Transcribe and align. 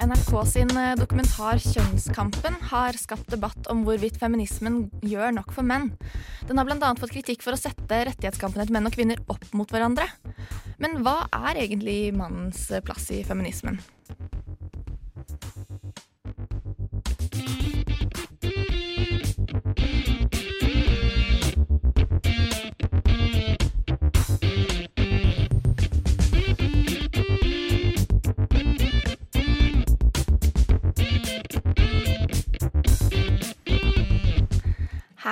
NRK 0.00 0.32
sin 0.48 0.70
eh, 0.80 0.94
dokumentar 0.96 1.58
'Kjønnskampen' 1.60 2.56
har 2.70 2.96
skapt 2.96 3.28
debatt 3.28 3.68
om 3.68 3.82
hvorvidt 3.84 4.16
feminismen 4.16 4.86
gjør 5.04 5.34
nok 5.36 5.52
for 5.52 5.66
menn. 5.66 5.90
Den 6.48 6.56
har 6.56 6.64
bl.a. 6.64 6.94
fått 6.96 7.12
kritikk 7.12 7.44
for 7.44 7.52
å 7.52 7.60
sette 7.60 7.98
rettighetskampen 8.08 8.64
til 8.64 8.72
menn 8.72 8.88
og 8.88 8.96
kvinner 8.96 9.20
opp 9.28 9.44
mot 9.52 9.68
hverandre. 9.68 10.08
Men 10.80 11.02
hva 11.04 11.26
er 11.50 11.60
egentlig 11.66 12.14
mannens 12.16 12.70
plass 12.86 13.10
i 13.12 13.20
feminismen? 13.28 13.76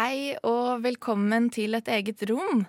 Hei 0.08 0.38
og 0.46 0.78
velkommen 0.80 1.50
til 1.52 1.76
et 1.76 1.88
eget 1.92 2.22
rom. 2.30 2.62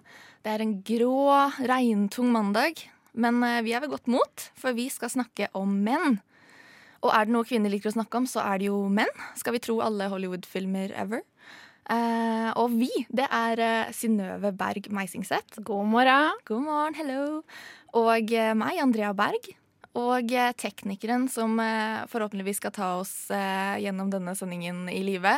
Det 0.43 0.51
er 0.51 0.59
en 0.59 0.73
grå, 0.83 1.29
regntung 1.71 2.33
mandag, 2.33 2.81
men 3.15 3.37
eh, 3.47 3.61
vi 3.63 3.71
er 3.71 3.79
ved 3.79 3.93
godt 3.93 4.09
mot, 4.11 4.43
for 4.59 4.75
vi 4.75 4.89
skal 4.91 5.13
snakke 5.13 5.47
om 5.55 5.77
menn. 5.85 6.17
Og 6.99 7.13
er 7.15 7.29
det 7.29 7.35
noe 7.37 7.47
kvinner 7.47 7.71
liker 7.71 7.93
å 7.93 7.95
snakke 7.95 8.19
om, 8.19 8.27
så 8.27 8.43
er 8.43 8.59
det 8.59 8.67
jo 8.67 8.81
menn. 8.91 9.23
Skal 9.39 9.55
vi 9.55 9.63
tro 9.63 9.77
alle 9.85 10.09
Hollywood-filmer 10.11 10.91
ever. 10.99 11.23
Eh, 11.87 12.49
og 12.59 12.75
vi, 12.75 12.91
det 13.07 13.29
er 13.31 13.63
uh, 13.63 13.95
Synnøve 13.95 14.51
Berg 14.59 14.91
Meisingseth. 14.91 15.63
God 15.63 15.87
morgen. 15.95 16.43
God 16.49 16.67
morgen, 16.67 16.99
hello. 16.99 17.23
Og 18.03 18.35
eh, 18.35 18.51
meg, 18.51 18.83
Andrea 18.83 19.15
Berg. 19.15 19.53
Og 19.97 20.31
eh, 20.31 20.51
teknikeren 20.53 21.25
som 21.33 21.57
eh, 21.63 22.03
forhåpentligvis 22.11 22.59
skal 22.61 22.71
ta 22.75 22.89
oss 22.99 23.13
eh, 23.33 23.79
gjennom 23.81 24.11
denne 24.13 24.35
sendingen 24.37 24.83
i 24.93 24.99
live, 25.03 25.31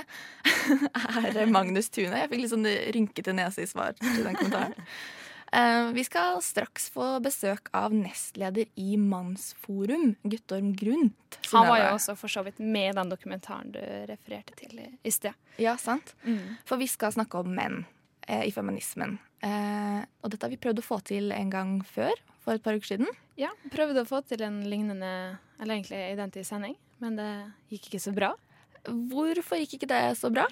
er 1.24 1.46
Magnus 1.48 1.88
Tune. 1.90 2.18
Jeg 2.20 2.30
fikk 2.32 2.44
litt 2.44 2.52
sånn 2.52 2.68
rynkete 2.68 3.34
nese 3.38 3.64
i 3.64 3.70
svar 3.70 3.96
til 4.00 4.24
den 4.28 4.36
kommentaren. 4.36 4.76
Vi 5.52 6.04
skal 6.08 6.38
straks 6.40 6.86
få 6.94 7.18
besøk 7.20 7.66
av 7.76 7.92
nestleder 7.92 8.70
i 8.80 8.94
Mannsforum, 8.96 10.14
Guttorm 10.24 10.70
Grundt. 10.80 11.40
Han 11.52 11.68
var 11.68 11.82
jo 11.82 11.90
også 11.98 12.14
for 12.16 12.32
så 12.32 12.40
vidt 12.46 12.62
med 12.64 12.94
i 12.94 12.96
den 12.96 13.12
dokumentaren 13.12 13.74
du 13.76 13.82
refererte 14.08 14.56
til 14.62 14.80
i- 14.80 15.12
sted. 15.12 15.36
Ja, 15.60 15.74
sant? 15.76 16.14
For 16.64 16.80
vi 16.80 16.88
skal 16.88 17.12
snakke 17.12 17.42
om 17.44 17.52
menn 17.52 17.82
eh, 18.30 18.46
i 18.48 18.54
feminismen. 18.56 19.18
Eh, 19.44 20.00
og 20.24 20.32
dette 20.32 20.48
har 20.48 20.54
vi 20.56 20.62
prøvd 20.64 20.80
å 20.80 20.88
få 20.88 21.02
til 21.12 21.34
en 21.36 21.52
gang 21.52 21.74
før, 21.84 22.16
for 22.42 22.58
et 22.58 22.64
par 22.64 22.78
uker 22.78 22.94
siden. 22.94 23.10
Ja, 23.40 23.52
prøvde 23.74 24.04
å 24.04 24.10
få 24.10 24.22
til 24.26 24.44
en 24.46 24.62
lignende, 24.70 25.12
eller 25.60 25.78
egentlig 25.78 26.02
identisk 26.12 26.50
sending, 26.50 26.78
men 27.02 27.18
det 27.20 27.30
gikk 27.74 27.92
ikke 27.92 28.04
så 28.04 28.14
bra. 28.16 28.32
Hvorfor 28.88 29.62
gikk 29.62 29.78
ikke 29.78 29.92
det 29.92 30.02
så 30.20 30.32
bra? 30.34 30.48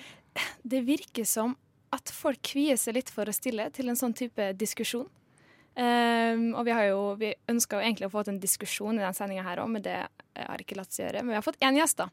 Det 0.62 0.84
virker 0.86 1.26
som 1.28 1.56
at 1.94 2.12
folk 2.14 2.42
kvier 2.46 2.78
seg 2.78 3.00
litt 3.00 3.10
for 3.14 3.30
å 3.30 3.34
stille 3.34 3.66
til 3.74 3.90
en 3.90 3.98
sånn 3.98 4.14
type 4.18 4.52
diskusjon. 4.58 5.08
Um, 5.80 6.50
og 6.58 6.66
vi 6.68 6.74
har 6.76 6.90
jo, 6.90 7.02
vi 7.20 7.32
ønska 7.50 7.78
jo 7.78 7.86
egentlig 7.86 8.10
å 8.10 8.14
få 8.14 8.26
til 8.26 8.36
en 8.36 8.42
diskusjon 8.42 8.98
i 9.00 9.04
den 9.04 9.16
sendinga 9.16 9.46
her 9.46 9.62
òg, 9.64 9.70
men 9.74 9.86
det 9.86 9.96
har 10.36 10.62
ikke 10.62 10.78
latt 10.78 10.94
seg 10.94 11.08
gjøre. 11.08 11.24
Men 11.24 11.34
vi 11.34 11.40
har 11.40 11.46
fått 11.46 11.62
én 11.66 11.80
gjest, 11.80 12.02
da. 12.02 12.10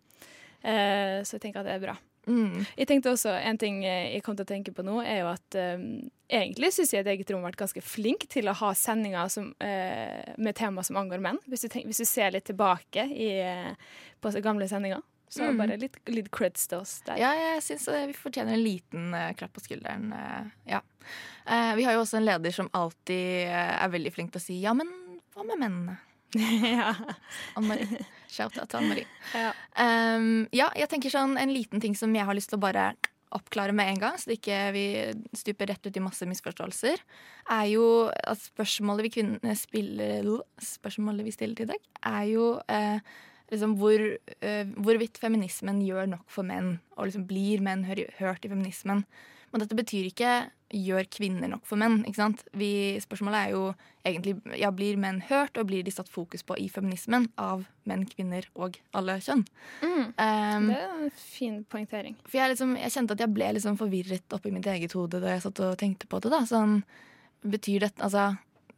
Uh, 0.63 1.21
så 1.27 1.37
jeg 1.37 1.43
tenker 1.43 1.61
at 1.61 1.69
det 1.69 1.77
er 1.77 1.83
bra. 1.83 1.97
Mm. 2.27 2.65
Jeg 2.75 2.89
tenkte 2.91 3.13
også, 3.15 3.31
En 3.39 3.59
ting 3.59 3.85
eh, 3.87 4.13
jeg 4.17 4.23
kom 4.27 4.37
til 4.39 4.47
å 4.47 4.51
tenke 4.51 4.73
på 4.75 4.83
nå, 4.87 4.99
er 5.07 5.21
jo 5.21 5.29
at 5.31 5.59
um, 5.79 5.85
egentlig 6.27 6.73
syns 6.75 6.95
jeg 6.95 7.05
at 7.05 7.11
eget 7.13 7.31
rom 7.31 7.45
har 7.45 7.53
vært 7.53 7.61
ganske 7.61 7.83
flink 7.87 8.27
til 8.33 8.51
å 8.51 8.57
ha 8.59 8.73
sendinger 8.75 9.31
som, 9.31 9.53
eh, 9.63 10.33
med 10.37 10.57
tema 10.59 10.83
som 10.87 10.99
angår 10.99 11.23
menn. 11.23 11.39
Hvis 11.47 11.67
du, 11.67 11.69
tenk, 11.71 11.87
hvis 11.87 12.03
du 12.03 12.09
ser 12.09 12.35
litt 12.35 12.49
tilbake 12.51 13.07
i, 13.15 13.29
på 14.21 14.35
gamle 14.43 14.69
sendinger. 14.71 15.05
Så 15.29 15.43
Mm. 15.43 15.57
bare 15.59 15.77
litt, 15.77 15.97
litt 16.07 16.31
creds 16.31 16.69
til 16.71 16.79
oss 16.79 17.01
der. 17.07 17.19
Ja, 17.19 17.33
jeg 17.35 17.63
syns 17.63 17.89
vi 17.91 18.15
fortjener 18.15 18.55
en 18.55 18.63
liten 18.63 19.15
uh, 19.15 19.33
klapp 19.35 19.53
på 19.55 19.63
skulderen. 19.63 20.13
Uh, 20.15 20.51
ja. 20.71 20.83
Vi 21.47 21.85
har 21.87 21.95
jo 21.95 22.03
også 22.03 22.19
en 22.19 22.27
leder 22.27 22.51
som 22.51 22.71
alltid 22.75 23.47
er 23.55 23.91
veldig 23.91 24.11
flink 24.15 24.33
til 24.35 24.41
å 24.41 24.43
si 24.43 24.57
ja, 24.63 24.73
men 24.75 24.89
hva 25.35 25.45
med 25.47 25.61
mennene? 25.63 25.99
ja. 26.35 26.95
Shout-out 28.37 28.71
til 28.71 28.81
Anne-Marie. 28.81 29.11
Ja. 29.35 29.53
Um, 29.81 30.47
ja, 30.55 30.71
jeg 30.79 30.91
tenker 30.93 31.13
sånn 31.13 31.37
en 31.41 31.53
liten 31.55 31.83
ting 31.83 31.97
som 31.99 32.15
jeg 32.17 32.29
har 32.29 32.37
lyst 32.37 32.53
til 32.53 32.61
å 32.61 32.67
bare 32.67 32.91
oppklare 33.37 33.75
med 33.75 33.91
en 33.91 34.01
gang, 34.01 34.19
så 34.19 34.31
det 34.31 34.39
ikke 34.39 34.59
vi 34.75 34.87
stuper 35.37 35.71
rett 35.73 35.87
ut 35.87 35.97
i 35.99 36.03
masse 36.03 36.27
misforståelser, 36.29 37.01
er 37.57 37.65
jo 37.73 37.87
at 38.09 38.41
spørsmålet 38.41 39.09
vi 39.09 39.15
kvinner 39.19 39.57
spiller 39.59 40.29
Spørsmålet 40.63 41.27
vi 41.27 41.35
stiller 41.35 41.59
til 41.59 41.67
i 41.67 41.73
dag, 41.75 41.89
er 42.07 42.29
jo 42.31 42.47
eh, 42.73 43.03
liksom 43.53 43.77
hvor, 43.81 44.03
eh, 44.41 44.75
hvorvidt 44.79 45.21
feminismen 45.23 45.83
gjør 45.85 46.13
nok 46.15 46.27
for 46.33 46.47
menn, 46.49 46.77
og 46.97 47.09
liksom 47.09 47.27
blir 47.29 47.65
menn 47.65 47.85
hør, 47.89 48.05
hørt 48.21 48.47
i 48.47 48.53
feminismen. 48.53 49.05
Men 49.53 49.63
dette 49.63 49.79
betyr 49.79 50.11
ikke 50.11 50.33
gjør 50.77 51.09
kvinner 51.13 51.51
nok 51.51 51.65
for 51.69 51.81
menn. 51.81 52.03
ikke 52.05 52.21
sant? 52.21 52.43
Vi, 52.57 52.71
spørsmålet 53.03 53.39
er 53.41 53.55
jo 53.55 53.63
egentlig 54.07 54.37
ja, 54.61 54.71
blir 54.75 54.99
menn 55.01 55.23
hørt, 55.29 55.57
og 55.59 55.69
blir 55.71 55.83
de 55.87 55.95
satt 55.95 56.11
fokus 56.13 56.45
på 56.47 56.57
i 56.63 56.69
feminismen 56.71 57.29
av 57.41 57.65
menn, 57.89 58.05
kvinner 58.11 58.47
og 58.55 58.79
alle 58.97 59.19
kjønn. 59.25 59.45
Mm. 59.83 60.07
Um, 60.15 60.71
Det 60.71 60.79
er 60.79 60.97
en 61.09 61.13
fin 61.17 61.61
poengtering. 61.65 62.17
for 62.27 62.39
jeg, 62.39 62.55
liksom, 62.55 62.77
jeg 62.79 62.95
kjente 62.95 63.17
at 63.17 63.25
jeg 63.25 63.35
ble 63.35 63.53
liksom 63.57 63.79
forvirret 63.81 64.37
oppi 64.37 64.53
mitt 64.55 64.67
eget 64.71 64.95
hode 64.99 65.23
da 65.23 65.35
jeg 65.35 65.47
satt 65.47 65.63
og 65.67 65.79
tenkte 65.81 66.11
på 66.11 66.21
det. 66.23 66.33
da. 66.35 66.43
Sånn, 66.47 66.83
betyr 67.47 67.89
dette, 67.89 68.03
altså, 68.03 68.37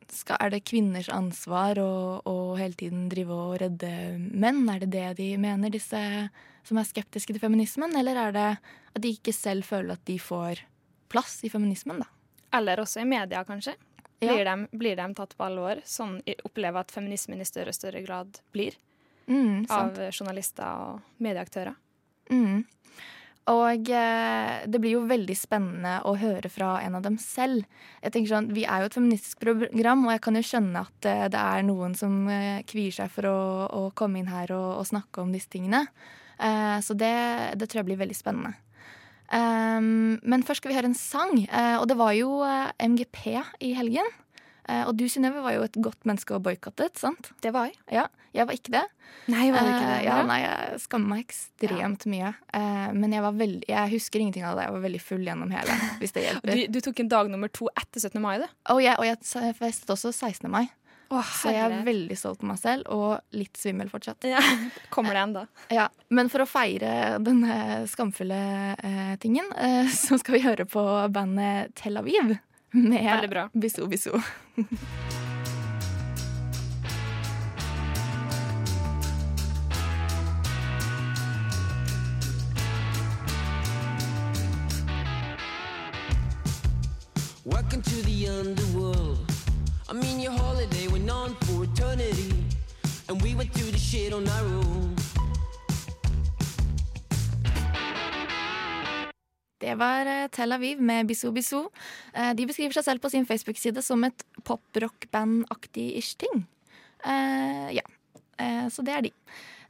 skal, 0.08 0.38
Er 0.41 0.50
det 0.50 0.64
kvinners 0.64 1.10
ansvar 1.12 1.78
å, 1.82 2.22
å 2.25 2.56
hele 2.56 2.72
tiden 2.78 3.08
drive 3.12 3.34
og 3.34 3.58
redde 3.60 3.91
menn? 4.16 4.64
Er 4.72 4.81
det 4.81 4.91
det 4.94 5.08
de 5.20 5.37
mener, 5.37 5.69
disse 5.69 6.00
som 6.64 6.81
er 6.81 6.88
skeptiske 6.88 7.34
til 7.34 7.42
feminismen? 7.42 7.92
Eller 7.97 8.16
er 8.16 8.32
det 8.32 8.48
at 8.94 9.03
de 9.04 9.12
ikke 9.12 9.34
selv 9.37 9.69
føler 9.69 9.97
at 9.98 10.04
de 10.08 10.16
får 10.19 10.64
plass 11.08 11.41
i 11.44 11.50
feminismen, 11.52 12.02
da? 12.04 12.08
Eller 12.58 12.80
også 12.80 13.02
i 13.02 13.08
media, 13.08 13.44
kanskje. 13.44 13.74
Ja. 14.19 14.32
Blir, 14.32 14.44
de, 14.44 14.78
blir 14.78 14.96
de 14.98 15.08
tatt 15.14 15.36
på 15.38 15.46
alvor? 15.46 15.82
Sånn 15.86 16.19
opplever 16.44 16.82
at 16.82 16.94
feminismen 16.94 17.42
i 17.42 17.46
større 17.46 17.74
og 17.74 17.78
større 17.78 18.02
grad 18.02 18.41
blir. 18.54 18.78
Mm. 19.28 19.69
Av 19.70 19.98
journalister 20.08 20.88
og 20.88 21.22
medieaktører. 21.22 21.76
Mm. 22.32 22.64
Og 23.48 23.91
eh, 23.96 24.54
det 24.69 24.80
blir 24.82 24.98
jo 24.98 25.06
veldig 25.08 25.36
spennende 25.38 25.94
å 26.04 26.12
høre 26.20 26.50
fra 26.52 26.74
en 26.84 26.98
av 26.98 27.04
dem 27.06 27.16
selv. 27.22 27.64
Jeg 28.02 28.12
tenker 28.12 28.34
sånn, 28.34 28.50
Vi 28.56 28.66
er 28.69 28.82
jo 28.82 28.90
et 28.90 28.98
feministisk 28.98 29.40
program, 29.40 30.04
og 30.04 30.12
jeg 30.12 30.22
kan 30.26 30.36
jo 30.36 30.44
skjønne 30.44 30.84
at 30.84 31.08
eh, 31.08 31.25
det 31.32 31.40
er 31.40 31.64
noen 31.64 31.96
som 31.96 32.20
eh, 32.32 32.60
kvier 32.69 32.92
seg 32.98 33.12
for 33.14 33.30
å, 33.30 33.40
å 33.72 33.82
komme 33.96 34.20
inn 34.20 34.28
her 34.28 34.52
og, 34.56 34.82
og 34.82 34.88
snakke 34.90 35.25
om 35.25 35.32
disse 35.32 35.48
tingene. 35.54 35.86
Eh, 36.36 36.76
så 36.84 36.96
det, 36.98 37.14
det 37.56 37.70
tror 37.70 37.82
jeg 37.82 37.88
blir 37.92 38.02
veldig 38.02 38.19
spennende. 38.19 38.52
Um, 39.28 40.19
men 40.22 40.44
først 40.47 40.62
skal 40.62 40.72
vi 40.72 40.78
høre 40.78 40.89
en 40.89 40.97
sang, 40.97 41.43
uh, 41.50 41.77
og 41.83 41.89
det 41.91 41.99
var 42.00 42.15
jo 42.16 42.41
uh, 42.41 42.71
MGP 42.81 43.21
i 43.66 43.75
helgen. 43.77 44.06
Uh, 44.69 44.84
og 44.89 44.94
du, 45.00 45.06
Synnøve, 45.09 45.43
var 45.44 45.56
jo 45.56 45.66
et 45.66 45.77
godt 45.84 46.09
menneske 46.09 46.37
og 46.37 46.44
boikottet, 46.44 46.97
sant? 47.00 47.31
Det 47.44 47.53
var 47.56 47.69
jeg. 47.69 47.77
Ja, 47.93 48.06
jeg 48.37 48.49
var 48.49 48.56
ikke 48.56 48.72
det. 48.75 48.84
Nei, 49.28 49.49
var 49.53 49.65
det 49.65 49.72
ikke 49.75 49.87
det? 49.88 49.94
Eh, 49.99 50.05
ja, 50.06 50.17
nei, 50.28 50.38
jeg 50.43 50.81
skammer 50.83 51.12
meg 51.12 51.22
ekstremt 51.25 52.05
mye. 52.09 52.33
Eh, 52.56 52.88
men 52.97 53.12
jeg, 53.12 53.25
var 53.25 53.37
veldig, 53.37 53.69
jeg 53.69 53.93
husker 53.94 54.25
ingenting 54.25 54.44
av 54.49 54.59
det. 54.59 54.67
Jeg 54.69 54.77
var 54.77 54.84
veldig 54.84 55.00
full 55.05 55.25
gjennom 55.25 55.53
hele, 55.53 55.78
hvis 56.00 56.14
det 56.17 56.25
hjelper. 56.26 56.52
Du, 56.52 56.76
du 56.76 56.81
tok 56.85 57.02
en 57.05 57.11
dag 57.12 57.32
nummer 57.32 57.52
to 57.52 57.69
etter 57.75 58.05
17. 58.05 58.20
mai, 58.25 58.35
du. 58.41 58.47
Oh, 58.73 58.81
yeah, 58.81 58.97
og 59.00 59.08
jeg 59.08 59.55
festet 59.58 59.93
også 59.97 60.12
16. 60.12 60.49
mai, 60.52 60.67
Å, 61.08 61.22
så 61.25 61.52
jeg 61.55 61.62
er 61.64 61.84
veldig 61.87 62.16
stolt 62.20 62.43
av 62.44 62.50
meg 62.50 62.58
selv, 62.60 62.88
og 62.93 63.37
litt 63.37 63.56
svimmel 63.56 63.88
fortsatt. 63.88 64.26
ja. 64.28 64.43
Kommer 64.94 65.16
det 65.16 65.22
enda? 65.25 65.46
Ja, 65.78 65.88
Men 66.12 66.28
for 66.32 66.44
å 66.44 66.49
feire 66.49 67.16
denne 67.25 67.87
skamfulle 67.88 68.40
eh, 68.76 69.14
tingen, 69.22 69.49
eh, 69.56 69.88
så 69.93 70.19
skal 70.20 70.37
vi 70.38 70.44
høre 70.44 70.69
på 70.69 70.84
bandet 71.14 71.72
Tel 71.81 71.96
Aviv 72.00 72.37
med 72.76 73.38
Bisso 73.56 73.88
Bissou. 73.88 74.20
Welcome 87.44 87.82
to 87.82 88.02
the 88.02 88.26
underworld. 88.28 89.19
I 89.88 89.94
mean, 89.94 90.20
your 90.20 90.32
holiday 90.32 90.48
and 93.08 93.22
we 93.22 93.34
would 93.34 93.50
do 93.52 93.64
the 93.70 93.78
shit 93.78 94.12
on 94.12 94.26
our 94.28 94.46
own. 94.46 94.94
Det 99.58 99.75
var 99.75 100.06
eh, 100.06 100.28
Tel 100.31 100.52
Aviv 100.55 100.81
med 100.81 101.06
Bissou 101.06 101.32
Bissou. 101.34 101.66
Eh, 102.14 102.31
De 102.38 102.46
beskriver 102.46 102.72
seg 102.76 102.84
selv 102.87 103.02
på 103.02 103.10
sin 103.10 103.26
Facebook-side 103.26 103.82
som 103.82 104.05
et 104.06 104.22
pop-rock-band-aktig 104.46 105.88
ish 105.99 106.14
ting. 106.20 106.44
Uh, 107.06 107.69
ja, 107.75 107.84
uh, 108.43 108.66
så 108.75 108.82
det 108.87 108.94
er 108.94 109.05
de. 109.06 109.11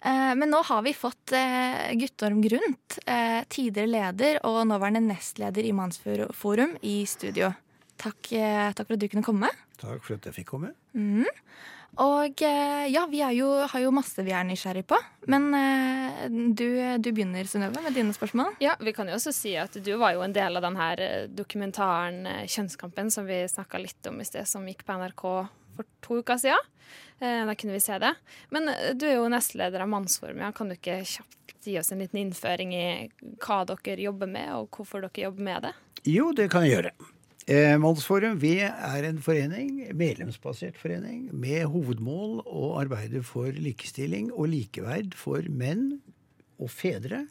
Uh, 0.04 0.34
Men 0.38 0.48
nå 0.52 0.60
har 0.64 0.84
vi 0.86 0.92
fått 0.96 1.32
eh, 1.36 1.88
Guttorm 2.00 2.40
Grundt, 2.44 2.98
eh, 3.04 3.40
tidligere 3.52 3.90
leder 3.90 4.38
og 4.48 4.62
nåværende 4.70 5.02
nestleder 5.08 5.66
i 5.68 5.72
Mannsforum, 5.76 6.76
i 6.84 7.00
studio. 7.08 7.50
Takk, 7.98 8.30
eh, 8.32 8.70
takk 8.78 8.86
for 8.86 8.94
at 8.96 9.02
du 9.02 9.08
kunne 9.12 9.26
komme. 9.26 9.50
Takk 9.80 10.04
for 10.06 10.16
at 10.20 10.28
jeg 10.30 10.36
fikk 10.38 10.52
komme. 10.54 10.74
Mhm. 10.96 11.26
Og 11.98 12.42
eh, 12.46 12.84
ja, 12.92 13.02
vi 13.10 13.18
er 13.26 13.32
jo, 13.34 13.48
har 13.66 13.82
jo 13.82 13.90
masse 13.94 14.22
vi 14.22 14.30
er 14.30 14.44
nysgjerrig 14.46 14.84
på. 14.86 14.98
Men 15.26 15.48
eh, 15.58 16.20
du, 16.54 16.66
du 17.02 17.08
begynner, 17.10 17.48
Synnøve, 17.50 17.82
med 17.82 17.96
dine 17.96 18.14
spørsmål. 18.14 18.54
Ja, 18.62 18.76
vi 18.78 18.92
kan 18.94 19.10
jo 19.10 19.16
også 19.18 19.32
si 19.34 19.56
at 19.58 19.74
du 19.82 19.90
var 19.98 20.14
jo 20.14 20.22
en 20.22 20.34
del 20.36 20.60
av 20.60 20.62
den 20.62 20.78
her 20.78 21.02
eh, 21.02 21.26
dokumentaren 21.26 22.20
Kjønnskampen 22.46 23.10
som 23.10 23.26
vi 23.26 23.40
snakka 23.50 23.80
litt 23.82 24.10
om 24.12 24.20
i 24.22 24.28
sted, 24.28 24.46
som 24.46 24.66
gikk 24.70 24.86
på 24.86 24.94
NRK 25.00 25.24
for 25.78 25.90
to 26.06 26.20
uker 26.22 26.38
siden. 26.38 26.70
Eh, 27.18 27.42
Da 27.50 27.58
kunne 27.58 27.74
vi 27.74 27.82
se 27.82 27.98
det. 27.98 28.14
Men 28.54 28.70
du 28.94 29.04
er 29.10 29.18
jo 29.18 29.26
nestleder 29.34 29.82
av 29.82 29.90
Mannsformia. 29.90 30.52
Kan 30.54 30.70
du 30.70 30.78
ikke 30.78 31.00
kjapt 31.02 31.66
gi 31.66 31.74
oss 31.82 31.90
en 31.92 31.98
liten 32.04 32.22
innføring 32.22 32.70
i 32.78 32.86
hva 33.42 33.64
dere 33.66 33.98
jobber 34.06 34.30
med, 34.30 34.54
og 34.54 34.70
hvorfor 34.70 35.02
dere 35.02 35.26
jobber 35.26 35.42
med 35.50 35.66
det? 35.66 35.74
Jo, 36.06 36.30
det 36.32 36.46
kan 36.54 36.62
jeg 36.62 36.76
gjøre. 36.78 36.94
Eh, 37.48 37.78
Mannsforum 37.80 38.34
vi 38.42 38.58
er 38.60 39.06
en 39.08 39.22
forening, 39.24 39.78
medlemsbasert 39.96 40.76
forening 40.76 41.30
med 41.32 41.62
hovedmål 41.72 42.42
å 42.44 42.74
arbeide 42.76 43.22
for 43.24 43.56
likestilling 43.56 44.26
og 44.34 44.50
likeverd 44.52 45.16
for 45.16 45.46
menn 45.48 46.02
og 46.60 46.68
fedre. 46.68 47.22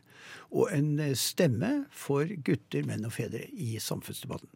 Og 0.50 0.74
en 0.74 0.90
stemme 1.14 1.84
for 1.94 2.26
gutter, 2.26 2.88
menn 2.90 3.06
og 3.06 3.14
fedre 3.14 3.44
i 3.54 3.76
samfunnsdebatten. 3.78 4.50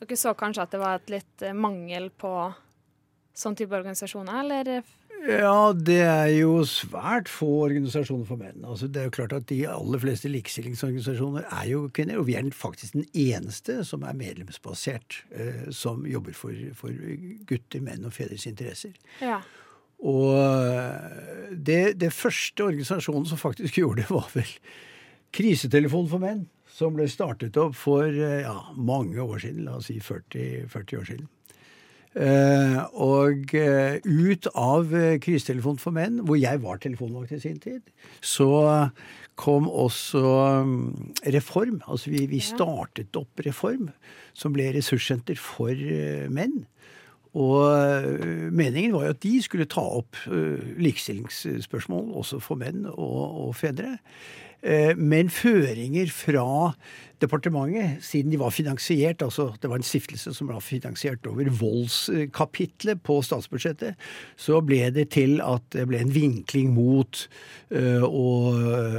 Dere 0.00 0.16
så 0.16 0.32
kanskje 0.38 0.64
at 0.64 0.72
det 0.72 0.80
var 0.80 1.02
et 1.02 1.12
litt 1.18 1.44
mangel 1.52 2.08
på 2.08 2.32
sånn 3.36 3.60
type 3.60 3.76
organisasjoner, 3.76 4.40
eller? 4.40 4.88
Ja, 5.26 5.72
det 5.74 5.98
er 6.04 6.28
jo 6.30 6.60
svært 6.68 7.28
få 7.32 7.48
organisasjoner 7.64 8.26
for 8.28 8.38
menn. 8.40 8.62
Altså, 8.62 8.86
det 8.86 9.00
er 9.00 9.08
jo 9.08 9.14
klart 9.16 9.34
at 9.34 9.48
De 9.50 9.58
aller 9.68 10.02
fleste 10.02 10.30
likestillingsorganisasjoner 10.30 11.48
er 11.48 11.64
jo 11.72 11.86
kvinner, 11.94 12.20
og 12.20 12.28
vi 12.28 12.36
er 12.38 12.46
faktisk 12.54 12.94
den 12.94 13.08
eneste 13.12 13.80
som 13.84 14.06
er 14.06 14.18
medlemsbasert, 14.18 15.22
eh, 15.34 15.70
som 15.74 16.06
jobber 16.06 16.36
for, 16.38 16.54
for 16.78 16.94
gutter, 17.48 17.82
menn 17.82 18.06
og 18.06 18.14
fedres 18.14 18.46
interesser. 18.46 18.94
Ja. 19.20 19.40
Og 19.98 20.38
eh, 20.38 21.50
det, 21.50 21.98
det 21.98 22.12
første 22.14 22.68
organisasjonen 22.70 23.26
som 23.26 23.40
faktisk 23.40 23.78
gjorde 23.82 24.04
det, 24.04 24.12
var 24.14 24.30
vel 24.36 24.54
Krisetelefonen 25.34 26.08
for 26.08 26.22
menn, 26.22 26.46
som 26.72 26.94
ble 26.96 27.08
startet 27.10 27.58
opp 27.60 27.74
for 27.76 28.06
eh, 28.06 28.44
ja, 28.46 28.54
mange 28.76 29.18
år 29.20 29.42
siden, 29.42 29.66
la 29.66 29.80
oss 29.80 29.90
si 29.90 29.98
40, 30.00 30.70
40 30.70 31.02
år 31.02 31.10
siden. 31.10 31.28
Eh, 32.18 32.78
og 32.98 33.52
eh, 33.54 34.00
ut 34.02 34.48
av 34.58 34.90
eh, 34.96 35.18
Krisetelefonen 35.22 35.78
for 35.78 35.94
menn, 35.94 36.18
hvor 36.26 36.38
jeg 36.40 36.58
var 36.64 36.80
telefonvakt 36.82 37.36
i 37.36 37.42
sin 37.44 37.60
tid, 37.62 37.84
så 38.18 38.48
kom 39.38 39.68
også 39.70 40.22
mm, 40.66 40.80
Reform. 41.36 41.78
Altså 41.86 42.10
vi, 42.10 42.24
vi 42.26 42.42
startet 42.42 43.14
opp 43.18 43.44
Reform, 43.46 43.92
som 44.34 44.56
ble 44.56 44.72
ressurssenter 44.74 45.38
for 45.38 45.78
menn. 46.34 46.64
Og 47.38 47.60
meningen 48.50 48.94
var 48.96 49.04
jo 49.04 49.14
at 49.14 49.22
de 49.22 49.34
skulle 49.44 49.68
ta 49.70 49.84
opp 50.00 50.16
likestillingsspørsmål 50.26 52.08
også 52.18 52.40
for 52.42 52.58
menn 52.58 52.88
og, 52.88 53.20
og 53.44 53.52
fedre. 53.54 53.98
Men 54.98 55.28
føringer 55.30 56.08
fra 56.10 56.72
departementet, 57.20 58.04
siden 58.04 58.32
de 58.32 58.38
var 58.40 58.50
finansiert, 58.54 59.22
altså 59.22 59.50
det 59.62 59.70
var 59.70 59.80
en 59.80 59.86
stiftelse 59.86 60.34
som 60.34 60.48
var 60.48 60.60
finansiert 60.60 61.26
over 61.26 61.50
voldskapitlet 61.60 63.02
på 63.02 63.20
statsbudsjettet, 63.22 63.94
så 64.36 64.60
ble 64.64 64.90
det 64.94 65.08
til 65.16 65.40
at 65.44 65.64
det 65.74 65.86
ble 65.88 66.00
en 66.02 66.14
vinkling 66.14 66.70
mot 66.76 67.24
øh, 67.70 68.04
å, 68.06 68.28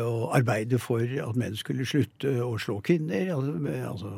å 0.03 0.15
arbeide 0.35 0.79
for 0.81 1.03
at 1.03 1.39
menn 1.39 1.57
skulle 1.59 1.87
slutte 1.87 2.33
å 2.43 2.57
slå 2.61 2.79
kvinner. 2.85 3.31
Altså, 3.35 3.55
altså 3.89 4.13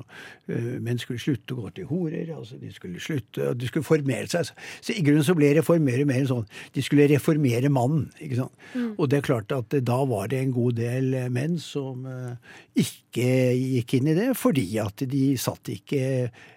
øh, 0.49 0.73
menn 0.83 1.01
skulle 1.01 1.21
slutte 1.21 1.55
å 1.55 1.65
gå 1.65 1.73
til 1.77 1.89
horer. 1.91 2.33
altså 2.37 2.59
De 2.61 2.71
skulle 2.73 3.01
slutte, 3.03 3.53
de 3.53 3.69
skulle 3.69 3.87
formere 3.87 4.29
seg. 4.31 4.51
Så 4.81 4.95
i 4.95 5.05
grunnen 5.05 5.27
så 5.27 5.37
ble 5.37 5.53
reformere 5.59 6.07
mer 6.09 6.25
sånn 6.29 6.47
De 6.75 6.83
skulle 6.85 7.09
reformere 7.11 7.69
mannen. 7.69 8.09
ikke 8.19 8.41
sant? 8.41 8.67
Og 8.97 9.09
det 9.11 9.19
er 9.19 9.29
klart 9.29 9.53
at 9.55 9.73
da 9.85 10.01
var 10.09 10.31
det 10.31 10.41
en 10.41 10.53
god 10.55 10.77
del 10.79 11.15
menn 11.33 11.57
som 11.61 12.05
eh, 12.09 12.57
ikke 12.81 13.29
gikk 13.55 13.90
inn 13.97 14.09
i 14.11 14.15
det, 14.17 14.29
fordi 14.39 14.65
at 14.81 15.03
de 15.11 15.23
satt 15.39 15.71
ikke 15.73 16.03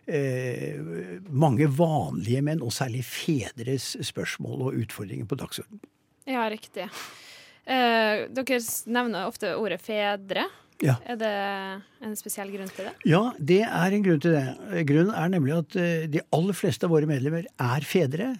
eh, 0.07 0.81
mange 1.31 1.69
vanlige 1.73 2.43
menn, 2.47 2.63
og 2.65 2.75
særlig 2.75 3.05
fedres 3.09 3.95
spørsmål 4.07 4.69
og 4.69 4.83
utfordringer 4.85 5.29
på 5.31 5.39
dagsordenen. 5.41 5.83
Ja, 6.29 6.47
riktig. 6.49 6.89
Eh, 7.65 8.27
dere 8.33 8.61
nevner 8.93 9.29
ofte 9.29 9.55
ordet 9.57 9.81
fedre. 9.85 10.47
Ja. 10.83 10.97
Er 11.07 11.19
det 11.21 11.35
en 12.05 12.17
spesiell 12.19 12.51
grunn 12.53 12.71
til 12.75 12.89
det? 12.89 12.95
Ja, 13.09 13.23
det 13.39 13.63
er 13.65 13.95
en 13.95 14.05
grunn 14.05 14.21
til 14.21 14.35
det. 14.35 14.47
Grunnen 14.89 15.15
er 15.15 15.31
nemlig 15.33 15.55
at 15.57 15.77
eh, 15.81 16.09
de 16.11 16.25
aller 16.35 16.57
fleste 16.57 16.89
av 16.89 16.95
våre 16.95 17.09
medlemmer 17.09 17.47
er 17.47 17.87
fedre 17.87 18.33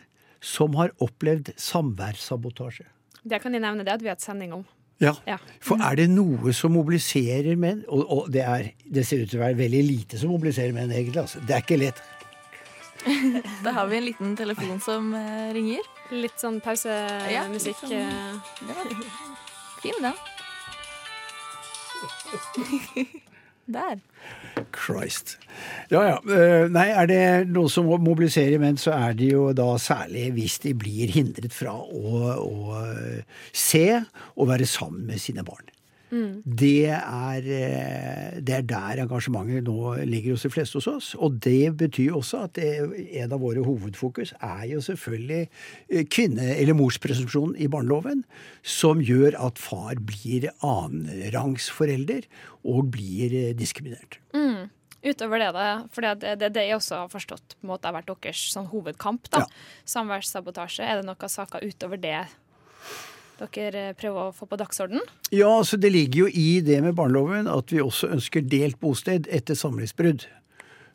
som 0.45 0.75
har 0.77 0.93
opplevd 1.05 1.55
samværssabotasje. 1.61 2.89
Det 3.25 3.41
kan 3.41 3.55
jeg 3.57 3.65
nevne 3.65 3.87
det 3.87 3.95
at 3.95 4.03
vi 4.03 4.11
har 4.11 4.19
hatt 4.19 4.25
sending 4.25 4.53
om. 4.59 4.65
Ja. 5.05 5.13
Ja. 5.29 5.37
For 5.65 5.81
er 5.85 5.95
det 6.01 6.09
noe 6.13 6.53
som 6.57 6.73
mobiliserer 6.77 7.57
menn, 7.61 7.85
og, 7.89 8.03
og 8.11 8.31
det, 8.35 8.43
er, 8.45 8.71
det 8.85 9.05
ser 9.09 9.23
ut 9.25 9.31
til 9.33 9.41
å 9.41 9.45
være 9.47 9.59
veldig 9.61 9.83
lite 9.89 10.21
som 10.21 10.33
mobiliserer 10.35 10.73
menn, 10.77 10.93
egentlig. 10.93 11.21
Altså. 11.25 11.43
Det 11.45 11.57
er 11.59 11.65
ikke 11.65 11.81
lett. 11.85 12.03
Da 13.65 13.71
har 13.77 13.87
vi 13.91 13.99
en 13.99 14.07
liten 14.07 14.37
telefon 14.39 14.79
som 14.81 15.11
eh, 15.19 15.51
ringer. 15.57 15.85
Litt 16.15 16.41
sånn 16.41 16.61
pausemusikk. 16.65 17.85
Ja, 17.85 17.89
sånn- 17.89 17.93
eh, 18.01 19.05
fin, 19.83 20.01
den. 20.05 20.17
Der. 23.67 24.01
Christ. 24.75 25.39
Ja, 25.91 26.03
ja. 26.03 26.17
Eh, 26.29 26.67
Nei, 26.73 26.89
er 26.93 27.09
det 27.09 27.23
noe 27.53 27.71
som 27.73 27.89
mobiliserer 27.89 28.61
menn, 28.63 28.79
så 28.81 28.93
er 28.97 29.17
det 29.19 29.31
jo 29.33 29.49
da 29.57 29.75
særlig 29.81 30.31
hvis 30.37 30.59
de 30.65 30.75
blir 30.79 31.13
hindret 31.15 31.55
fra 31.55 31.75
å, 31.79 32.35
å 32.45 32.81
eh, 32.83 33.23
se 33.53 33.87
og 34.35 34.51
være 34.51 34.69
sammen 34.69 35.07
med 35.09 35.23
sine 35.23 35.47
barn. 35.47 35.65
Det, 36.45 36.87
er, 36.91 37.49
eh, 37.59 38.39
det 38.45 38.57
er 38.59 38.67
der 38.69 39.03
engasjementet 39.05 39.67
nå 39.67 39.95
ligger 40.07 40.37
hos 40.37 40.47
de 40.47 40.53
fleste 40.53 40.81
hos 40.81 40.89
oss. 40.91 41.11
Og 41.19 41.41
det 41.45 41.75
betyr 41.81 42.17
også 42.17 42.45
at 42.49 42.55
det, 42.59 42.71
en 43.21 43.35
av 43.35 43.43
våre 43.43 43.65
hovedfokus 43.65 44.35
er 44.41 44.67
jo 44.73 44.83
selvfølgelig 44.85 45.43
eh, 45.45 46.05
kvinne- 46.07 46.55
eller 46.55 46.79
morspresumpsjonen 46.79 47.57
i 47.59 47.71
barneloven, 47.71 48.25
som 48.63 49.03
gjør 49.05 49.39
at 49.49 49.61
far 49.61 50.01
blir 50.01 50.51
annenrangsforelder 50.61 52.29
og 52.65 52.93
blir 52.95 53.55
diskriminert. 53.59 54.21
diskriminert. 54.33 54.71
Utover 55.05 55.39
det, 55.39 55.51
da, 55.53 55.65
for 55.93 56.01
det, 56.01 56.37
det, 56.41 56.49
det 56.57 56.63
jeg 56.65 56.79
også 56.79 57.03
har 57.03 57.11
forstått 57.13 57.59
på 57.59 57.67
en 57.67 57.73
måte 57.75 57.91
har 57.91 57.97
vært 57.99 58.09
deres 58.09 58.41
sånn 58.55 58.71
hovedkamp. 58.71 59.29
da. 59.35 59.43
Ja. 59.45 59.65
Samværssabotasje. 59.97 60.87
Er 60.87 61.03
det 61.03 61.09
noen 61.11 61.29
saker 61.29 61.61
utover 61.61 62.01
det 62.01 62.23
dere 63.41 63.91
eh, 63.91 63.97
prøver 63.99 64.29
å 64.31 64.35
få 64.35 64.49
på 64.51 64.59
dagsorden? 64.61 65.03
Ja, 65.35 65.51
altså 65.51 65.79
det 65.81 65.93
ligger 65.95 66.25
jo 66.25 66.31
i 66.31 66.61
det 66.65 66.81
med 66.85 66.97
barneloven 66.99 67.51
at 67.51 67.75
vi 67.75 67.83
også 67.83 68.13
ønsker 68.15 68.45
delt 68.47 68.81
bosted 68.83 69.29
etter 69.33 69.59
samlivsbrudd. 69.59 70.27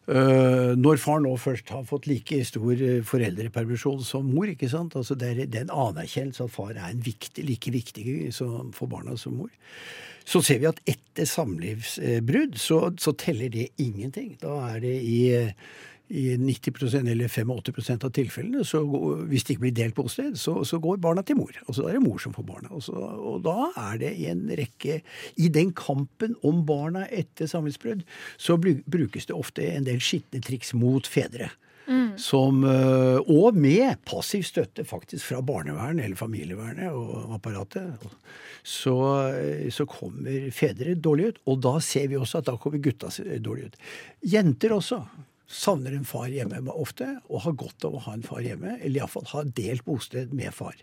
Eh, 0.10 0.72
når 0.80 1.02
far 1.02 1.20
nå 1.22 1.36
først 1.38 1.70
har 1.70 1.84
fått 1.86 2.08
like 2.10 2.42
stor 2.48 2.72
eh, 2.74 3.02
foreldrepermisjon 3.06 4.02
som 4.06 4.30
mor, 4.32 4.50
ikke 4.50 4.72
sant? 4.72 4.98
Altså 4.98 5.18
det 5.20 5.34
er, 5.36 5.44
en 5.62 5.74
anerkjennelse 5.90 6.48
at 6.48 6.56
far 6.56 6.74
er 6.74 6.88
en 6.88 7.04
viktig, 7.06 7.46
like 7.46 7.74
viktig 7.76 8.06
for 8.34 8.90
barna 8.90 9.18
som 9.20 9.38
mor. 9.38 9.52
Så 10.30 10.42
ser 10.46 10.62
vi 10.62 10.70
at 10.70 10.82
etter 10.90 11.26
samlivsbrudd 11.26 12.58
så, 12.62 12.82
så 13.02 13.14
teller 13.18 13.50
det 13.54 13.72
ingenting. 13.82 14.36
Da 14.42 14.60
er 14.72 14.84
det 14.84 14.98
i 15.02 15.20
i 16.10 16.38
90% 16.38 17.10
eller 17.10 17.28
85% 17.28 18.06
av 18.06 18.14
tilfellene, 18.16 18.64
så 18.66 18.82
går, 18.88 19.24
hvis 19.30 19.46
det 19.46 19.56
ikke 19.56 19.66
blir 19.68 19.76
delt 19.78 19.98
bosted, 19.98 20.38
så, 20.42 20.56
så 20.66 20.80
går 20.82 20.98
barna 21.04 21.22
til 21.26 21.38
mor. 21.38 21.54
Og 21.68 21.78
så 21.78 21.86
er 21.86 21.98
det 21.98 22.04
mor 22.06 22.18
som 22.22 22.34
får 22.34 22.48
barna. 22.48 22.72
Og, 22.74 22.82
så, 22.86 22.98
og 22.98 23.44
da 23.46 23.70
er 23.78 24.02
det 24.02 24.14
en 24.32 24.48
rekke 24.58 25.00
I 25.38 25.52
den 25.54 25.74
kampen 25.78 26.34
om 26.46 26.64
barna 26.66 27.06
etter 27.14 27.50
samlivsbrudd, 27.50 28.02
så 28.42 28.58
brukes 28.58 29.30
det 29.30 29.38
ofte 29.38 29.70
en 29.70 29.86
del 29.86 30.02
skitne 30.02 30.42
triks 30.46 30.74
mot 30.78 31.06
fedre. 31.06 31.52
Som, 32.22 32.64
øh, 32.70 33.18
og 33.34 33.56
med 33.58 34.02
passiv 34.06 34.44
støtte 34.46 34.84
faktisk 34.86 35.32
fra 35.32 35.40
barnevern 35.42 36.00
eller 36.00 36.18
familievernet 36.20 36.92
og 36.94 37.34
apparatet. 37.34 38.04
Så, 38.64 38.98
øh, 39.34 39.72
så 39.74 39.86
kommer 39.90 40.52
fedre 40.54 40.94
dårlig 40.94 41.32
ut. 41.32 41.40
Og 41.46 41.64
da 41.64 41.80
ser 41.82 42.08
vi 42.08 42.18
også 42.18 42.44
at 42.44 42.50
da 42.52 42.58
kommer 42.58 42.82
gutta 42.84 43.10
dårlig 43.42 43.72
ut. 43.72 43.82
Jenter 44.22 44.76
også 44.78 45.02
savner 45.50 45.96
en 45.98 46.06
far 46.06 46.30
hjemme 46.32 46.62
ofte, 46.72 47.08
og 47.28 47.44
har 47.46 47.58
godt 47.58 47.86
av 47.88 47.98
å 47.98 48.04
ha 48.06 48.16
en 48.16 48.26
far 48.26 48.46
hjemme. 48.46 48.78
Eller 48.80 49.02
iallfall 49.02 49.28
ha 49.34 49.44
delt 49.44 49.86
bosted 49.88 50.34
med 50.36 50.54
far. 50.56 50.78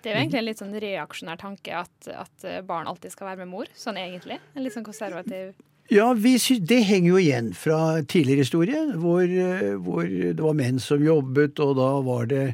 Det 0.00 0.08
er 0.08 0.16
jo 0.16 0.22
egentlig 0.22 0.40
en 0.40 0.46
litt 0.46 0.60
sånn 0.62 0.76
reaksjonær 0.80 1.40
tanke 1.42 1.74
at, 1.76 2.08
at 2.08 2.46
barn 2.64 2.88
alltid 2.88 3.12
skal 3.12 3.32
være 3.32 3.42
med 3.42 3.50
mor, 3.52 3.68
sånn 3.76 4.00
egentlig. 4.00 4.40
En 4.56 4.64
litt 4.64 4.72
sånn 4.72 4.86
konservativ 4.86 5.52
Ja, 5.90 6.12
vi 6.14 6.36
sy 6.38 6.60
Det 6.62 6.84
henger 6.86 7.10
jo 7.10 7.18
igjen 7.18 7.48
fra 7.58 7.98
tidligere 8.06 8.44
historie, 8.44 8.80
hvor, 9.02 9.24
eh, 9.26 9.72
hvor 9.82 10.06
det 10.06 10.38
var 10.38 10.54
menn 10.54 10.78
som 10.78 11.02
jobbet, 11.02 11.58
og 11.58 11.72
da 11.80 11.88
var, 12.06 12.28
det, 12.30 12.44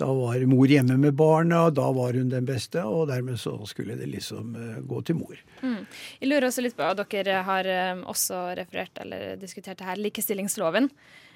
da 0.00 0.08
var 0.16 0.40
mor 0.48 0.72
hjemme 0.72 0.96
med 0.96 1.12
barna, 1.18 1.66
da 1.68 1.90
var 1.92 2.16
hun 2.16 2.32
den 2.32 2.48
beste, 2.48 2.80
og 2.80 3.10
dermed 3.10 3.36
så 3.42 3.52
skulle 3.68 3.98
det 3.98 4.08
liksom 4.08 4.56
eh, 4.56 4.78
gå 4.88 5.02
til 5.04 5.18
mor. 5.20 5.36
Mm. 5.60 5.84
Jeg 6.22 6.30
lurer 6.32 6.48
også 6.48 6.64
litt 6.64 6.78
på, 6.78 6.86
og 6.88 7.04
Dere 7.12 7.42
har 7.44 7.68
eh, 7.68 8.00
også 8.08 8.40
referert 8.56 9.04
eller 9.04 9.36
diskutert 9.36 9.82
det 9.82 9.90
her, 9.90 10.00
likestillingsloven. 10.08 10.88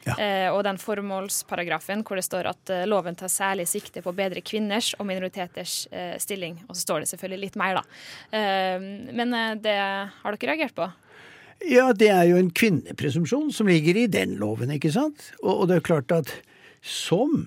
Ja. 0.02 0.16
Og 0.50 0.64
den 0.66 0.80
formålsparagrafen 0.82 2.00
hvor 2.02 2.18
det 2.18 2.24
står 2.26 2.48
at 2.50 2.70
loven 2.90 3.14
tar 3.14 3.30
særlig 3.30 3.68
sikte 3.70 4.00
på 4.02 4.10
å 4.10 4.16
bedre 4.18 4.42
kvinners 4.42 4.88
og 4.96 5.06
minoriteters 5.06 5.76
stilling. 6.18 6.56
Og 6.66 6.74
så 6.74 6.82
står 6.82 7.04
det 7.04 7.10
selvfølgelig 7.12 7.44
litt 7.44 7.58
mer, 7.60 7.78
da. 7.78 8.40
Men 9.14 9.36
det 9.62 9.76
har 9.78 10.34
dere 10.34 10.50
reagert 10.50 10.74
på? 10.74 10.88
Ja, 11.70 11.92
det 11.94 12.08
er 12.10 12.24
jo 12.26 12.38
en 12.40 12.50
kvinnepresumpsjon 12.50 13.52
som 13.54 13.68
ligger 13.70 13.98
i 14.00 14.08
den 14.10 14.36
loven, 14.40 14.72
ikke 14.74 14.92
sant? 14.94 15.30
Og, 15.42 15.62
og 15.62 15.68
det 15.70 15.78
er 15.78 15.86
klart 15.86 16.14
at 16.14 16.32
som 16.82 17.46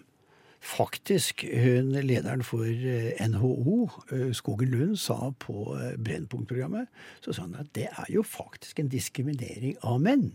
faktisk 0.66 1.44
hun 1.46 1.92
lederen 2.06 2.44
for 2.44 2.66
eh, 2.66 3.28
NHO, 3.30 3.90
eh, 4.12 4.32
Skogen 4.34 4.72
Lund, 4.72 4.96
sa 4.98 5.30
på 5.40 5.76
eh, 5.78 5.94
Brennpunkt-programmet, 6.02 6.88
så 7.22 7.36
sa 7.36 7.46
han 7.46 7.60
at 7.60 7.70
det 7.78 7.90
er 7.92 8.10
jo 8.14 8.24
faktisk 8.26 8.80
en 8.82 8.90
diskriminering 8.90 9.78
av 9.84 10.00
menn. 10.02 10.32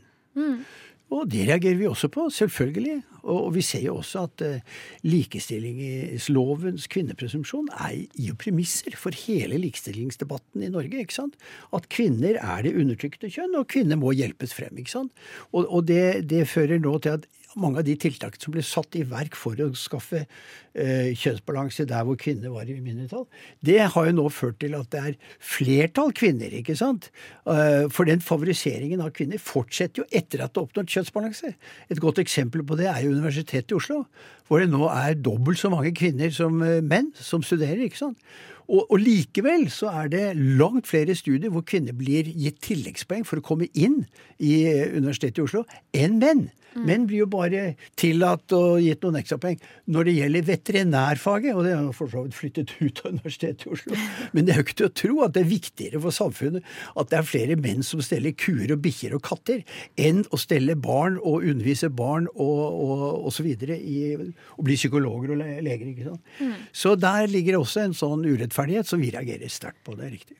Og 1.10 1.26
det 1.30 1.46
reagerer 1.48 1.78
vi 1.80 1.88
også 1.90 2.08
på, 2.12 2.28
selvfølgelig. 2.30 3.00
Og, 3.22 3.50
vi 3.54 3.62
ser 3.66 3.82
jo 3.84 3.96
også 4.00 4.22
at 4.28 4.44
eh, 4.46 4.76
likestillingslovens 5.04 6.86
kvinnepresumpsjon 6.92 7.68
er 7.74 7.96
jo 8.14 8.36
premisser 8.38 8.94
for 8.96 9.16
hele 9.26 9.58
likestillingsdebatten 9.60 10.64
i 10.64 10.70
Norge. 10.72 11.02
ikke 11.02 11.18
sant? 11.18 11.36
At 11.76 11.90
kvinner 11.92 12.38
er 12.38 12.62
det 12.64 12.76
undertrykte 12.78 13.30
kjønn, 13.32 13.58
og 13.58 13.68
kvinner 13.72 13.98
må 14.00 14.14
hjelpes 14.16 14.54
frem. 14.56 14.78
ikke 14.78 14.94
sant? 14.94 15.12
Og 15.52 15.82
det, 15.90 16.30
det 16.30 16.46
fører 16.48 16.80
nå 16.80 16.96
til 17.02 17.18
at 17.18 17.28
mange 17.58 17.80
av 17.80 17.86
de 17.86 17.96
tiltakene 17.98 18.44
som 18.44 18.54
ble 18.54 18.62
satt 18.64 18.96
i 18.98 19.04
verk 19.08 19.36
for 19.38 19.58
å 19.62 19.70
skaffe 19.78 20.22
eh, 20.22 21.10
kjønnsbalanse 21.18 21.86
der 21.90 22.04
hvor 22.06 22.18
kvinner 22.20 22.52
var 22.54 22.68
i 22.70 22.76
mindretall, 22.78 23.26
det 23.66 23.80
har 23.94 24.08
jo 24.08 24.16
nå 24.16 24.26
ført 24.34 24.60
til 24.62 24.76
at 24.78 24.90
det 24.92 25.02
er 25.02 25.16
flertall 25.42 26.14
kvinner, 26.16 26.52
ikke 26.60 26.76
sant? 26.78 27.10
Eh, 27.50 27.88
for 27.92 28.08
den 28.10 28.22
favoriseringen 28.24 29.02
av 29.04 29.14
kvinner 29.16 29.42
fortsetter 29.42 30.04
jo 30.04 30.08
etter 30.10 30.44
at 30.44 30.54
det 30.54 30.62
er 30.62 30.68
oppnådd 30.68 30.94
kjønnsbalanse. 30.94 31.54
Et 31.90 32.02
godt 32.02 32.22
eksempel 32.22 32.64
på 32.66 32.78
det 32.78 32.90
er 32.92 33.02
jo 33.04 33.16
Universitetet 33.16 33.74
i 33.74 33.80
Oslo, 33.80 34.04
hvor 34.46 34.62
det 34.62 34.70
nå 34.70 34.86
er 34.92 35.18
dobbelt 35.18 35.60
så 35.60 35.72
mange 35.72 35.94
kvinner 35.96 36.32
som 36.34 36.62
eh, 36.66 36.78
menn 36.84 37.12
som 37.18 37.42
studerer, 37.46 37.82
ikke 37.86 38.04
sant? 38.04 38.22
Og, 38.70 38.86
og 38.86 39.02
likevel 39.02 39.66
så 39.74 39.90
er 40.02 40.12
det 40.12 40.24
langt 40.38 40.86
flere 40.90 41.16
studier 41.18 41.50
hvor 41.50 41.66
kvinner 41.66 41.96
blir 41.96 42.28
gitt 42.30 42.60
tilleggspoeng 42.64 43.26
for 43.26 43.40
å 43.40 43.44
komme 43.44 43.66
inn 43.74 44.04
i 44.38 44.62
Universitetet 44.94 45.42
i 45.42 45.46
Oslo, 45.48 45.66
enn 45.96 46.18
menn. 46.22 46.48
Menn 46.78 47.06
blir 47.08 47.24
jo 47.24 47.26
bare 47.30 47.62
tillatt 47.98 48.52
og 48.54 48.78
gitt 48.84 49.02
noen 49.02 49.18
ekstrapoeng 49.20 49.56
når 49.90 50.06
det 50.06 50.14
gjelder 50.14 50.46
veterinærfaget, 50.46 51.56
og 51.56 51.66
det 51.66 51.72
er 51.74 51.88
for 51.96 52.12
så 52.12 52.22
vidt 52.22 52.36
flyttet 52.38 52.74
ut 52.78 53.00
av 53.02 53.16
Universitetet 53.16 53.66
i 53.66 53.72
Oslo. 53.74 53.98
Men 54.34 54.46
det 54.46 54.54
er 54.54 54.60
jo 54.60 54.66
ikke 54.68 54.76
til 54.78 54.90
å 54.90 54.94
tro 55.02 55.24
at 55.26 55.34
det 55.34 55.42
er 55.42 55.50
viktigere 55.50 56.02
for 56.04 56.14
samfunnet 56.14 56.70
at 56.94 57.10
det 57.10 57.18
er 57.18 57.26
flere 57.26 57.56
menn 57.58 57.82
som 57.86 58.02
steller 58.04 58.36
kuer 58.38 58.70
og 58.76 58.82
bikkjer 58.84 59.16
og 59.18 59.24
katter, 59.26 59.64
enn 59.98 60.22
å 60.30 60.38
stelle 60.40 60.78
barn 60.78 61.18
og 61.18 61.42
undervise 61.50 61.90
barn 61.90 62.30
og, 62.36 62.62
og, 62.70 63.04
og 63.26 63.34
så 63.34 63.46
videre 63.46 63.74
i 63.74 64.14
å 64.14 64.62
bli 64.62 64.78
psykologer 64.78 65.34
og 65.34 65.42
leger. 65.42 65.86
ikke 65.90 66.06
sant? 66.12 66.62
Så 66.70 66.94
der 67.00 67.26
ligger 67.30 67.56
det 67.56 67.64
også 67.64 67.82
en 67.82 67.98
sånn 67.98 68.22
urettferdighet 68.28 68.59
som 68.86 69.00
vi 69.00 69.10
reagerer 69.14 69.52
sterkt 69.52 69.82
på. 69.86 69.96
Det 69.98 70.06
er 70.06 70.14
riktig. 70.14 70.36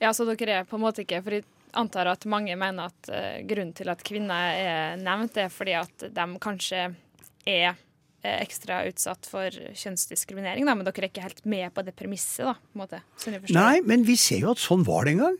Ja, 0.00 0.12
så 0.14 0.26
dere 0.28 0.60
er 0.60 0.68
på 0.68 0.78
en 0.78 0.84
måte 0.84 1.02
ikke 1.02 1.18
For 1.24 1.34
jeg 1.34 1.46
antar 1.76 2.06
at 2.12 2.22
mange 2.30 2.54
mener 2.58 2.92
at 2.92 3.10
uh, 3.10 3.40
grunnen 3.48 3.74
til 3.76 3.90
at 3.92 4.04
kvinner 4.06 4.52
er 4.54 5.00
nevnt, 5.00 5.36
er 5.40 5.50
fordi 5.52 5.74
at 5.76 6.06
de 6.14 6.26
kanskje 6.40 6.84
er 7.46 7.66
eh, 7.68 8.38
ekstra 8.40 8.80
utsatt 8.88 9.28
for 9.30 9.50
kjønnsdiskriminering, 9.50 10.66
da, 10.66 10.74
men 10.74 10.86
dere 10.86 11.04
er 11.04 11.10
ikke 11.10 11.26
helt 11.26 11.44
med 11.46 11.68
på 11.74 11.84
det 11.86 11.94
premisset, 11.98 12.46
da, 12.48 12.54
på 12.56 12.78
en 12.78 12.82
måte. 12.82 13.02
Sånn 13.22 13.36
jeg 13.36 13.52
Nei, 13.54 13.82
men 13.86 14.06
vi 14.08 14.16
ser 14.18 14.42
jo 14.42 14.54
at 14.56 14.62
sånn 14.62 14.82
var 14.88 15.06
det 15.06 15.14
en 15.14 15.22
gang. 15.26 15.36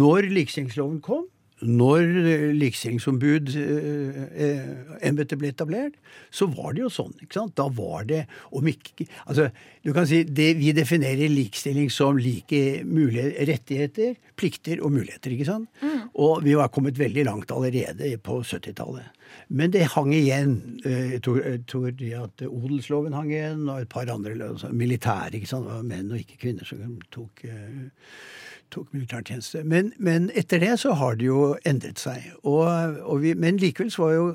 Når 0.00 0.30
likestillingsloven 0.32 0.98
kom, 1.04 1.28
når 1.62 2.00
eh, 2.24 2.52
likestillingsombud-embetet 2.56 5.38
ble 5.40 5.48
etablert, 5.52 5.94
så 6.32 6.46
var 6.50 6.72
det 6.76 6.80
jo 6.84 6.88
sånn. 6.92 7.12
ikke 7.20 7.34
sant? 7.36 7.54
Da 7.58 7.66
var 7.68 8.04
det 8.08 8.22
om 8.56 8.66
ikke 8.70 9.06
Altså, 9.26 9.48
du 9.84 9.92
kan 9.96 10.06
si 10.08 10.22
det, 10.24 10.54
Vi 10.60 10.72
definerer 10.76 11.28
likestilling 11.30 11.90
som 11.92 12.16
like 12.20 12.82
mulige 12.84 13.32
rettigheter, 13.48 14.14
plikter 14.36 14.80
og 14.84 14.92
muligheter. 14.96 15.30
ikke 15.34 15.46
sant? 15.48 15.68
Og 16.14 16.42
vi 16.44 16.54
var 16.58 16.68
kommet 16.72 16.98
veldig 16.98 17.24
langt 17.28 17.50
allerede 17.54 18.16
på 18.24 18.40
70-tallet. 18.42 19.04
Men 19.48 19.70
det 19.70 19.84
hang 19.94 20.12
igjen. 20.14 20.80
eh, 20.84 21.10
Jeg 21.12 21.22
tror, 21.22 21.40
jeg 21.44 21.60
tror 21.66 21.88
at 22.24 22.42
odelsloven 22.48 23.12
hang 23.14 23.30
igjen, 23.30 23.68
og 23.68 23.80
et 23.80 23.88
par 23.88 24.06
andre 24.10 24.32
altså, 24.48 24.68
militære. 24.72 25.34
ikke 25.34 25.46
sant? 25.46 25.64
Det 25.66 25.72
var 25.74 25.82
menn 25.82 26.10
og 26.12 26.18
ikke 26.18 26.36
kvinner 26.40 26.64
som 26.64 26.98
tok 27.10 27.44
eh, 27.44 27.90
tok 28.72 28.92
militærtjeneste. 28.94 29.62
Men, 29.68 29.92
men 29.98 30.28
etter 30.38 30.62
det 30.62 30.72
så 30.82 30.94
har 30.98 31.18
det 31.20 31.26
jo 31.28 31.54
endret 31.68 32.00
seg. 32.02 32.26
Og, 32.42 32.64
og 33.02 33.22
vi, 33.24 33.34
men 33.38 33.60
likevel 33.60 33.90
så 33.92 34.04
var 34.04 34.14
jo 34.14 34.26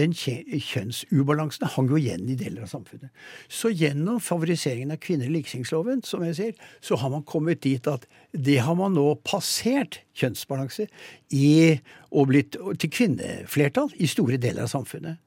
den 0.00 0.14
kjønnsubalansen 0.16 1.70
hang 1.74 1.90
jo 1.90 2.00
igjen 2.00 2.28
i 2.30 2.36
deler 2.38 2.66
av 2.66 2.72
samfunnet. 2.72 3.10
Så 3.48 3.72
gjennom 3.72 4.20
favoriseringen 4.24 4.94
av 4.94 5.00
kvinner 5.02 5.30
i 5.30 5.34
likestillingsloven, 5.38 6.04
som 6.06 6.24
jeg 6.26 6.38
sier, 6.38 6.66
så 6.84 6.98
har 7.00 7.12
man 7.12 7.26
kommet 7.28 7.62
dit 7.66 7.90
at 7.90 8.06
det 8.32 8.60
har 8.62 8.76
man 8.78 8.94
nå 8.94 9.06
passert 9.26 10.00
kjønnsbalanse 10.20 10.86
i 11.34 11.78
og 12.10 12.30
blitt 12.30 12.56
til 12.82 12.90
kvinneflertall 12.90 13.92
i 14.02 14.08
store 14.10 14.38
deler 14.42 14.66
av 14.66 14.72
samfunnet. 14.72 15.20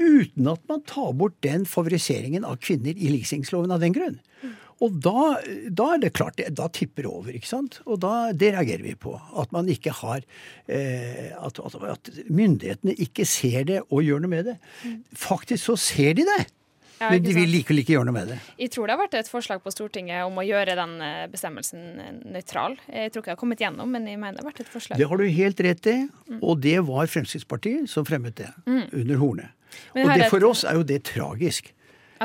Uten 0.00 0.48
at 0.50 0.62
man 0.70 0.82
tar 0.88 1.12
bort 1.16 1.36
den 1.44 1.66
favoriseringen 1.68 2.46
av 2.48 2.60
kvinner 2.64 2.96
i 2.96 3.12
likestillingsloven 3.12 3.76
av 3.76 3.84
den 3.84 3.96
grunn. 3.96 4.18
Og 4.80 4.96
da, 5.04 5.34
da 5.68 5.88
er 5.94 6.00
det 6.00 6.12
klart, 6.16 6.40
da 6.56 6.68
tipper 6.72 7.04
det 7.04 7.10
over. 7.10 7.34
ikke 7.36 7.50
sant? 7.50 7.80
Og 7.84 8.00
da, 8.00 8.30
det 8.32 8.54
reagerer 8.54 8.84
vi 8.86 8.94
på. 8.96 9.12
At 9.40 9.52
man 9.52 9.68
ikke 9.72 9.92
har 9.98 10.22
eh, 10.66 11.34
at, 11.36 11.60
at, 11.60 12.12
myndighetene 12.32 12.96
ikke 13.04 13.26
ser 13.28 13.66
det 13.68 13.82
og 13.90 14.06
gjør 14.06 14.24
noe 14.24 14.32
med 14.32 14.48
det. 14.48 14.56
Faktisk 15.16 15.72
så 15.72 15.76
ser 15.80 16.16
de 16.16 16.24
det, 16.28 16.40
Ja, 17.00 17.08
men 17.14 17.22
de 17.24 17.32
vil 17.32 17.48
likevel 17.48 17.80
ikke 17.80 17.94
gjøre 17.94 18.08
noe 18.10 18.12
med 18.12 18.26
det. 18.28 18.38
Jeg 18.60 18.72
tror 18.74 18.88
det 18.88 18.92
har 18.92 19.00
vært 19.00 19.14
et 19.22 19.28
forslag 19.32 19.62
på 19.64 19.72
Stortinget 19.72 20.20
om 20.28 20.36
å 20.36 20.44
gjøre 20.44 20.74
den 20.76 20.98
eh, 21.04 21.22
bestemmelsen 21.32 21.84
eh, 22.00 22.10
nøytral. 22.36 22.76
Jeg 22.92 23.12
tror 23.12 23.22
ikke 23.22 23.30
det 23.30 23.36
har 23.36 23.40
kommet 23.40 23.64
gjennom, 23.64 23.88
men 23.92 24.08
jeg 24.08 24.20
mener 24.20 24.36
det 24.36 24.44
har 24.44 24.50
vært 24.50 24.60
et 24.64 24.72
forslag. 24.72 25.00
Det 25.00 25.08
har 25.08 25.20
du 25.20 25.28
helt 25.40 25.62
rett 25.64 25.90
i, 25.92 25.96
og 26.40 26.60
det 26.64 26.76
var 26.88 27.08
Fremskrittspartiet 27.08 27.88
som 27.88 28.08
fremmet 28.08 28.36
det 28.42 28.50
under 28.68 29.20
Horne. 29.20 29.48
Og 29.96 30.12
det 30.12 30.28
for 30.32 30.44
oss 30.48 30.66
er 30.68 30.76
jo 30.76 30.84
det 30.84 31.02
tragisk. 31.08 31.72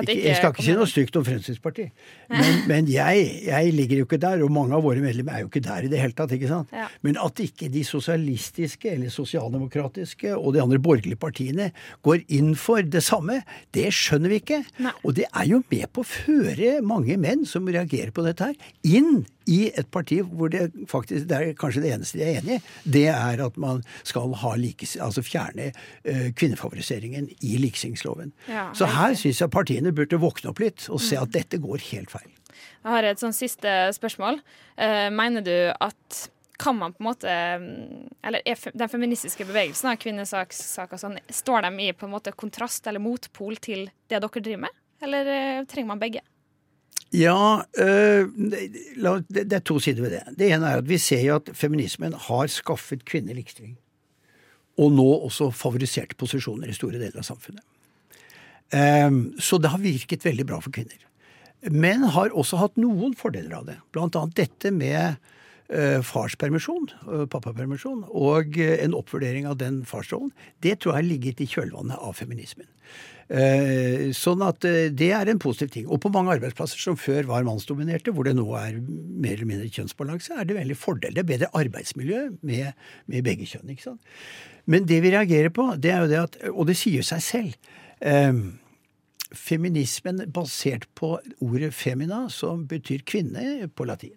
Ikke 0.03 0.15
jeg 0.25 0.35
skal 0.35 0.51
ikke 0.51 0.63
si 0.65 0.73
noe 0.75 0.89
stygt 0.91 1.15
om 1.15 1.23
Fremskrittspartiet, 1.23 1.91
men, 2.27 2.57
men 2.71 2.89
jeg, 2.91 3.27
jeg 3.47 3.71
ligger 3.75 4.01
jo 4.01 4.07
ikke 4.09 4.19
der, 4.19 4.41
og 4.43 4.51
mange 4.51 4.75
av 4.75 4.83
våre 4.83 4.99
medlemmer 5.03 5.37
er 5.37 5.45
jo 5.45 5.47
ikke 5.47 5.63
der 5.63 5.87
i 5.87 5.91
det 5.91 6.01
hele 6.01 6.17
tatt. 6.17 6.33
ikke 6.35 6.49
sant? 6.51 6.73
Ja. 6.75 6.89
Men 7.05 7.19
at 7.23 7.39
ikke 7.39 7.69
de 7.71 7.83
sosialistiske 7.87 8.91
eller 8.91 9.13
sosialdemokratiske 9.13 10.33
og 10.35 10.51
de 10.57 10.63
andre 10.63 10.81
borgerlige 10.83 11.19
partiene 11.21 11.69
går 12.03 12.25
inn 12.35 12.51
for 12.59 12.83
det 12.83 13.05
samme, 13.07 13.39
det 13.75 13.87
skjønner 13.95 14.33
vi 14.33 14.41
ikke. 14.43 14.61
Nei. 14.83 14.91
Og 15.05 15.15
det 15.21 15.29
er 15.31 15.47
jo 15.53 15.61
med 15.63 15.87
på 15.95 16.03
å 16.03 16.09
føre 16.09 16.75
mange 16.85 17.15
menn 17.21 17.47
som 17.47 17.71
reagerer 17.71 18.11
på 18.15 18.25
dette 18.27 18.51
her, 18.51 18.75
inn 18.83 19.23
i 19.51 19.59
et 19.77 19.89
parti 19.93 20.19
hvor 20.25 20.51
det 20.53 20.67
faktisk 20.91 21.27
det 21.29 21.37
er 21.37 21.57
kanskje 21.59 21.83
det 21.85 21.93
eneste 21.95 22.19
de 22.19 22.25
er 22.25 22.39
enig 22.39 22.57
i, 22.57 22.61
det 22.97 23.05
er 23.13 23.43
at 23.45 23.57
man 23.61 23.83
skal 24.03 24.33
ha 24.41 24.53
like, 24.59 24.87
altså 25.01 25.23
fjerne 25.25 25.71
uh, 25.71 26.29
kvinnefavoriseringen 26.37 27.29
i 27.39 27.57
likestillingsloven. 27.61 28.33
Ja, 28.49 28.69
Så 28.73 28.89
her 28.89 29.17
syns 29.17 29.41
jeg 29.41 29.53
partiene 29.53 29.93
burde 29.95 30.21
våkne 30.21 30.51
opp 30.53 30.63
litt 30.63 30.87
og 30.89 31.01
se 31.03 31.19
at 31.19 31.33
dette 31.35 31.61
går 31.61 31.83
helt 31.91 32.13
feil. 32.13 32.31
Jeg 32.85 32.93
har 32.93 33.05
et 33.09 33.21
sånn 33.21 33.35
siste 33.35 33.71
spørsmål. 33.97 34.39
Uh, 34.77 35.09
mener 35.13 35.45
du 35.45 35.55
at 35.73 36.25
kan 36.57 36.77
man 36.77 36.93
på 36.93 37.03
en 37.03 37.09
måte 37.09 37.31
mm, 37.59 38.09
Eller 38.23 38.41
er 38.47 38.59
den 38.73 38.89
feministiske 38.89 39.43
bevegelsen 39.47 39.89
av 39.91 39.99
kvinnesaker 39.99 40.97
sånn, 40.99 41.17
står 41.29 41.67
de 41.67 41.87
i 41.87 41.91
på 41.93 42.07
en 42.07 42.13
måte 42.15 42.31
kontrast 42.31 42.87
eller 42.87 43.03
motpol 43.03 43.59
til 43.59 43.89
det 44.07 44.21
dere 44.21 44.41
driver 44.41 44.63
med? 44.67 44.81
Eller 45.03 45.31
eh, 45.33 45.65
trenger 45.67 45.91
man 45.91 46.01
begge? 46.01 46.23
Ja, 47.15 47.63
øh, 47.79 48.27
det, 48.35 49.53
er 49.53 49.63
to 49.63 49.79
sider 49.79 50.03
ved 50.03 50.15
det. 50.17 50.23
Det 50.39 50.49
ene 50.51 50.67
er 50.73 50.81
at 50.81 50.89
vi 50.89 50.97
ser 50.99 51.21
jo 51.23 51.37
at 51.39 51.51
feminismen 51.55 52.15
har 52.27 52.51
skaffet 52.51 53.05
kvinner 53.07 53.37
likestilling. 53.37 53.77
Og 54.81 54.91
nå 54.91 55.07
også 55.29 55.51
favoriserte 55.55 56.17
posisjoner 56.19 56.71
i 56.71 56.75
store 56.75 56.99
deler 56.99 57.21
av 57.21 57.27
samfunnet. 57.27 57.63
Ehm, 58.75 59.35
så 59.39 59.59
det 59.61 59.71
har 59.71 59.79
virket 59.79 60.25
veldig 60.25 60.45
bra 60.49 60.59
for 60.63 60.75
kvinner. 60.75 60.99
Men 61.71 62.03
har 62.13 62.35
også 62.35 62.59
hatt 62.59 62.75
noen 62.81 63.15
fordeler 63.17 63.55
av 63.57 63.69
det. 63.69 63.77
Blant 63.95 64.17
annet 64.19 64.35
dette 64.37 64.71
med 64.73 65.15
farspermisjon, 66.05 66.87
eh, 67.09 67.25
pappapermisjon, 67.31 68.03
og 68.13 68.57
eh, 68.61 68.77
en 68.83 68.93
oppvurdering 68.93 69.47
av 69.49 69.57
den 69.57 69.81
farsrollen, 69.89 70.31
det 70.61 70.79
tror 70.79 70.93
jeg 70.93 71.01
har 71.01 71.09
ligget 71.09 71.41
i 71.41 71.49
kjølvannet 71.49 71.97
av 71.97 72.13
feminismen. 72.17 72.67
Eh, 73.25 74.11
sånn 74.13 74.43
at 74.45 74.65
eh, 74.69 74.91
det 74.93 75.09
er 75.17 75.31
en 75.31 75.39
positiv 75.41 75.71
ting. 75.73 75.85
Og 75.89 75.97
på 76.03 76.11
mange 76.13 76.35
arbeidsplasser 76.35 76.81
som 76.81 76.97
før 76.99 77.25
var 77.31 77.47
mannsdominerte, 77.47 78.13
hvor 78.13 78.27
det 78.27 78.35
nå 78.37 78.45
er 78.59 78.77
mer 78.77 79.33
eller 79.33 79.49
mindre 79.49 79.71
kjønnsbalanse, 79.73 80.35
er 80.37 80.45
det 80.45 80.59
veldig 80.59 80.77
fordel. 80.77 81.15
Det 81.15 81.23
er 81.23 81.31
bedre 81.31 81.49
arbeidsmiljø 81.57 82.27
med, 82.45 82.75
med 83.09 83.25
begge 83.25 83.47
kjønn. 83.49 83.71
ikke 83.73 83.87
sant? 83.87 84.13
Men 84.69 84.85
det 84.89 85.01
vi 85.01 85.13
reagerer 85.13 85.53
på, 85.53 85.71
det 85.81 85.93
er 85.93 86.05
jo 86.05 86.11
det 86.11 86.21
at 86.21 86.37
Og 86.51 86.69
det 86.69 86.77
sier 86.77 87.05
seg 87.05 87.25
selv. 87.25 87.73
Eh, 88.05 88.43
feminismen 89.35 90.21
basert 90.29 90.85
på 90.93 91.15
ordet 91.41 91.73
femina, 91.73 92.27
som 92.29 92.67
betyr 92.69 93.01
kvinne 93.09 93.71
på 93.73 93.89
latin. 93.89 94.13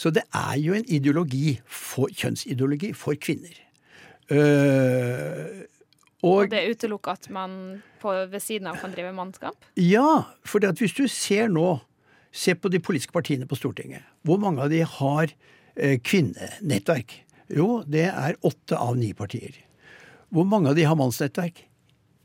Så 0.00 0.12
det 0.16 0.22
er 0.32 0.56
jo 0.56 0.72
en 0.76 0.86
ideologi, 0.88 1.58
for, 1.66 2.08
kjønnsideologi 2.08 2.94
for 2.96 3.18
kvinner. 3.20 3.52
Uh, 4.30 5.66
og, 6.22 6.46
og, 6.46 6.50
det 6.52 6.62
utelukker 6.70 7.18
at 7.18 7.28
man 7.32 7.52
på, 8.00 8.12
ved 8.30 8.40
siden 8.40 8.68
av 8.70 8.78
kan 8.80 8.92
drive 8.94 9.12
mannskap? 9.16 9.56
Ja, 9.76 10.22
for 10.44 10.64
hvis 10.78 10.96
du 10.96 11.06
ser 11.08 11.48
nå, 11.52 11.78
se 12.32 12.54
på 12.54 12.70
de 12.70 12.80
politiske 12.80 13.12
partiene 13.12 13.48
på 13.48 13.58
Stortinget. 13.58 14.04
Hvor 14.22 14.38
mange 14.40 14.62
av 14.62 14.70
de 14.70 14.84
har 14.86 15.32
eh, 15.74 15.96
kvinnenettverk? 15.98 17.16
Jo, 17.50 17.82
det 17.82 18.06
er 18.12 18.38
åtte 18.46 18.78
av 18.78 18.94
ni 19.00 19.10
partier. 19.16 19.56
Hvor 20.30 20.46
mange 20.46 20.70
av 20.70 20.78
de 20.78 20.84
har 20.86 20.98
mannsnettverk? 20.98 21.64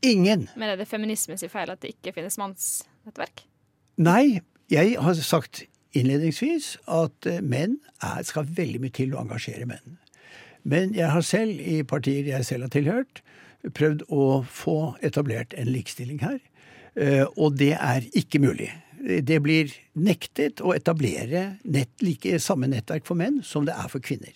Ingen. 0.06 0.46
Men 0.54 0.70
er 0.70 0.78
det 0.78 0.86
feminismens 0.86 1.42
feil 1.50 1.72
at 1.72 1.82
det 1.82 1.96
ikke 1.96 2.14
finnes 2.14 2.38
mannsnettverk? 2.38 3.42
Nei, 3.98 4.44
jeg 4.70 4.94
har 5.00 5.18
sagt 5.18 5.64
innledningsvis 5.96 6.74
at 6.92 7.28
eh, 7.28 7.42
menn 7.42 7.78
er, 8.04 8.22
skal 8.26 8.48
veldig 8.58 8.82
mye 8.84 8.96
til 8.96 9.14
å 9.14 9.22
engasjere 9.22 9.68
menn. 9.68 9.98
Men 10.66 10.94
jeg 10.96 11.12
har 11.12 11.22
selv, 11.22 11.60
i 11.62 11.82
partier 11.86 12.26
jeg 12.26 12.46
selv 12.46 12.66
har 12.66 12.74
tilhørt, 12.74 13.22
prøvd 13.76 14.06
å 14.12 14.42
få 14.46 14.96
etablert 15.06 15.54
en 15.58 15.70
likestilling 15.70 16.20
her. 16.22 16.40
Eh, 16.96 17.24
og 17.36 17.58
det 17.60 17.74
er 17.76 18.08
ikke 18.16 18.42
mulig. 18.42 18.70
Det 18.96 19.38
blir 19.44 19.70
nektet 19.94 20.62
å 20.64 20.72
etablere 20.74 21.58
nett, 21.62 21.92
like 22.02 22.40
samme 22.42 22.68
nettverk 22.70 23.06
for 23.06 23.18
menn 23.18 23.42
som 23.46 23.66
det 23.68 23.76
er 23.76 23.90
for 23.92 24.02
kvinner. 24.02 24.34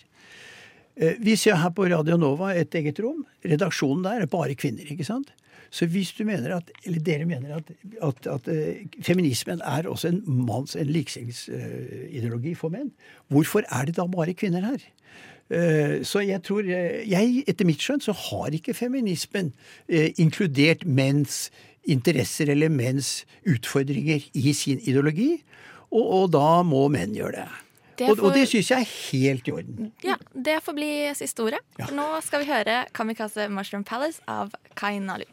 Eh, 0.95 1.17
vi 1.19 1.35
ser 1.39 1.59
her 1.59 1.73
på 1.75 1.89
Radio 1.89 2.17
Nova 2.19 2.53
et 2.55 2.75
eget 2.77 2.99
rom. 3.03 3.25
Redaksjonen 3.43 4.05
der 4.05 4.25
er 4.25 4.31
bare 4.31 4.55
kvinner. 4.55 4.85
ikke 4.85 5.07
sant? 5.07 5.31
Så 5.71 5.87
hvis 5.87 6.11
du 6.17 6.25
mener 6.27 6.57
at, 6.57 6.71
eller 6.83 6.99
dere 6.99 7.25
mener 7.25 7.55
at, 7.57 7.69
at, 8.03 8.27
at 8.27 8.49
uh, 8.51 9.03
feminismen 9.03 9.63
er 9.63 9.87
også 9.87 10.11
en 10.11 10.23
manns, 10.27 10.75
en 10.75 10.91
likestillingsideologi 10.91 12.55
for 12.59 12.73
menn, 12.73 12.91
hvorfor 13.31 13.63
er 13.71 13.87
det 13.87 13.95
da 13.99 14.07
bare 14.11 14.35
kvinner 14.35 14.67
her? 14.67 14.83
Uh, 15.51 16.03
så 16.07 16.23
jeg 16.27 16.43
tror 16.47 16.67
jeg, 16.67 17.43
Etter 17.47 17.67
mitt 17.67 17.83
skjønn 17.83 18.03
så 18.03 18.15
har 18.15 18.51
ikke 18.55 18.75
feminismen 18.75 19.53
inkludert 20.19 20.85
menns 20.85 21.49
interesser 21.89 22.51
eller 22.51 22.69
menns 22.69 23.23
utfordringer 23.47 24.27
i 24.37 24.53
sin 24.53 24.81
ideologi, 24.83 25.33
og, 25.91 26.03
og 26.03 26.31
da 26.35 26.61
må 26.67 26.85
menn 26.93 27.15
gjøre 27.15 27.41
det. 27.41 27.49
Det 28.01 28.07
får... 28.09 28.23
og, 28.23 28.33
det 28.37 28.47
syns 28.49 28.71
jeg 28.71 28.85
er 28.85 28.93
helt 29.11 29.47
i 29.49 29.53
orden. 29.53 29.91
Ja, 30.05 30.15
Det 30.33 30.57
får 30.65 30.77
bli 30.77 30.91
siste 31.17 31.45
ordet. 31.45 31.61
Ja. 31.79 31.89
Nå 31.93 32.07
skal 32.25 32.43
vi 32.43 32.49
høre 32.49 32.85
'Kamikaze 32.93 33.47
Mushroom 33.49 33.85
Palace' 33.85 34.21
av 34.27 34.55
Kainalu. 34.75 35.27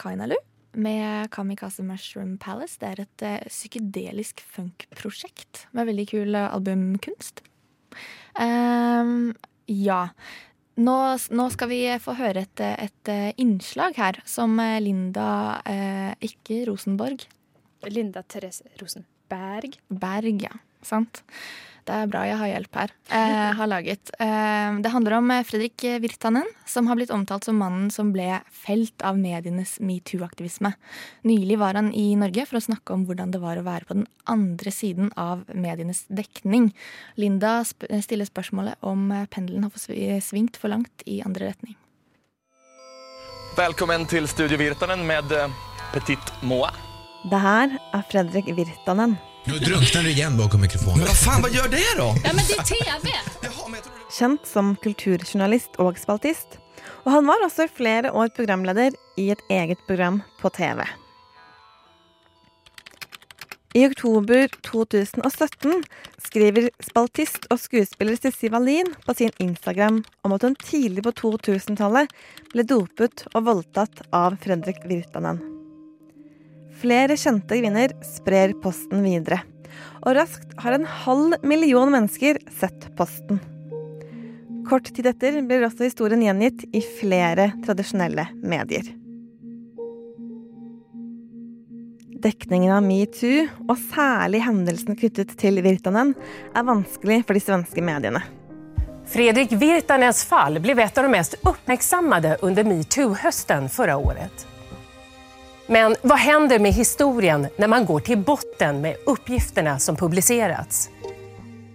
Kainalu 0.00 0.38
med 0.78 1.30
Kamikaze 1.34 1.82
Mushroom 1.82 2.36
Palace. 2.38 2.78
Det 2.80 2.88
er 2.88 3.02
et 3.04 3.24
uh, 3.26 3.48
psykedelisk 3.48 4.42
funk-prosjekt 4.54 5.66
med 5.76 5.90
veldig 5.90 6.06
kul 6.12 6.36
uh, 6.38 6.48
albumkunst. 6.54 7.42
Um, 8.38 9.32
ja. 9.66 10.02
Nå, 10.80 10.96
nå, 11.34 11.48
skal 11.52 11.72
vi 11.72 11.82
få 12.00 12.14
høre 12.18 12.46
et, 12.46 12.62
et 12.70 13.10
uh, 13.10 13.30
innslag 13.42 13.98
her 13.98 14.20
som 14.24 14.56
Linda 14.80 15.60
Ikke 16.24 16.62
Rosenborg. 16.70 17.26
Linda 17.90 18.22
Therese 18.22 18.68
Rosenberg. 18.80 19.76
Berg, 19.90 20.46
ja. 20.46 20.54
Sant. 20.86 21.24
Det 21.88 21.96
er 21.96 22.10
bra 22.10 22.24
jeg 22.28 22.38
har 22.40 22.50
hjelp 22.52 22.78
her. 22.80 22.92
Eh, 23.08 23.50
har 23.58 23.70
laget. 23.70 24.12
Eh, 24.20 24.78
det 24.84 24.92
handler 24.92 25.16
om 25.18 25.30
eh, 25.34 25.44
Fredrik 25.46 25.84
Virtanen, 26.02 26.46
som 26.68 26.88
har 26.90 26.98
blitt 26.98 27.12
omtalt 27.14 27.48
som 27.48 27.58
mannen 27.60 27.90
som 27.94 28.12
ble 28.14 28.40
felt 28.54 29.02
av 29.06 29.18
medienes 29.18 29.78
metoo-aktivisme. 29.80 30.72
Nylig 31.28 31.58
var 31.60 31.78
han 31.80 31.92
i 31.96 32.12
Norge 32.20 32.46
for 32.48 32.60
å 32.60 32.64
snakke 32.68 32.94
om 32.94 33.06
hvordan 33.08 33.34
det 33.34 33.42
var 33.42 33.60
å 33.60 33.66
være 33.66 33.88
på 33.88 33.98
den 34.00 34.08
andre 34.30 34.74
siden 34.74 35.12
av 35.20 35.46
medienes 35.54 36.04
dekning. 36.08 36.70
Linda 37.20 37.60
sp 37.66 37.88
stiller 38.04 38.28
spørsmålet 38.28 38.80
om 38.86 39.10
eh, 39.14 39.28
pendelen 39.30 39.66
har 39.68 40.20
svingt 40.24 40.60
for 40.60 40.72
langt 40.72 41.06
i 41.06 41.20
andre 41.26 41.52
retning. 41.52 41.78
Velkommen 43.58 44.06
til 44.06 44.28
Studio 44.30 44.60
Virtanen 44.60 45.02
med 45.08 45.32
eh, 45.34 45.50
Petit 45.92 46.30
Moa. 46.46 46.70
Det 47.28 47.40
her 47.42 47.74
er 47.92 48.06
Fredrik 48.08 48.46
Virtanen. 48.56 49.18
Nu 49.44 49.58
drunknar 49.58 50.02
du 50.02 50.10
igjen 50.10 50.36
bakom 50.36 50.60
mikrofonen. 50.60 50.98
Men 51.00 51.08
hva 51.08 51.16
faen, 51.16 51.40
hva 51.44 51.48
gjør 51.52 51.68
det 51.72 51.84
da? 51.96 52.08
Ja, 52.24 52.32
men 52.36 52.44
det 52.44 52.58
er 52.60 52.66
TV! 52.68 53.12
Kjent 54.12 54.48
som 54.48 54.74
kulturjournalist 54.84 55.78
og 55.80 55.98
spaltist. 55.98 56.58
Og 57.06 57.14
han 57.14 57.28
var 57.28 57.44
også 57.46 57.64
i 57.64 57.72
flere 57.72 58.12
år 58.12 58.32
programleder 58.36 58.96
i 59.20 59.30
et 59.32 59.40
eget 59.48 59.80
program 59.88 60.20
på 60.42 60.52
TV. 60.52 60.84
I 63.78 63.84
oktober 63.86 64.50
2017 64.66 65.84
skriver 66.26 66.68
spaltist 66.82 67.46
og 67.54 67.60
skuespiller 67.62 68.18
Sissi 68.18 68.50
Wallin 68.50 68.90
på 69.06 69.14
sin 69.14 69.30
Instagram 69.38 70.02
om 70.26 70.34
at 70.34 70.42
hun 70.42 70.58
tidlig 70.58 71.06
på 71.06 71.14
2000-tallet 71.22 72.10
ble 72.50 72.66
dopet 72.66 73.24
og 73.30 73.46
voldtatt 73.46 74.02
av 74.10 74.36
Fredrik 74.42 74.82
Virtanen. 74.90 75.59
Flere 76.80 77.16
kjente 77.20 77.58
kvinner 77.60 77.92
sprer 78.06 78.54
posten 78.62 79.02
videre. 79.04 79.42
Og 80.00 80.14
raskt 80.16 80.54
har 80.62 80.72
en 80.78 80.86
halv 80.88 81.36
million 81.44 81.90
mennesker 81.92 82.40
sett 82.56 82.86
posten. 82.96 83.40
Kort 84.68 84.88
tid 84.94 85.10
etter 85.10 85.36
blir 85.44 85.66
også 85.66 85.84
historien 85.84 86.22
gjengitt 86.24 86.64
i 86.72 86.80
flere 86.80 87.50
tradisjonelle 87.66 88.28
medier. 88.40 88.88
Dekningen 92.20 92.72
av 92.76 92.84
metoo, 92.84 93.46
og 93.64 93.78
særlig 93.80 94.42
hendelsen 94.44 94.96
knyttet 94.96 95.32
til 95.40 95.60
Virtanen, 95.64 96.12
er 96.52 96.68
vanskelig 96.68 97.22
for 97.24 97.36
de 97.36 97.42
svenske 97.44 97.84
mediene. 97.84 98.20
Fredrik 99.10 99.52
Virtanens 99.58 100.22
fall 100.28 100.60
ble 100.62 100.76
et 100.84 101.00
av 101.00 101.08
de 101.08 101.12
mest 101.12 101.36
oppmerksommede 101.48 102.36
under 102.46 102.68
metoo-høsten 102.68 103.68
forrige 103.72 104.12
året. 104.12 104.46
Men 105.70 105.92
hva 106.02 106.16
hender 106.18 106.58
med 106.58 106.74
historien 106.74 107.44
når 107.54 107.68
man 107.70 107.84
går 107.86 108.00
til 108.08 108.22
botten 108.26 108.80
med 108.82 109.04
oppgiftene 109.06 109.76
som 109.78 109.94
publiseres? 109.94 110.88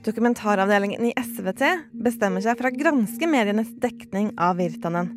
Dokumentaravdelingen 0.04 1.08
i 1.08 1.14
SVT 1.16 1.64
bestemmer 2.04 2.44
seg 2.44 2.60
for 2.60 2.68
å 2.68 2.74
granske 2.76 3.30
medienes 3.32 3.72
dekning 3.80 4.34
av 4.36 4.60
Virtanen, 4.60 5.14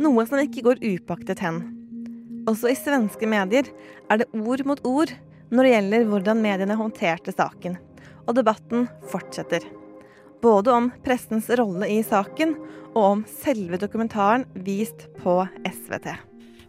noe 0.00 0.24
som 0.24 0.40
ikke 0.40 0.64
går 0.64 0.80
upaktet 0.80 1.44
hen. 1.44 1.60
Også 2.48 2.72
i 2.72 2.80
svenske 2.80 3.28
medier 3.28 3.68
er 4.08 4.24
det 4.24 4.30
ord 4.32 4.64
mot 4.72 4.80
ord 4.88 5.12
når 5.52 5.60
det 5.60 5.76
gjelder 5.76 6.08
hvordan 6.08 6.44
mediene 6.48 6.80
håndterte 6.80 7.36
saken, 7.36 7.76
og 8.24 8.38
debatten 8.40 8.88
fortsetter. 9.12 9.68
Både 10.40 10.72
om 10.72 10.94
pressens 11.04 11.52
rolle 11.60 11.92
i 11.92 12.00
saken 12.00 12.56
og 12.94 13.02
om 13.04 13.32
selve 13.44 13.76
dokumentaren 13.84 14.48
vist 14.64 15.10
på 15.20 15.42
SVT 15.68 16.14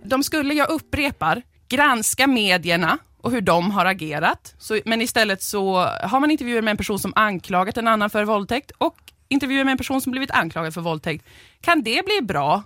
de 0.10 0.24
skulle, 0.24 0.54
jag 0.54 0.70
upprepar, 0.70 1.42
granska 1.70 2.28
medierna 2.28 2.98
och 3.22 3.32
hur 3.32 3.42
de 3.42 3.72
har 3.72 3.86
agerat. 3.86 4.56
Så, 4.58 4.80
men 4.86 5.02
istället 5.02 5.44
så 5.44 5.76
har 5.84 6.20
man 6.20 6.32
intervjuer 6.32 6.62
med 6.62 6.72
en 6.72 6.78
person 6.78 7.00
som 7.00 7.14
anklagat 7.16 7.78
en 7.78 7.88
annan 7.88 8.10
för 8.10 8.26
våldtäkt 8.26 8.72
och 8.78 8.98
intervjuer 9.28 9.64
med 9.64 9.72
en 9.72 9.78
person 9.78 10.02
som 10.02 10.12
blivit 10.12 10.32
anklagad 10.32 10.74
för 10.74 10.82
våldtäkt. 10.82 11.26
Kan 11.62 11.84
det 11.84 12.06
bli 12.06 12.22
bra? 12.22 12.64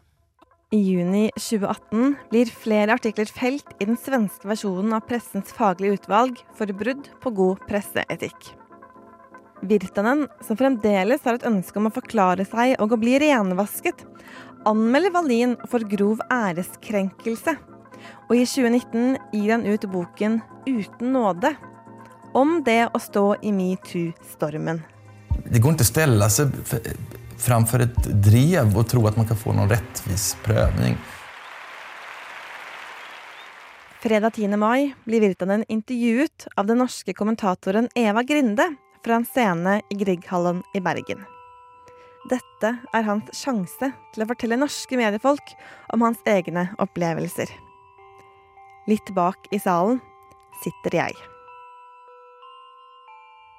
I 0.71 0.77
juni 0.77 1.31
2018 1.33 2.15
blir 2.29 2.45
flere 2.45 2.93
artikler 2.93 3.25
felt 3.25 3.65
i 3.79 3.85
den 3.85 3.97
svenske 3.97 4.47
versjonen 4.47 4.93
av 4.93 4.99
Pressens 4.99 5.53
faglige 5.53 5.97
utvalg 5.97 6.43
for 6.57 6.69
brudd 6.77 7.07
på 7.23 7.31
god 7.33 7.63
presseetikk. 7.67 8.51
Virtanen, 9.65 10.27
som 10.45 10.57
fremdeles 10.57 11.25
har 11.25 11.39
et 11.39 11.47
ønske 11.49 11.81
om 11.81 11.89
å 11.89 11.95
forklare 11.95 12.45
seg 12.45 12.75
og 12.79 12.93
å 12.93 12.99
bli 13.01 13.17
renvasket, 13.19 14.05
anmelder 14.67 15.13
Wallin 15.15 15.55
for 15.69 15.83
grov 15.87 16.21
æreskrenkelse. 16.31 17.55
Og 18.29 18.35
i 18.35 18.45
2019 18.45 19.17
gir 19.33 19.51
han 19.53 19.65
ut 19.67 19.85
boken 19.91 20.39
Uten 20.67 21.13
nåde, 21.15 21.53
om 22.37 22.59
det 22.65 22.91
å 22.93 22.99
stå 23.01 23.39
i 23.41 23.51
metoo-stormen. 23.55 24.83
Det 25.49 25.61
går 25.63 25.73
ikke 25.73 25.87
å 25.87 25.89
stelle 25.89 26.27
seg 26.29 26.51
framfor 27.39 27.85
et 27.87 28.11
drev 28.21 28.75
og 28.75 28.85
tro 28.91 29.05
at 29.09 29.17
man 29.17 29.25
kan 29.29 29.39
få 29.39 29.55
noen 29.55 29.71
rettvis 29.71 30.33
prøvning. 30.45 30.99
Fredag 33.99 34.37
10. 34.37 34.55
mai 34.59 34.93
blir 35.07 35.23
Virtanen 35.25 35.65
intervjuet 35.67 36.47
av 36.55 36.69
den 36.69 36.79
norske 36.83 37.15
kommentatoren 37.17 37.89
Eva 37.99 38.23
Grinde 38.23 38.69
fra 39.03 39.19
en 39.19 39.27
scene 39.27 39.81
i 39.89 39.99
Grieghallen 39.99 40.63
i 40.75 40.83
Bergen. 40.83 41.25
Dette 42.27 42.73
er 42.91 43.05
hans 43.07 43.29
sjanse 43.31 43.91
til 44.11 44.23
å 44.23 44.27
fortelle 44.27 44.59
norske 44.59 44.97
mediefolk 44.99 45.53
om 45.95 46.03
hans 46.03 46.19
egne 46.27 46.67
opplevelser. 46.83 47.47
Litt 48.91 49.13
bak 49.15 49.47
i 49.55 49.59
salen 49.61 50.01
sitter 50.63 50.97
jeg. 50.99 51.15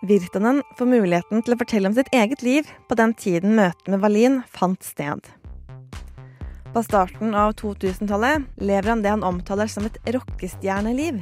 Virtanen 0.04 0.62
får 0.76 0.88
muligheten 0.88 1.42
til 1.44 1.56
å 1.56 1.60
fortelle 1.60 1.88
om 1.88 1.96
sitt 1.96 2.12
eget 2.16 2.44
liv 2.44 2.68
på 2.88 2.96
den 3.00 3.12
tiden 3.16 3.56
møtet 3.56 3.88
med 3.92 4.04
Wallin 4.04 4.40
fant 4.48 4.84
sted. 4.84 5.24
På 6.70 6.84
starten 6.84 7.34
av 7.34 7.56
2000-tallet 7.60 8.44
lever 8.60 8.92
han 8.92 9.04
det 9.04 9.12
han 9.12 9.26
omtaler 9.26 9.68
som 9.72 9.88
et 9.88 9.98
rockestjerneliv. 10.14 11.20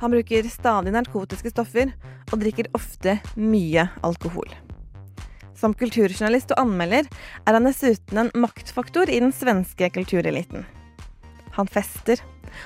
Han 0.00 0.12
bruker 0.12 0.48
stadig 0.50 0.92
narkotiske 0.96 1.52
stoffer 1.54 1.92
og 2.32 2.40
drikker 2.40 2.72
ofte 2.76 3.20
mye 3.36 3.88
alkohol. 4.04 4.63
Som 5.54 5.74
kulturjournalist 5.78 6.52
og 6.54 6.64
anmelder 6.64 7.08
er 7.46 7.56
han 7.56 7.68
dessuten 7.68 8.20
en 8.24 8.32
maktfaktor 8.34 9.10
i 9.10 9.20
den 9.22 9.32
svenske 9.34 9.90
kultureliten. 9.94 10.66
Han 11.54 11.70
fester 11.70 12.20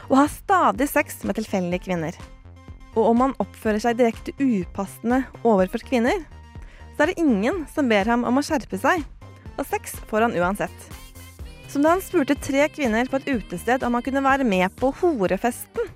og 0.09 0.16
har 0.22 0.33
stadig 0.33 0.88
sex 0.90 1.22
med 1.29 1.38
tilfeldige 1.38 1.85
kvinner. 1.85 2.16
Og 2.96 3.12
om 3.12 3.27
han 3.27 3.37
oppfører 3.42 3.81
seg 3.83 3.98
direkte 3.98 4.35
upassende 4.40 5.22
overfor 5.46 5.85
kvinner, 5.85 6.24
så 6.96 7.05
er 7.05 7.12
det 7.12 7.22
ingen 7.22 7.62
som 7.70 7.90
ber 7.90 8.09
ham 8.11 8.24
om 8.27 8.40
å 8.40 8.44
skjerpe 8.44 8.81
seg, 8.81 9.05
og 9.55 9.66
sex 9.68 9.94
får 10.11 10.27
han 10.27 10.37
uansett. 10.38 10.88
Som 11.68 11.85
da 11.85 11.92
han 11.92 12.03
spurte 12.03 12.38
tre 12.40 12.64
kvinner 12.72 13.09
på 13.11 13.20
et 13.20 13.29
utested 13.29 13.85
om 13.85 13.94
han 13.94 14.05
kunne 14.05 14.24
være 14.24 14.46
med 14.48 14.72
på 14.81 14.90
horefesten. 15.03 15.92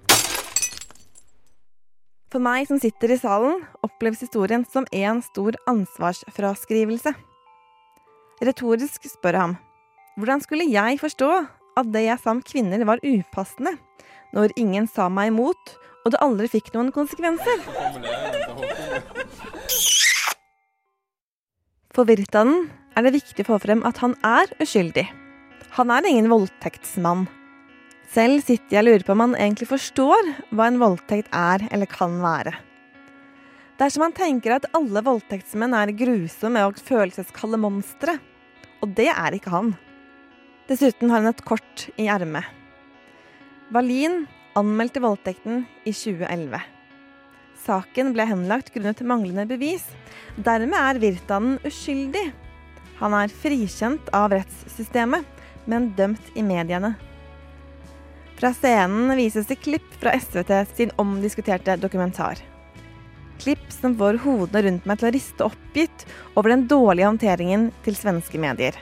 For 2.33 2.41
meg 2.41 2.65
som 2.65 2.79
sitter 2.81 3.13
i 3.13 3.19
salen, 3.21 3.59
oppleves 3.85 4.23
historien 4.25 4.63
som 4.65 4.87
en 4.89 5.19
stor 5.21 5.53
ansvarsfraskrivelse. 5.69 7.13
Retorisk 8.41 9.05
spør 9.11 9.37
ham 9.37 9.59
hvordan 10.17 10.41
skulle 10.45 10.65
jeg 10.69 10.99
forstå 11.01 11.29
at 11.81 11.91
det 11.93 12.03
jeg 12.05 12.21
sa 12.21 12.33
om 12.35 12.41
kvinner 12.45 12.83
var 12.89 13.01
upassende, 13.05 13.75
når 14.37 14.53
ingen 14.61 14.89
sa 14.89 15.07
meg 15.13 15.31
imot, 15.31 15.75
og 16.05 16.13
det 16.13 16.21
aldri 16.25 16.49
fikk 16.53 16.73
noen 16.75 16.91
konsekvenser? 16.93 17.65
For 21.93 22.09
Virtanen 22.09 22.71
er 22.97 23.07
det 23.07 23.15
viktig 23.17 23.45
å 23.45 23.55
få 23.55 23.61
frem 23.65 23.85
at 23.89 24.01
han 24.05 24.17
er 24.25 24.53
uskyldig. 24.61 25.07
Han 25.77 25.93
er 25.93 26.09
ingen 26.09 26.33
voldtektsmann. 26.33 27.25
Selv 28.11 28.43
sitter 28.45 28.77
jeg 28.77 28.83
og 28.83 28.89
lurer 28.89 29.07
på 29.07 29.15
om 29.15 29.23
han 29.25 29.39
egentlig 29.39 29.71
forstår 29.71 30.35
hva 30.51 30.67
en 30.69 30.81
voldtekt 30.83 31.31
er 31.33 31.65
eller 31.71 31.89
kan 31.89 32.19
være. 32.23 32.53
Dersom 33.81 34.05
han 34.07 34.17
tenker 34.17 34.57
at 34.57 34.69
alle 34.77 35.01
voldtektsmenn 35.05 35.73
er 35.75 35.95
grusomme 35.97 36.61
og 36.69 36.77
følelseskalde 36.83 37.59
monstre. 37.63 38.19
Og 38.83 38.93
det 38.99 39.09
er 39.11 39.37
ikke 39.37 39.53
han. 39.55 39.73
Dessuten 40.69 41.11
har 41.11 41.23
han 41.23 41.33
et 41.33 41.45
kort 41.47 41.89
i 41.97 42.07
ermet. 42.11 42.47
Valin 43.73 44.27
anmeldte 44.59 45.01
voldtekten 45.03 45.65
i 45.89 45.95
2011. 45.95 46.61
Saken 47.63 48.11
ble 48.15 48.27
henlagt 48.27 48.73
grunnet 48.75 49.03
manglende 49.07 49.47
bevis. 49.49 49.85
Dermed 50.37 50.77
er 50.79 51.01
Virtanen 51.03 51.59
uskyldig. 51.67 52.27
Han 52.99 53.17
er 53.19 53.33
frikjent 53.35 54.11
av 54.15 54.35
rettssystemet, 54.35 55.27
men 55.71 55.91
dømt 55.99 56.35
i 56.39 56.45
mediene. 56.47 56.95
Fra 58.43 58.51
scenen 58.55 59.17
vises 59.17 59.47
det 59.47 59.55
klipp 59.55 59.93
fra 60.01 60.21
SVT 60.21 60.77
sin 60.77 60.91
omdiskuterte 60.97 61.77
dokumentar. 61.77 62.39
Klipp 63.39 63.69
som 63.71 63.95
får 63.99 64.19
hodene 64.25 64.63
rundt 64.67 64.89
meg 64.91 64.99
til 64.99 65.07
å 65.07 65.13
riste 65.15 65.47
oppgitt 65.47 66.03
over 66.33 66.51
den 66.51 66.65
dårlige 66.67 67.07
håndteringen 67.07 67.69
til 67.85 67.95
svenske 67.95 68.41
medier. 68.43 68.75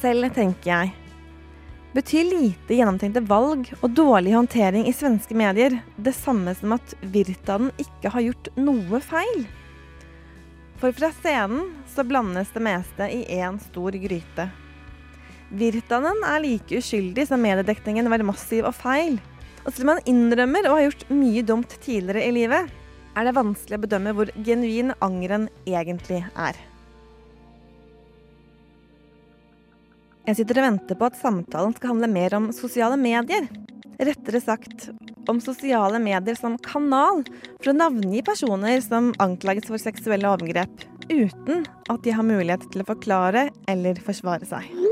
Selv 0.00 0.32
tenker 0.32 0.70
jeg 0.70 0.94
Betyr 1.92 2.24
lite 2.30 2.78
gjennomtenkte 2.78 3.26
valg 3.28 3.68
og 3.82 3.92
dårlig 3.92 4.32
håndtering 4.38 4.88
i 4.88 4.96
svenske 4.96 5.36
medier 5.36 5.76
det 6.00 6.16
samme 6.16 6.56
som 6.56 6.72
at 6.78 6.96
Virtanen 7.12 7.76
ikke 7.76 8.14
har 8.16 8.24
gjort 8.30 8.52
noe 8.56 9.04
feil? 9.04 9.44
For 10.80 10.96
fra 10.96 11.12
scenen 11.20 11.74
så 11.92 12.08
blandes 12.08 12.56
det 12.56 12.64
meste 12.64 13.12
i 13.12 13.26
én 13.36 13.60
stor 13.68 14.00
gryte. 14.08 14.48
Virtanen 15.52 16.22
er 16.24 16.40
like 16.40 16.78
uskyldig 16.80 17.26
som 17.28 17.42
mediedekningen 17.44 18.08
var 18.08 18.24
massiv 18.24 18.64
og 18.68 18.76
feil. 18.78 19.18
Og 19.62 19.70
selv 19.70 19.84
om 19.84 19.90
han 19.94 20.06
innrømmer 20.08 20.66
å 20.66 20.76
ha 20.78 20.84
gjort 20.86 21.04
mye 21.12 21.42
dumt 21.46 21.74
tidligere 21.84 22.24
i 22.24 22.34
livet, 22.34 22.70
er 23.12 23.28
det 23.28 23.34
vanskelig 23.36 23.76
å 23.76 23.82
bedømme 23.82 24.14
hvor 24.16 24.30
genuin 24.46 24.94
angeren 25.04 25.50
egentlig 25.68 26.22
er. 26.32 26.56
Jeg 30.22 30.38
sitter 30.38 30.60
og 30.62 30.68
venter 30.68 30.98
på 30.98 31.08
at 31.10 31.18
samtalen 31.18 31.74
skal 31.76 31.92
handle 31.92 32.08
mer 32.08 32.36
om 32.38 32.48
sosiale 32.54 32.96
medier. 32.96 33.48
Rettere 34.02 34.40
sagt 34.40 34.88
om 35.30 35.40
sosiale 35.42 36.00
medier 36.02 36.38
som 36.38 36.56
kanal 36.64 37.20
for 37.58 37.72
å 37.72 37.76
navngi 37.76 38.22
personer 38.26 38.80
som 38.82 39.12
anklages 39.22 39.68
for 39.68 39.82
seksuelle 39.82 40.30
overgrep, 40.30 40.86
uten 41.10 41.66
at 41.92 42.02
de 42.06 42.16
har 42.16 42.26
mulighet 42.26 42.70
til 42.72 42.86
å 42.86 42.88
forklare 42.88 43.48
eller 43.70 44.00
forsvare 44.06 44.48
seg. 44.48 44.91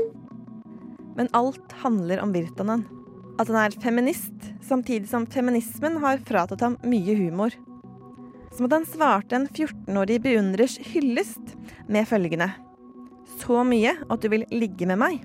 Men 1.17 1.29
alt 1.37 1.75
handler 1.83 2.23
om 2.23 2.33
Virtanen. 2.35 2.87
At 3.39 3.49
han 3.49 3.59
er 3.63 3.77
feminist, 3.83 4.49
samtidig 4.63 5.09
som 5.09 5.27
feminismen 5.29 5.99
har 6.03 6.21
fratatt 6.27 6.63
ham 6.63 6.79
mye 6.87 7.15
humor. 7.17 7.55
Som 8.51 8.67
at 8.67 8.75
han 8.79 8.89
svarte 8.89 9.37
en 9.37 9.47
14-årig 9.47 10.19
beundrers 10.23 10.77
hyllest 10.91 11.55
med 11.91 12.07
følgende 12.09 12.51
så 13.41 13.63
mye 13.67 13.95
at 14.09 14.21
du 14.23 14.29
vil 14.31 14.45
ligge 14.53 14.87
med 14.89 14.99
meg. 15.01 15.19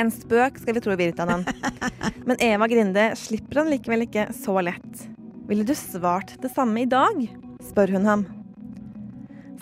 En 0.00 0.10
spøk, 0.10 0.58
skal 0.58 0.76
vi 0.76 0.82
tro 0.82 0.96
Virtanen. 0.98 1.44
Men 2.28 2.40
Eva 2.42 2.68
Grinde 2.70 3.12
slipper 3.18 3.62
han 3.62 3.70
likevel 3.70 4.08
ikke 4.08 4.28
så 4.34 4.58
lett. 4.64 5.04
Ville 5.48 5.66
du 5.66 5.74
svart 5.78 6.34
det 6.42 6.50
samme 6.54 6.82
i 6.82 6.90
dag? 6.90 7.26
spør 7.64 7.94
hun 7.94 8.08
ham. 8.08 8.24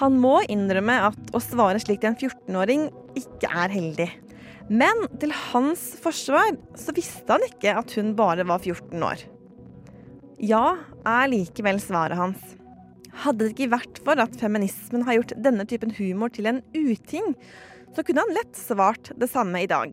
Han 0.00 0.16
må 0.18 0.40
innrømme 0.50 0.96
at 1.10 1.34
å 1.36 1.40
svare 1.42 1.78
slik 1.82 2.00
til 2.02 2.10
en 2.10 2.18
14-åring 2.18 2.88
ikke 3.18 3.50
er 3.50 3.74
heldig. 3.74 4.08
Men 4.72 5.04
til 5.20 5.34
hans 5.36 5.80
forsvar 6.00 6.54
så 6.80 6.94
visste 6.96 7.28
han 7.28 7.44
ikke 7.44 7.74
at 7.76 7.92
hun 7.98 8.14
bare 8.16 8.46
var 8.48 8.62
14 8.62 9.02
år. 9.04 9.24
Ja 10.40 10.78
er 11.04 11.28
likevel 11.28 11.80
svaret 11.82 12.16
hans. 12.16 12.40
Hadde 13.22 13.44
det 13.44 13.52
ikke 13.52 13.74
vært 13.74 14.00
for 14.06 14.22
at 14.22 14.38
feminismen 14.40 15.04
har 15.04 15.18
gjort 15.18 15.34
denne 15.44 15.66
typen 15.68 15.92
humor 15.98 16.32
til 16.32 16.48
en 16.48 16.62
uting, 16.72 17.34
så 17.92 18.00
kunne 18.06 18.24
han 18.24 18.32
lett 18.38 18.56
svart 18.56 19.12
det 19.20 19.28
samme 19.28 19.60
i 19.60 19.68
dag. 19.68 19.92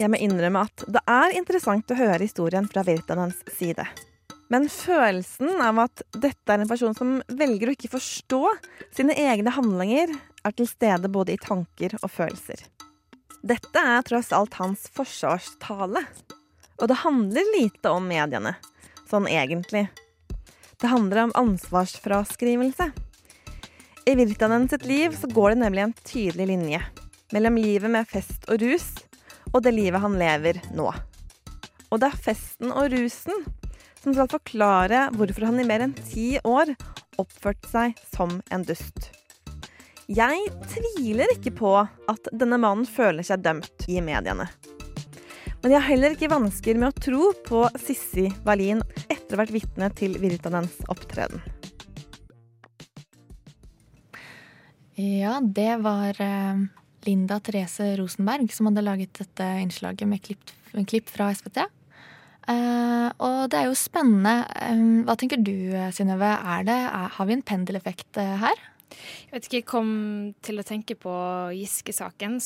Jeg 0.00 0.10
må 0.10 0.18
innrømme 0.18 0.64
at 0.64 0.86
det 0.90 1.04
er 1.04 1.36
interessant 1.36 1.92
å 1.92 1.98
høre 1.98 2.24
historien 2.24 2.64
fra 2.70 2.82
Virtanens 2.88 3.44
side. 3.58 3.84
Men 4.48 4.70
følelsen 4.72 5.60
av 5.62 5.82
at 5.84 6.02
dette 6.16 6.52
er 6.52 6.62
en 6.62 6.70
person 6.70 6.96
som 6.96 7.18
velger 7.28 7.68
å 7.68 7.76
ikke 7.76 7.92
forstå 7.92 8.42
sine 8.96 9.16
egne 9.28 9.52
handlinger, 9.54 10.16
er 10.44 10.56
til 10.56 10.68
stede 10.68 11.12
både 11.12 11.36
i 11.36 11.40
tanker 11.40 11.94
og 12.02 12.10
følelser. 12.12 12.64
Dette 13.44 13.76
er 13.76 14.04
tross 14.08 14.30
alt 14.32 14.54
hans 14.56 14.86
forsvarstale. 14.96 16.00
Og 16.80 16.88
det 16.88 17.00
handler 17.02 17.50
lite 17.58 17.90
om 17.92 18.06
mediene, 18.08 18.54
sånn 19.10 19.26
egentlig. 19.28 19.82
Det 20.80 20.88
handler 20.88 21.26
om 21.26 21.34
ansvarsfraskrivelse. 21.42 22.86
I 24.08 24.14
Virtanen 24.16 24.64
sitt 24.68 24.86
liv 24.88 25.12
så 25.16 25.28
går 25.28 25.52
det 25.52 25.60
nemlig 25.60 25.84
en 25.84 25.98
tydelig 26.04 26.46
linje 26.50 26.80
mellom 27.32 27.56
livet 27.60 27.92
med 27.92 28.08
fest 28.08 28.48
og 28.48 28.60
rus 28.64 28.88
og 29.52 29.62
det 29.64 29.74
livet 29.76 30.02
han 30.02 30.16
lever 30.18 30.60
nå. 30.76 30.88
Og 31.92 32.00
det 32.00 32.10
er 32.10 32.22
festen 32.24 32.72
og 32.72 32.88
rusen 32.94 33.44
som 34.00 34.12
skal 34.16 34.30
forklare 34.32 35.08
hvorfor 35.14 35.50
han 35.50 35.60
i 35.60 35.66
mer 35.68 35.84
enn 35.84 35.94
ti 36.00 36.34
år 36.44 36.72
oppførte 37.20 37.68
seg 37.70 38.00
som 38.08 38.40
en 38.52 38.64
dust. 38.66 39.12
Jeg 40.04 40.50
tviler 40.68 41.30
ikke 41.32 41.54
på 41.56 41.70
at 41.80 42.26
denne 42.36 42.58
mannen 42.60 42.84
føler 42.84 43.24
seg 43.24 43.40
dømt 43.40 43.86
i 43.88 44.02
mediene. 44.04 44.44
Men 45.62 45.72
jeg 45.72 45.80
har 45.80 45.86
heller 45.88 46.12
ikke 46.12 46.28
vansker 46.28 46.76
med 46.76 46.90
å 46.90 47.04
tro 47.06 47.30
på 47.46 47.62
Sissi 47.80 48.26
Wallin 48.44 48.82
etter 49.08 49.32
å 49.32 49.38
ha 49.38 49.40
vært 49.40 49.54
vitne 49.54 49.88
til 49.96 50.18
Virtanens 50.20 50.74
opptreden. 50.92 51.40
Ja, 55.00 55.38
det 55.40 55.78
var 55.86 56.20
eh, 56.20 56.60
Linda 57.08 57.40
Therese 57.40 57.94
Rosenberg 57.96 58.52
som 58.52 58.68
hadde 58.68 58.84
laget 58.84 59.16
dette 59.22 59.48
innslaget 59.62 60.10
med 60.10 60.20
klipp, 60.26 60.52
klipp 60.84 61.08
fra 61.16 61.30
SVT. 61.32 61.64
Eh, 61.64 63.08
og 63.24 63.48
det 63.48 63.62
er 63.62 63.70
jo 63.70 63.80
spennende. 63.80 64.36
Eh, 64.52 64.84
hva 65.08 65.16
tenker 65.16 65.40
du, 65.40 65.72
Synnøve? 65.96 66.36
Har 66.44 67.24
vi 67.24 67.38
en 67.38 67.46
pendeleffekt 67.54 68.20
her? 68.20 68.64
Jeg 68.94 69.32
vet 69.32 69.46
ikke, 69.46 69.58
jeg 69.58 69.66
kom 69.68 69.90
til 70.44 70.60
å 70.60 70.64
tenke 70.66 70.96
på 70.98 71.12
Giske-saken. 71.56 72.36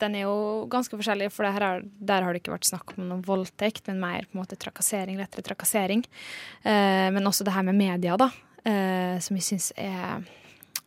Den 0.00 0.16
er 0.16 0.24
jo 0.24 0.36
ganske 0.72 0.96
forskjellig, 0.96 1.28
for 1.34 1.46
her, 1.46 1.82
der 1.82 2.24
har 2.24 2.32
det 2.32 2.42
ikke 2.42 2.54
vært 2.54 2.70
snakk 2.70 2.94
om 2.96 3.04
noen 3.08 3.24
voldtekt, 3.26 3.90
men 3.90 4.00
mer 4.02 4.28
på 4.28 4.36
en 4.36 4.42
måte 4.42 4.58
trakassering, 4.60 5.18
lettere 5.20 5.44
trakassering. 5.46 6.04
Eh, 6.62 7.08
men 7.12 7.28
også 7.28 7.46
det 7.46 7.56
her 7.56 7.66
med 7.68 7.78
media, 7.78 8.16
da, 8.20 8.30
eh, 8.64 9.18
som 9.22 9.38
jeg 9.38 9.48
syns 9.50 9.72
er 9.76 10.22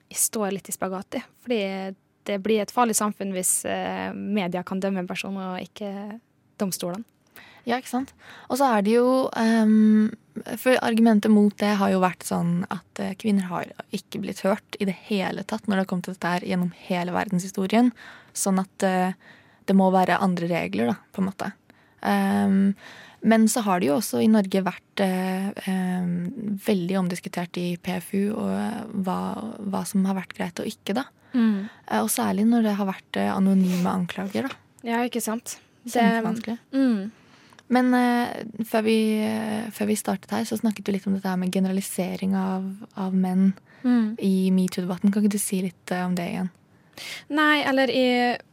Jeg 0.05 0.21
står 0.21 0.51
litt 0.53 0.69
i 0.69 0.71
spagat 0.71 1.17
i. 1.17 1.21
Fordi 1.43 1.61
det 2.29 2.37
blir 2.41 2.61
et 2.61 2.71
farlig 2.71 2.95
samfunn 2.95 3.33
hvis 3.35 3.65
eh, 3.67 4.13
media 4.13 4.61
kan 4.63 4.79
dømme 4.79 5.01
en 5.01 5.09
person, 5.09 5.35
og 5.35 5.59
ikke 5.59 5.89
domstolene. 6.61 7.03
Ja, 7.65 7.79
ikke 7.81 7.91
sant. 7.91 8.13
Og 8.49 8.59
så 8.59 8.67
er 8.77 8.83
det 8.85 8.93
jo 8.93 9.27
um, 9.33 10.11
For 10.61 10.77
argumentet 10.85 11.33
mot 11.33 11.53
det 11.57 11.71
har 11.79 11.89
jo 11.89 12.03
vært 12.03 12.25
sånn 12.27 12.59
at 12.69 13.01
uh, 13.01 13.13
kvinner 13.17 13.49
har 13.49 13.71
ikke 13.95 14.21
blitt 14.21 14.43
hørt 14.45 14.77
i 14.77 14.87
det 14.89 14.97
hele 15.07 15.45
tatt 15.47 15.65
når 15.65 15.79
det 15.79 15.83
har 15.83 15.89
kommet 15.89 16.09
til 16.09 16.17
dette 16.17 16.33
her 16.35 16.45
gjennom 16.45 16.69
hele 16.87 17.15
verdenshistorien. 17.15 17.89
Sånn 18.37 18.61
at 18.61 18.85
uh, 18.85 19.17
det 19.65 19.77
må 19.77 19.89
være 19.93 20.21
andre 20.21 20.51
regler, 20.51 20.93
da, 20.93 20.99
på 21.11 21.23
en 21.23 21.29
måte. 21.31 21.49
Um, 22.05 22.69
men 23.25 23.47
så 23.49 23.63
har 23.65 23.81
det 23.81 23.89
jo 23.89 23.95
også 23.97 24.19
i 24.21 24.29
Norge 24.29 24.59
vært 24.61 25.01
eh, 25.01 25.47
eh, 25.49 26.09
veldig 26.67 26.99
omdiskutert 26.99 27.57
i 27.57 27.71
PFU 27.81 28.35
og 28.37 28.91
hva, 29.01 29.17
hva, 29.65 29.81
som 29.89 30.05
har 30.05 30.19
vært 30.19 30.35
greit 30.37 30.61
og 30.61 30.69
ikke, 30.69 30.93
da. 30.99 31.07
Mm. 31.33 31.65
og 31.99 32.07
særlig 32.13 32.45
når 32.47 32.61
det 32.63 32.75
har 32.77 32.87
vært 32.87 33.17
anonyme 33.25 33.91
anklager, 33.91 34.45
da. 34.45 34.59
Ja, 34.85 35.01
ikke 35.09 35.23
sant. 35.25 35.57
Kjempevanskelig. 35.89 36.59
Mm. 36.71 37.09
Men 37.73 37.93
uh, 37.93 38.29
før, 38.67 38.85
vi, 38.85 38.97
uh, 39.25 39.69
før, 39.73 39.89
vi, 39.89 39.97
startet 39.97 40.33
her, 40.33 40.45
så 40.45 40.57
snakket 40.59 40.85
du 40.85 40.93
litt 40.93 41.07
om 41.09 41.15
dette 41.17 41.29
her 41.29 41.39
med 41.41 41.53
generalisering 41.53 42.35
av, 42.37 42.67
av 43.01 43.15
menn 43.15 43.49
mm. 43.81 44.17
i 44.21 44.51
metoo-debatten. 44.53 45.13
Kan 45.13 45.25
ikke 45.25 45.37
du 45.37 45.41
si 45.41 45.63
litt 45.65 45.93
uh, 45.95 46.05
om 46.05 46.15
det 46.17 46.29
igjen? 46.33 46.51
Nei, 47.33 47.63
eller 47.65 47.91
i, 47.91 48.07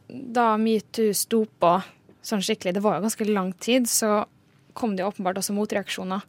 da 0.09 0.53
metoo 0.59 1.13
sto 1.15 1.43
på 1.45 1.77
sånn 2.23 2.43
skikkelig, 2.43 2.73
det 2.75 2.83
var 2.83 2.97
jo 2.97 3.05
ganske 3.05 3.29
lang 3.29 3.53
tid, 3.61 3.87
så 3.91 4.23
kom 4.73 4.95
det 4.95 5.03
jo 5.03 5.11
åpenbart 5.11 5.37
også 5.37 5.53
motreaksjoner. 5.53 6.23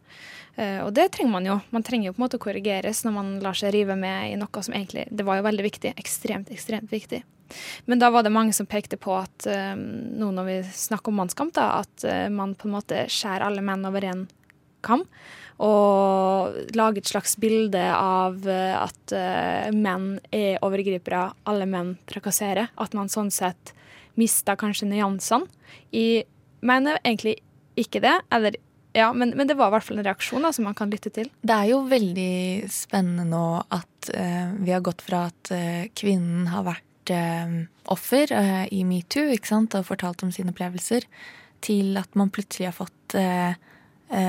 og 0.85 0.89
det 0.93 1.07
trenger 1.15 1.31
man 1.31 1.47
jo. 1.47 1.55
Man 1.73 1.83
trenger 1.83 2.09
jo 2.09 2.13
på 2.13 2.19
en 2.19 2.25
måte 2.27 2.37
å 2.37 2.43
korrigeres 2.43 3.01
når 3.03 3.15
man 3.15 3.31
lar 3.41 3.57
seg 3.57 3.73
rive 3.73 3.95
med 3.97 4.29
i 4.29 4.35
noe 4.37 4.61
som 4.61 4.75
egentlig 4.75 5.07
Det 5.09 5.25
var 5.25 5.39
jo 5.39 5.47
veldig 5.47 5.65
viktig. 5.65 5.93
Ekstremt, 5.97 6.51
ekstremt 6.53 6.91
viktig. 6.93 7.23
Men 7.85 8.01
da 8.01 8.11
var 8.13 8.25
det 8.25 8.33
mange 8.33 8.55
som 8.55 8.67
pekte 8.69 8.99
på 9.01 9.13
at 9.17 9.47
um, 9.47 9.85
nå 10.19 10.31
når 10.35 10.49
vi 10.49 10.57
snakker 10.75 11.11
om 11.11 11.19
mannskamp, 11.21 11.53
da, 11.57 11.81
at 11.83 12.05
uh, 12.07 12.27
man 12.33 12.55
på 12.57 12.69
en 12.69 12.75
måte 12.77 13.05
skjærer 13.11 13.47
alle 13.47 13.63
menn 13.65 13.85
over 13.87 14.05
én 14.07 14.25
kam. 14.85 15.05
Og 15.63 16.57
lager 16.75 16.99
et 16.99 17.09
slags 17.09 17.37
bilde 17.39 17.81
av 17.95 18.41
uh, 18.43 18.83
at 18.83 19.15
menn 19.75 20.15
er 20.35 20.59
overgripere, 20.65 21.29
alle 21.47 21.67
menn 21.69 21.95
trakasserer. 22.09 22.73
At 22.81 22.97
man 22.97 23.11
sånn 23.11 23.31
sett 23.33 23.75
mister 24.19 24.57
kanskje 24.59 24.89
nyansene. 24.89 25.47
Jeg 25.95 26.25
mener 26.65 26.99
egentlig 27.03 27.37
ikke 27.79 28.01
det. 28.03 28.15
Eller 28.33 28.57
ja, 28.95 29.13
men, 29.13 29.33
men, 29.35 29.47
det 29.47 29.57
var 29.59 29.67
i 29.67 29.75
hvert 29.75 29.83
fall 29.83 29.99
en 29.99 30.07
reaksjon 30.07 30.45
da, 30.45 30.53
som 30.55 30.67
man 30.69 30.75
kan 30.77 30.91
lytte 30.91 31.11
til. 31.13 31.27
Det 31.43 31.55
er 31.55 31.71
jo 31.73 31.81
veldig 31.91 32.67
spennende 32.71 33.25
nå 33.27 33.45
at 33.75 34.11
uh, 34.15 34.53
vi 34.55 34.71
har 34.71 34.83
gått 34.85 35.03
fra 35.03 35.25
at 35.27 35.51
uh, 35.51 35.83
kvinnen 35.97 36.47
har 36.53 36.63
vært 36.69 36.85
uh, 37.13 37.65
offer 37.91 38.31
i 38.73 38.83
metoo 38.87 39.29
ikke 39.33 39.51
sant, 39.51 39.75
og 39.77 39.87
fortalt 39.87 40.23
om 40.25 40.31
sine 40.33 40.53
opplevelser, 40.53 41.07
til 41.65 41.97
at 41.99 42.17
man 42.17 42.31
plutselig 42.33 42.69
har 42.71 42.77
fått 42.77 43.17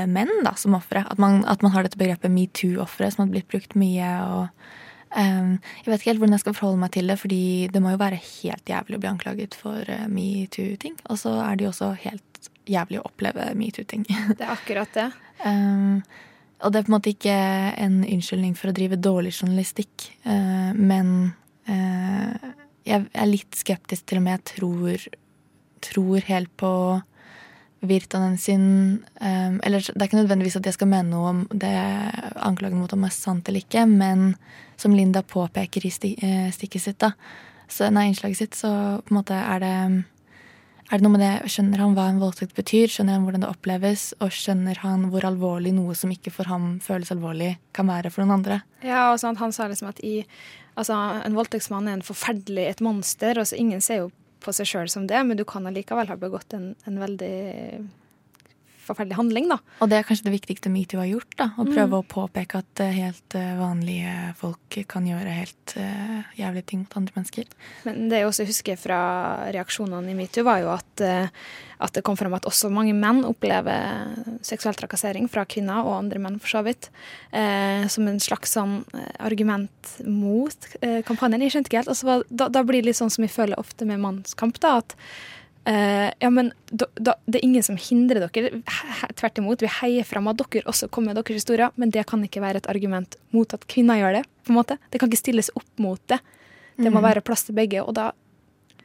menn 0.09 0.31
da, 0.41 0.55
som 0.57 0.75
ofre. 0.79 1.03
At, 1.05 1.21
at, 1.21 1.63
man 1.63 1.73
har 1.75 1.85
dette 1.85 1.99
begrepet 2.01 2.33
metoo-ofre 2.33 3.11
som 3.13 3.27
har 3.27 3.33
blitt 3.35 3.49
brukt 3.53 3.75
mye. 3.77 4.09
og 4.25 4.47
um, 5.13 5.51
Jeg 5.85 5.91
vet 5.91 6.01
ikke 6.01 6.11
helt 6.11 6.23
hvordan 6.23 6.37
jeg 6.39 6.45
skal 6.47 6.57
forholde 6.57 6.81
meg 6.81 6.95
til 6.97 7.13
det, 7.13 7.19
fordi 7.21 7.43
det 7.75 7.83
må 7.85 7.93
jo 7.93 8.01
være 8.01 8.21
helt 8.23 8.73
jævlig 8.73 8.97
å 8.97 9.03
bli 9.03 9.11
anklaget 9.11 9.59
for 9.59 9.93
metoo-ting. 10.09 10.97
Og 11.11 11.21
så 11.21 11.35
er 11.45 11.59
det 11.59 11.67
jo 11.67 11.75
også 11.75 11.91
helt 12.07 12.51
jævlig 12.71 13.01
å 13.01 13.07
oppleve 13.09 13.51
metoo-ting. 13.59 14.07
Det 14.39 14.43
er 14.43 14.55
akkurat 14.55 14.97
det. 14.97 15.11
Um, 15.45 16.03
og 16.65 16.73
det 16.73 16.81
er 16.81 16.87
på 16.87 16.91
en 16.91 16.97
måte 16.97 17.13
ikke 17.13 17.37
en 17.85 17.99
unnskyldning 18.01 18.55
for 18.57 18.73
å 18.73 18.77
drive 18.77 18.97
dårlig 18.97 19.35
journalistikk, 19.37 20.07
uh, 20.25 20.73
men 20.73 21.35
uh, 21.69 22.47
jeg 22.87 23.07
er 23.13 23.29
litt 23.29 23.59
skeptisk 23.59 24.07
til 24.07 24.23
om 24.23 24.31
jeg 24.31 24.43
tror, 24.55 25.07
tror 25.85 26.27
helt 26.31 26.53
på 26.61 26.73
Virtanen 27.87 28.39
sin 28.41 28.63
um, 29.21 29.59
Eller 29.63 29.85
det 29.85 30.01
er 30.01 30.07
ikke 30.09 30.23
nødvendigvis 30.23 30.57
at 30.57 30.67
jeg 30.67 30.79
skal 30.79 30.89
mene 30.91 31.11
noe 31.13 31.33
om 31.35 31.43
det 31.53 31.75
anklagen 32.41 32.81
mot 32.81 32.91
ham 32.91 33.05
er 33.07 33.15
sant 33.15 33.49
eller 33.51 33.63
ikke, 33.63 33.85
men 33.91 34.33
som 34.81 34.95
Linda 34.97 35.23
påpeker 35.23 35.85
i 35.87 35.93
sti, 35.93 36.15
stikket 36.57 36.83
sitt, 36.83 36.99
da, 37.05 37.13
så, 37.69 37.91
nei, 37.93 38.09
innslaget 38.11 38.41
sitt, 38.41 38.57
så 38.59 38.71
på 39.05 39.13
en 39.13 39.19
måte 39.21 39.37
er 39.37 39.63
det 39.63 39.77
er 40.87 41.01
det 41.01 41.05
noe 41.05 41.15
med 41.17 41.23
det, 41.25 41.51
Skjønner 41.51 41.83
han 41.83 41.95
hva 41.97 42.07
en 42.11 42.21
voldtekt 42.23 42.55
betyr? 42.57 42.91
Skjønner 42.93 43.17
han 43.17 43.25
hvordan 43.27 43.43
det 43.43 43.51
oppleves? 43.51 44.05
Og 44.23 44.35
skjønner 44.35 44.79
han 44.85 45.09
hvor 45.11 45.27
alvorlig 45.27 45.73
noe 45.75 45.97
som 45.99 46.13
ikke 46.15 46.33
for 46.35 46.51
ham 46.51 46.77
føles 46.85 47.11
alvorlig, 47.15 47.57
kan 47.77 47.91
være 47.91 48.13
for 48.15 48.23
noen 48.23 48.39
andre? 48.39 48.61
Ja, 48.87 49.09
og 49.11 49.19
sånn, 49.23 49.39
Han 49.41 49.55
sa 49.55 49.67
liksom 49.71 49.91
at 49.91 50.03
i, 50.07 50.21
altså, 50.79 50.99
en 51.27 51.39
voldtektsmann 51.39 51.91
er 51.91 51.99
en 51.99 52.07
forferdelig 52.07 52.69
et 52.71 52.85
monster. 52.87 53.39
og 53.39 53.51
så 53.51 53.59
Ingen 53.59 53.83
ser 53.83 54.05
jo 54.05 54.11
på 54.45 54.55
seg 54.55 54.71
sjøl 54.71 54.91
som 54.93 55.09
det, 55.11 55.23
men 55.27 55.39
du 55.39 55.45
kan 55.49 55.67
allikevel 55.67 56.07
ha 56.07 56.19
begått 56.21 56.55
en, 56.55 56.75
en 56.87 57.01
veldig 57.03 57.37
forferdelig 58.87 59.19
handling, 59.19 59.51
da. 59.51 59.59
Og 59.83 59.91
det 59.91 59.99
er 59.99 60.07
kanskje 60.07 60.29
det 60.29 60.35
viktigste 60.37 60.73
metoo 60.73 61.01
har 61.03 61.11
gjort, 61.11 61.37
da. 61.39 61.49
Å 61.57 61.67
prøve 61.67 61.91
mm. 61.93 61.99
å 61.99 62.07
påpeke 62.11 62.63
at 62.63 62.83
helt 62.95 63.37
uh, 63.39 63.53
vanlige 63.59 64.15
folk 64.41 64.79
kan 64.91 65.07
gjøre 65.09 65.37
helt 65.37 65.77
uh, 65.81 66.27
jævlige 66.39 66.69
ting 66.73 66.85
mot 66.85 66.99
andre 67.01 67.17
mennesker. 67.19 67.51
Men 67.87 68.07
det 68.11 68.23
jeg 68.23 68.31
også 68.31 68.49
husker 68.49 68.81
fra 68.81 69.01
reaksjonene 69.55 70.13
i 70.13 70.17
metoo, 70.19 70.47
var 70.47 70.63
jo 70.63 70.73
at, 70.75 71.05
uh, 71.05 71.47
at 71.85 71.97
det 71.99 72.05
kom 72.07 72.19
fram 72.19 72.37
at 72.39 72.49
også 72.49 72.71
mange 72.73 72.95
menn 72.97 73.23
opplever 73.29 74.15
seksuell 74.47 74.79
trakassering 74.79 75.29
fra 75.33 75.47
kvinner, 75.49 75.85
og 75.85 75.99
andre 75.99 76.23
menn 76.23 76.41
for 76.43 76.57
så 76.57 76.63
vidt, 76.67 76.89
som 77.93 78.07
en 78.09 78.21
slags 78.23 78.55
sånn 78.57 78.79
argument 79.21 79.91
mot 80.09 80.69
kampanjen. 81.05 81.45
Jeg 81.45 81.53
skjønte 81.53 81.69
ikke 81.69 81.83
helt. 81.83 81.91
Altså, 81.93 82.21
da, 82.31 82.49
da 82.49 82.63
blir 82.65 82.81
det 82.81 82.89
litt 82.89 82.99
sånn 82.99 83.13
som 83.13 83.27
jeg 83.27 83.35
føler 83.35 83.61
ofte 83.61 83.85
med 83.89 84.01
mannskamp, 84.01 84.57
da. 84.65 84.79
at 84.81 84.97
Uh, 85.67 86.13
ja, 86.23 86.29
men 86.31 86.53
da, 86.71 86.87
da, 86.95 87.17
Det 87.27 87.41
er 87.41 87.45
ingen 87.45 87.65
som 87.67 87.79
hindrer 87.81 88.29
dere. 88.29 88.61
He, 88.63 89.09
tvert 89.19 89.41
imot, 89.43 89.65
vi 89.65 89.71
heier 89.81 90.07
fram 90.07 90.31
at 90.31 90.39
dere 90.39 90.63
også 90.71 90.87
kommer 90.95 91.11
med 91.11 91.19
deres 91.19 91.43
historier, 91.43 91.75
men 91.75 91.91
det 91.91 92.07
kan 92.07 92.23
ikke 92.23 92.45
være 92.45 92.63
et 92.63 92.71
argument 92.71 93.19
mot 93.35 93.51
at 93.57 93.67
kvinner 93.67 93.99
gjør 93.99 94.21
det. 94.21 94.25
på 94.47 94.55
en 94.55 94.61
måte. 94.61 94.79
Det 94.91 95.01
kan 95.03 95.11
ikke 95.11 95.25
stilles 95.25 95.51
opp 95.59 95.83
mot 95.83 96.01
det. 96.07 96.21
Det 96.77 96.91
må 96.93 97.01
mm. 97.01 97.07
være 97.09 97.25
plass 97.27 97.43
til 97.49 97.57
begge, 97.57 97.83
og 97.83 97.97
da 97.99 98.13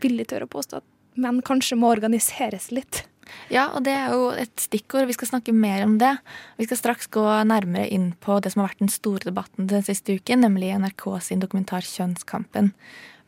vil 0.02 0.18
jeg 0.18 0.32
tørre 0.32 0.48
å 0.48 0.52
påstå 0.52 0.82
at 0.82 0.88
menn 1.22 1.42
kanskje 1.46 1.78
må 1.78 1.92
organiseres 1.92 2.72
litt. 2.74 3.04
Ja, 3.52 3.68
og 3.76 3.84
det 3.86 3.94
er 3.96 4.16
jo 4.16 4.32
et 4.36 4.54
stikkord. 4.60 5.08
Vi 5.08 5.16
skal 5.16 5.30
snakke 5.34 5.54
mer 5.56 5.84
om 5.86 5.98
det. 6.02 6.16
Vi 6.60 6.68
skal 6.68 6.80
straks 6.80 7.10
gå 7.12 7.24
nærmere 7.48 7.88
inn 7.92 8.12
på 8.24 8.40
det 8.42 8.54
som 8.54 8.64
har 8.64 8.72
vært 8.72 8.84
den 8.84 8.92
store 8.92 9.28
debatten 9.28 9.70
den 9.72 9.86
siste 9.86 10.18
uken, 10.18 10.44
nemlig 10.46 10.74
NRK 10.82 11.06
sin 11.24 11.44
dokumentar 11.44 11.86
'Kjønnskampen'. 11.86 12.74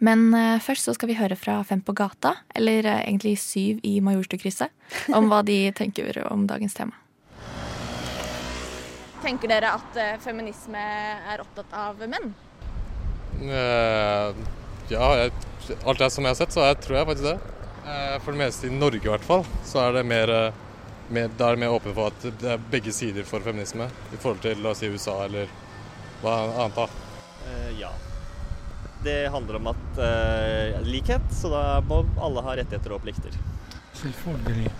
Men 0.03 0.33
uh, 0.35 0.59
først 0.59 0.89
så 0.89 0.95
skal 0.97 1.11
vi 1.11 1.15
høre 1.15 1.37
fra 1.39 1.61
Fem 1.67 1.81
på 1.83 1.95
gata, 1.95 2.35
eller 2.55 2.83
uh, 2.89 2.99
egentlig 3.05 3.37
Syv 3.39 3.79
i 3.87 3.95
Majorstukrysset, 4.03 4.73
om 5.15 5.29
hva 5.31 5.39
de 5.47 5.57
tenker 5.75 6.19
om 6.27 6.43
dagens 6.49 6.75
tema. 6.75 6.97
Tenker 9.23 9.47
dere 9.47 9.71
at 9.77 9.95
uh, 9.95 10.17
feminisme 10.23 10.81
er 10.81 11.43
opptatt 11.43 11.77
av 11.85 12.03
menn? 12.07 12.33
ja, 13.43 15.07
jeg, 15.17 15.31
alt 15.89 15.99
det 15.99 16.09
som 16.13 16.23
jeg 16.23 16.35
har 16.35 16.37
sett, 16.37 16.53
så 16.53 16.67
jeg, 16.67 16.77
tror 16.83 16.99
jeg 16.99 17.07
faktisk 17.09 17.25
det. 17.25 18.19
for 18.23 18.29
det 18.29 18.39
meste 18.43 18.69
i 18.69 18.75
Norge 18.77 19.01
i 19.01 19.09
hvert 19.09 19.25
fall, 19.25 19.43
så 19.67 19.81
er 19.87 19.97
det 19.97 20.05
mer, 20.07 20.31
mer, 21.09 21.33
da 21.33 21.49
er 21.49 21.57
det 21.57 21.63
mer 21.65 21.73
åpent 21.73 21.97
for 21.97 22.13
at 22.13 22.29
det 22.39 22.53
er 22.53 22.69
begge 22.71 22.93
sider 22.95 23.27
for 23.27 23.43
feminisme 23.43 23.89
i 23.89 24.21
forhold 24.21 24.45
til 24.45 24.63
la 24.63 24.71
oss 24.71 24.85
si 24.85 24.93
USA 24.93 25.17
eller 25.25 25.51
hva 26.21 26.39
annet. 26.53 26.77
da. 26.77 26.87
ja 27.81 27.91
det 29.05 29.19
handler 29.33 29.59
om 29.59 29.69
at 29.73 29.99
uh, 29.99 30.79
likhet, 30.87 31.25
så 31.35 31.51
da 31.53 31.63
må 31.87 32.01
alle 32.23 32.43
ha 32.45 32.55
rettigheter 32.59 32.95
og 32.95 33.03
plikter. 33.05 33.35
Selvfølgelig. 33.99 34.71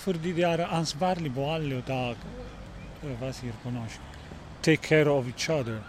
Fordi 0.00 0.32
de 0.36 0.44
er 0.46 0.64
ansvarlige 0.66 1.34
på 1.34 1.46
alle 1.50 1.80
dag. 1.86 2.20
Hva 3.00 3.32
sier 3.34 3.56
på 3.62 3.72
norsk? 3.74 4.18
Take 4.62 4.84
care 4.84 5.10
of 5.10 5.26
each 5.26 5.48
other. 5.50 5.80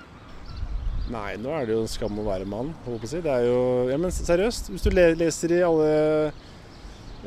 Nei, 1.11 1.35
nå 1.41 1.51
er 1.51 1.67
det 1.67 1.75
jo 1.75 1.81
en 1.83 1.91
skam 1.91 2.19
å 2.21 2.23
være 2.23 2.47
mann, 2.47 2.71
holdt 2.85 3.03
på 3.03 3.09
å 3.09 3.11
si. 3.11 3.19
Det 3.23 3.33
er 3.33 3.49
jo 3.49 3.59
Ja, 3.91 3.97
men 3.99 4.13
seriøst, 4.15 4.71
hvis 4.71 4.85
du 4.85 4.93
leser 4.95 5.55
i 5.57 5.59
alle 5.65 5.91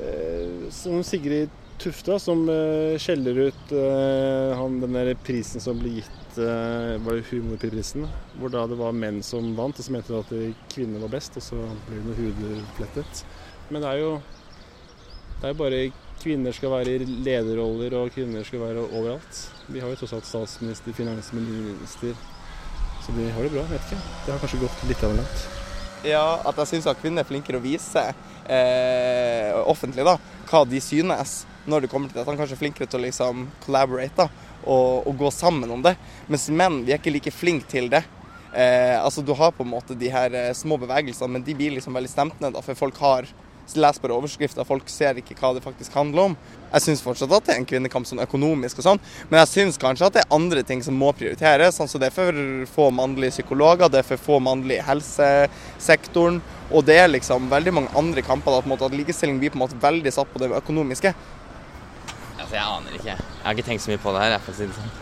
eh, 0.01 0.65
Som 0.73 1.03
Sigrid 1.05 1.53
Tufte, 1.83 2.17
som 2.23 2.47
eh, 2.49 2.95
skjeller 3.03 3.51
ut 3.51 3.73
eh, 3.75 4.55
han, 4.57 4.79
den 4.81 4.95
der 4.95 5.11
prisen 5.27 5.61
som 5.61 5.81
ble 5.83 5.99
gitt 5.99 6.21
eh, 6.23 6.24
Var 6.39 7.19
det 7.19 7.27
humorprisen? 7.31 8.07
Hvor 8.39 8.53
da 8.53 8.65
det 8.71 8.79
var 8.79 8.95
menn 8.97 9.23
som 9.23 9.53
vant, 9.57 9.79
og 9.79 9.87
så 9.87 9.95
mente 9.95 10.13
de 10.13 10.21
at 10.21 10.33
eh, 10.37 10.63
kvinner 10.73 11.03
var 11.05 11.13
best, 11.17 11.37
og 11.39 11.45
så 11.45 11.59
ble 11.87 12.01
det 12.01 12.07
noe 12.09 12.19
hudflettet. 12.19 13.25
Men 13.71 13.85
det 13.85 13.91
er 13.91 14.03
jo 14.03 14.15
Det 15.41 15.49
er 15.49 15.53
jo 15.53 15.59
bare 15.61 15.81
kvinner 16.23 16.55
skal 16.57 16.71
være 16.73 16.95
i 16.95 17.09
lederroller, 17.27 17.97
og 17.99 18.13
kvinner 18.15 18.47
skal 18.47 18.63
være 18.63 18.87
overalt. 18.87 19.41
Vi 19.69 19.83
har 19.83 19.91
jo 19.93 19.99
tross 20.01 20.15
alt 20.17 20.29
statsminister, 20.29 20.95
finansminister, 20.97 22.15
så 23.05 23.13
de 23.13 23.29
har 23.35 23.43
det 23.43 23.53
bra. 23.53 23.67
Vet 23.69 23.91
ikke. 23.91 24.01
Det 24.25 24.33
har 24.33 24.41
kanskje 24.41 24.63
gått 24.63 24.87
litt 24.89 25.05
av 25.05 25.17
langt. 25.19 25.45
Ja, 26.05 26.25
at 26.45 26.57
jeg 26.61 26.71
syns 26.75 26.89
kvinner 27.01 27.25
er 27.25 27.29
flinkere 27.29 27.61
å 27.61 27.65
vise 27.65 28.03
eh, 28.45 29.53
offentlig 29.65 30.05
da, 30.05 30.19
hva 30.51 30.65
de 30.69 30.81
synes 30.85 31.45
når 31.69 31.85
det 31.85 31.91
kommer 31.93 32.11
til 32.11 32.21
dette. 32.21 32.37
Kanskje 32.41 32.61
flinkere 32.61 32.89
til 32.89 33.01
å 33.01 33.05
liksom 33.07 33.47
collaborate 33.65 34.17
da, 34.19 34.29
og, 34.65 35.07
og 35.09 35.17
gå 35.25 35.31
sammen 35.35 35.71
om 35.71 35.83
det. 35.85 35.95
Mens 36.29 36.49
menn 36.51 36.83
vi 36.85 36.95
er 36.95 37.01
ikke 37.01 37.15
like 37.15 37.35
flinke 37.35 37.69
til 37.71 37.89
det. 37.93 38.05
Eh, 38.55 38.97
altså 38.99 39.23
Du 39.23 39.35
har 39.35 39.55
på 39.55 39.65
en 39.65 39.73
måte 39.73 39.97
de 39.99 40.11
her 40.11 40.35
eh, 40.35 40.53
små 40.55 40.79
bevegelsene, 40.81 41.33
men 41.37 41.47
de 41.47 41.57
blir 41.59 41.75
liksom 41.75 41.95
veldig 41.97 42.13
stemt 42.13 42.41
ned. 42.41 42.55
da, 42.55 42.63
For 42.63 42.79
folk 42.79 43.01
har 43.03 43.29
leser 43.73 44.03
bare 44.03 44.17
overskrifter, 44.19 44.67
folk 44.69 44.91
ser 44.93 45.17
ikke 45.19 45.37
hva 45.39 45.55
det 45.57 45.63
faktisk 45.65 45.95
handler 45.97 46.29
om. 46.29 46.35
Jeg 46.75 46.85
syns 46.85 47.03
fortsatt 47.05 47.33
at 47.33 47.47
det 47.47 47.55
er 47.55 47.61
en 47.63 47.69
kvinnekamp 47.69 48.07
sånn 48.07 48.23
økonomisk 48.23 48.83
og 48.83 48.87
sånn, 48.89 49.01
men 49.31 49.39
jeg 49.41 49.51
syns 49.53 49.81
kanskje 49.81 50.09
at 50.09 50.17
det 50.17 50.25
er 50.25 50.35
andre 50.37 50.65
ting 50.67 50.83
som 50.85 50.99
må 50.99 51.13
prioriteres. 51.17 51.79
sånn 51.79 51.89
så 51.89 51.99
Det 51.99 52.11
er 52.11 52.15
for 52.15 52.67
få 52.75 52.91
mannlige 52.93 53.39
psykologer, 53.39 53.89
det 53.89 54.03
er 54.03 54.09
for 54.11 54.21
få 54.21 54.41
mannlige 54.41 54.83
i 54.83 54.89
helsesektoren. 54.89 56.43
Og 56.73 56.85
det 56.85 56.99
er 56.99 57.09
liksom 57.09 57.49
veldig 57.49 57.73
mange 57.73 57.97
andre 57.97 58.23
kamper 58.23 58.53
da, 58.53 58.61
på 58.61 58.69
en 58.69 58.75
måte, 58.77 58.85
at 58.85 58.97
likestilling 58.97 59.39
blir 59.39 59.51
på 59.51 59.59
en 59.59 59.65
måte 59.65 59.81
veldig 59.81 60.13
satt 60.13 60.29
på 60.33 60.41
det 60.43 60.51
økonomiske. 60.53 61.15
Altså, 62.55 62.63
Jeg 62.63 62.71
aner 62.79 62.99
ikke. 62.99 63.15
Jeg 63.19 63.45
har 63.45 63.57
ikke 63.57 63.67
tenkt 63.67 63.83
så 63.83 63.91
mye 63.91 64.03
på 64.03 64.13
det 64.15 64.21
her, 64.23 64.35
jeg, 64.35 64.43
for 64.45 64.53
å 64.53 64.59
si 64.59 64.67
det 64.69 64.77
sånn. 64.79 64.93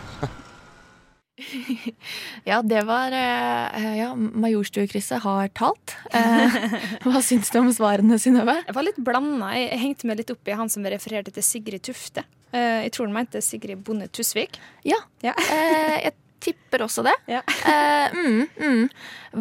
Ja, 2.45 2.59
det 2.61 2.83
var 2.85 3.13
eh, 3.17 3.85
Ja, 3.97 4.11
Majorstuekrysset 4.15 5.23
har 5.25 5.49
talt. 5.57 5.95
Eh, 6.13 6.57
Hva 7.05 7.21
syns 7.25 7.49
du 7.53 7.57
om 7.59 7.71
svarene, 7.73 8.19
Synnøve? 8.21 8.55
Jeg 8.67 8.75
var 8.77 8.85
litt 8.85 8.99
blanda. 9.01 9.51
Jeg 9.57 9.69
jeg 9.71 9.81
hengte 9.83 10.09
meg 10.09 10.21
litt 10.21 10.33
opp 10.33 10.49
i 10.49 10.57
han 10.57 10.69
som 10.71 10.85
refererte 10.85 11.33
til 11.33 11.45
Sigrid 11.45 11.85
Tufte. 11.89 12.25
Eh, 12.53 12.83
Jeg 12.85 12.93
tror 12.95 13.09
han 13.09 13.17
mente 13.17 13.41
Sigrid 13.43 13.81
Bonde 13.85 14.09
Tusvik. 14.13 14.59
Ja. 14.87 14.99
Eh, 15.25 15.97
jeg 16.05 16.13
tipper 16.43 16.85
også 16.85 17.05
det. 17.05 17.15
Eh, 17.27 18.13
mm, 18.13 18.41
mm. 18.59 18.83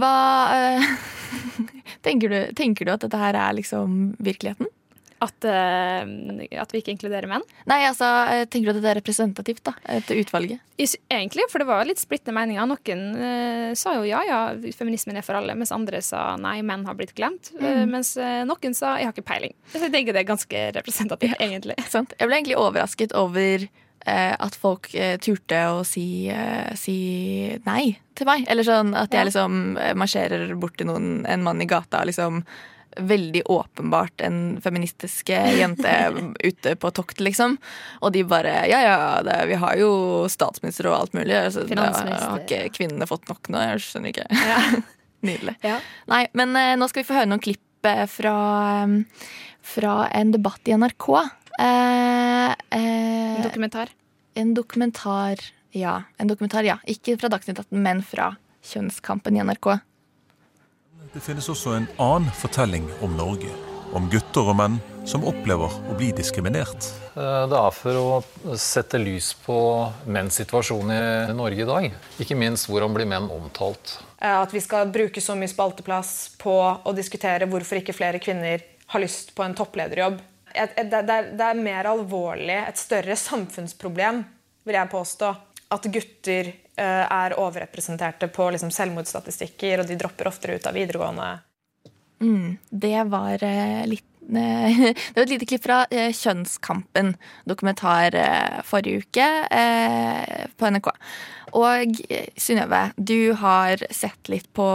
Hva 0.00 0.14
eh, 0.56 0.92
tenker, 2.06 2.32
du, 2.32 2.40
tenker 2.56 2.88
du 2.88 2.94
at 2.96 3.04
dette 3.04 3.20
her 3.20 3.36
er 3.36 3.58
liksom 3.60 4.14
virkeligheten? 4.22 4.68
At, 5.22 5.46
uh, 5.46 6.02
at 6.58 6.72
vi 6.74 6.80
ikke 6.82 6.92
inkluderer 6.96 7.28
menn? 7.30 7.44
Nei, 7.70 7.80
altså, 7.86 8.08
eh, 8.32 8.44
tenker 8.50 8.72
du 8.72 8.80
at 8.80 8.82
det 8.82 8.90
er 8.90 8.98
representativt 8.98 9.62
da, 9.68 9.74
til 10.08 10.22
utvalget? 10.24 10.58
Egentlig, 10.82 11.44
for 11.52 11.62
det 11.62 11.68
var 11.68 11.86
litt 11.86 12.00
splittende 12.02 12.34
meninger. 12.40 12.66
Noen 12.66 13.04
uh, 13.14 13.68
sa 13.78 13.94
jo 14.00 14.02
ja, 14.08 14.24
ja, 14.26 14.40
feminismen 14.74 15.20
er 15.20 15.22
for 15.26 15.38
alle, 15.38 15.54
mens 15.54 15.70
andre 15.74 16.00
sa 16.02 16.32
nei, 16.40 16.56
menn 16.66 16.82
har 16.88 16.98
blitt 16.98 17.14
glemt. 17.14 17.52
Mm. 17.54 17.62
Uh, 17.62 17.84
mens 17.92 18.16
eh, 18.18 18.42
noen 18.48 18.74
sa 18.74 18.96
jeg 18.98 19.06
har 19.06 19.14
ikke 19.14 19.28
peiling. 19.30 19.54
Så 19.70 19.84
jeg 19.86 19.94
tenker 19.94 20.16
det 20.16 20.24
er 20.24 20.30
ganske 20.32 20.64
representativt, 20.80 21.38
egentlig. 21.38 21.78
Sant? 21.94 22.16
Jeg 22.18 22.26
ble 22.30 22.40
egentlig 22.40 22.58
overrasket 22.58 23.14
over 23.14 23.62
eh, 23.68 24.34
at 24.34 24.58
folk 24.58 24.90
eh, 24.98 25.14
turte 25.22 25.62
å 25.76 25.84
si, 25.86 26.26
eh, 26.34 26.72
si 26.78 26.96
nei 27.68 27.94
til 28.18 28.26
meg. 28.28 28.48
Eller 28.50 28.66
sånn 28.66 28.90
at 28.98 29.14
jeg 29.14 29.22
Ja. 29.22 29.28
liksom 29.30 29.62
eh, 29.78 29.94
marsjerer 29.94 30.50
bort 30.58 30.76
til 30.80 30.90
noen, 30.90 31.22
en 31.30 31.46
mann 31.46 31.62
i 31.62 31.68
gata, 31.70 32.02
liksom 32.08 32.42
veldig 33.00 33.42
åpenbart 33.50 34.20
en 34.26 34.60
feministisk 34.62 35.30
eh, 35.32 35.58
jente 35.58 35.92
ute 36.48 36.74
på 36.76 36.90
tokt, 36.94 37.20
liksom. 37.20 37.58
Og 38.00 38.12
de 38.12 38.24
bare 38.28 38.54
Ja, 38.70 38.80
ja, 38.84 38.96
det, 39.26 39.38
vi 39.50 39.58
har 39.60 39.76
jo 39.80 39.92
statsminister 40.32 40.90
og 40.90 40.98
alt 40.98 41.16
mulig. 41.16 41.36
Altså, 41.38 41.64
da 41.68 41.90
har 41.92 42.42
ikke 42.42 42.66
kvinnene 42.76 43.08
fått 43.10 43.28
nok 43.30 43.48
nå? 43.52 43.62
Jeg 43.72 43.84
skjønner 43.86 44.12
ikke. 44.12 44.26
Nydelig. 45.28 45.56
Ja. 45.62 45.78
Nei, 46.10 46.26
men 46.38 46.56
eh, 46.58 46.74
nå 46.78 46.88
skal 46.90 47.02
vi 47.04 47.08
få 47.08 47.18
høre 47.20 47.30
noen 47.30 47.42
klipp 47.42 47.86
eh, 47.86 48.04
fra, 48.10 48.34
eh, 48.82 49.30
fra 49.74 49.96
en 50.10 50.34
debatt 50.34 50.66
i 50.68 50.74
NRK. 50.76 51.08
Eh, 51.62 52.50
eh, 52.50 53.36
En 53.38 53.44
dokumentar. 53.46 53.92
En 54.34 54.54
dokumentar, 54.56 55.42
ja. 55.76 56.02
En 56.18 56.30
dokumentar, 56.30 56.66
ja. 56.66 56.78
Ikke 56.88 57.14
fra 57.20 57.30
Dagsnytt 57.32 57.60
18, 57.60 57.78
men 57.84 58.02
fra 58.02 58.32
Kjønnskampen 58.66 59.36
i 59.36 59.42
NRK. 59.44 59.74
Det 61.12 61.20
finnes 61.20 61.44
også 61.52 61.74
en 61.76 61.86
annen 62.00 62.30
fortelling 62.32 62.86
om 63.04 63.12
Norge. 63.18 63.50
Om 63.92 64.06
gutter 64.08 64.46
og 64.48 64.56
menn 64.56 64.78
som 65.04 65.24
opplever 65.28 65.68
å 65.90 65.96
bli 65.98 66.08
diskriminert. 66.16 66.86
Eh, 67.12 67.44
Det 67.50 67.58
er 67.58 67.74
for 67.76 67.98
å 68.00 68.56
sette 68.56 68.96
lys 69.02 69.34
på 69.44 69.56
menns 70.08 70.38
situasjon 70.40 70.88
i 70.94 71.34
Norge 71.36 71.60
i 71.60 71.68
dag. 71.68 71.90
Ikke 72.22 72.38
minst 72.38 72.70
hvordan 72.70 72.94
blir 72.96 73.04
menn 73.10 73.28
omtalt. 73.28 73.98
Eh, 74.22 74.40
At 74.40 74.52
vi 74.52 74.60
skal 74.60 74.88
bruke 74.88 75.20
så 75.20 75.36
mye 75.36 75.52
spalteplass 75.52 76.30
på 76.38 76.54
å 76.82 76.94
diskutere 76.96 77.44
hvorfor 77.46 77.82
ikke 77.82 77.92
flere 77.94 78.18
kvinner 78.18 78.62
har 78.86 79.00
lyst 79.00 79.34
på 79.34 79.44
en 79.44 79.54
topplederjobb. 79.54 80.18
Et- 80.54 80.72
et- 80.78 80.90
Det 80.90 81.10
er, 81.10 81.34
er 81.40 81.54
mer 81.54 81.84
alvorlig, 81.84 82.68
et 82.68 82.76
større 82.78 83.16
samfunnsproblem, 83.16 84.24
vil 84.64 84.74
jeg 84.74 84.88
påstå, 84.90 85.36
at 85.70 85.82
gutter 85.82 86.52
er 86.80 87.34
overrepresenterte 87.36 88.30
på 88.32 88.46
liksom, 88.54 88.70
selvmordsstatistikker, 88.72 89.82
og 89.82 89.90
de 89.90 89.96
dropper 90.00 90.30
oftere 90.30 90.56
ut 90.56 90.68
av 90.70 90.76
videregående. 90.78 91.26
Mm, 92.22 92.56
det 92.70 93.04
var 93.04 93.42
eh, 93.44 93.86
litt 93.86 94.04
eh, 94.30 94.78
Det 94.94 95.14
var 95.14 95.22
et 95.22 95.34
lite 95.34 95.46
klipp 95.46 95.64
fra 95.66 95.82
eh, 95.90 96.12
Kjønnskampen, 96.14 97.16
dokumentar 97.48 98.14
eh, 98.14 98.60
forrige 98.66 99.02
uke 99.02 99.28
eh, 99.50 100.44
på 100.56 100.70
NRK. 100.70 100.90
Og 101.58 102.04
eh, 102.08 102.28
Synnøve, 102.38 102.84
du 102.96 103.34
har 103.42 103.82
sett 103.90 104.30
litt 104.30 104.46
på 104.54 104.68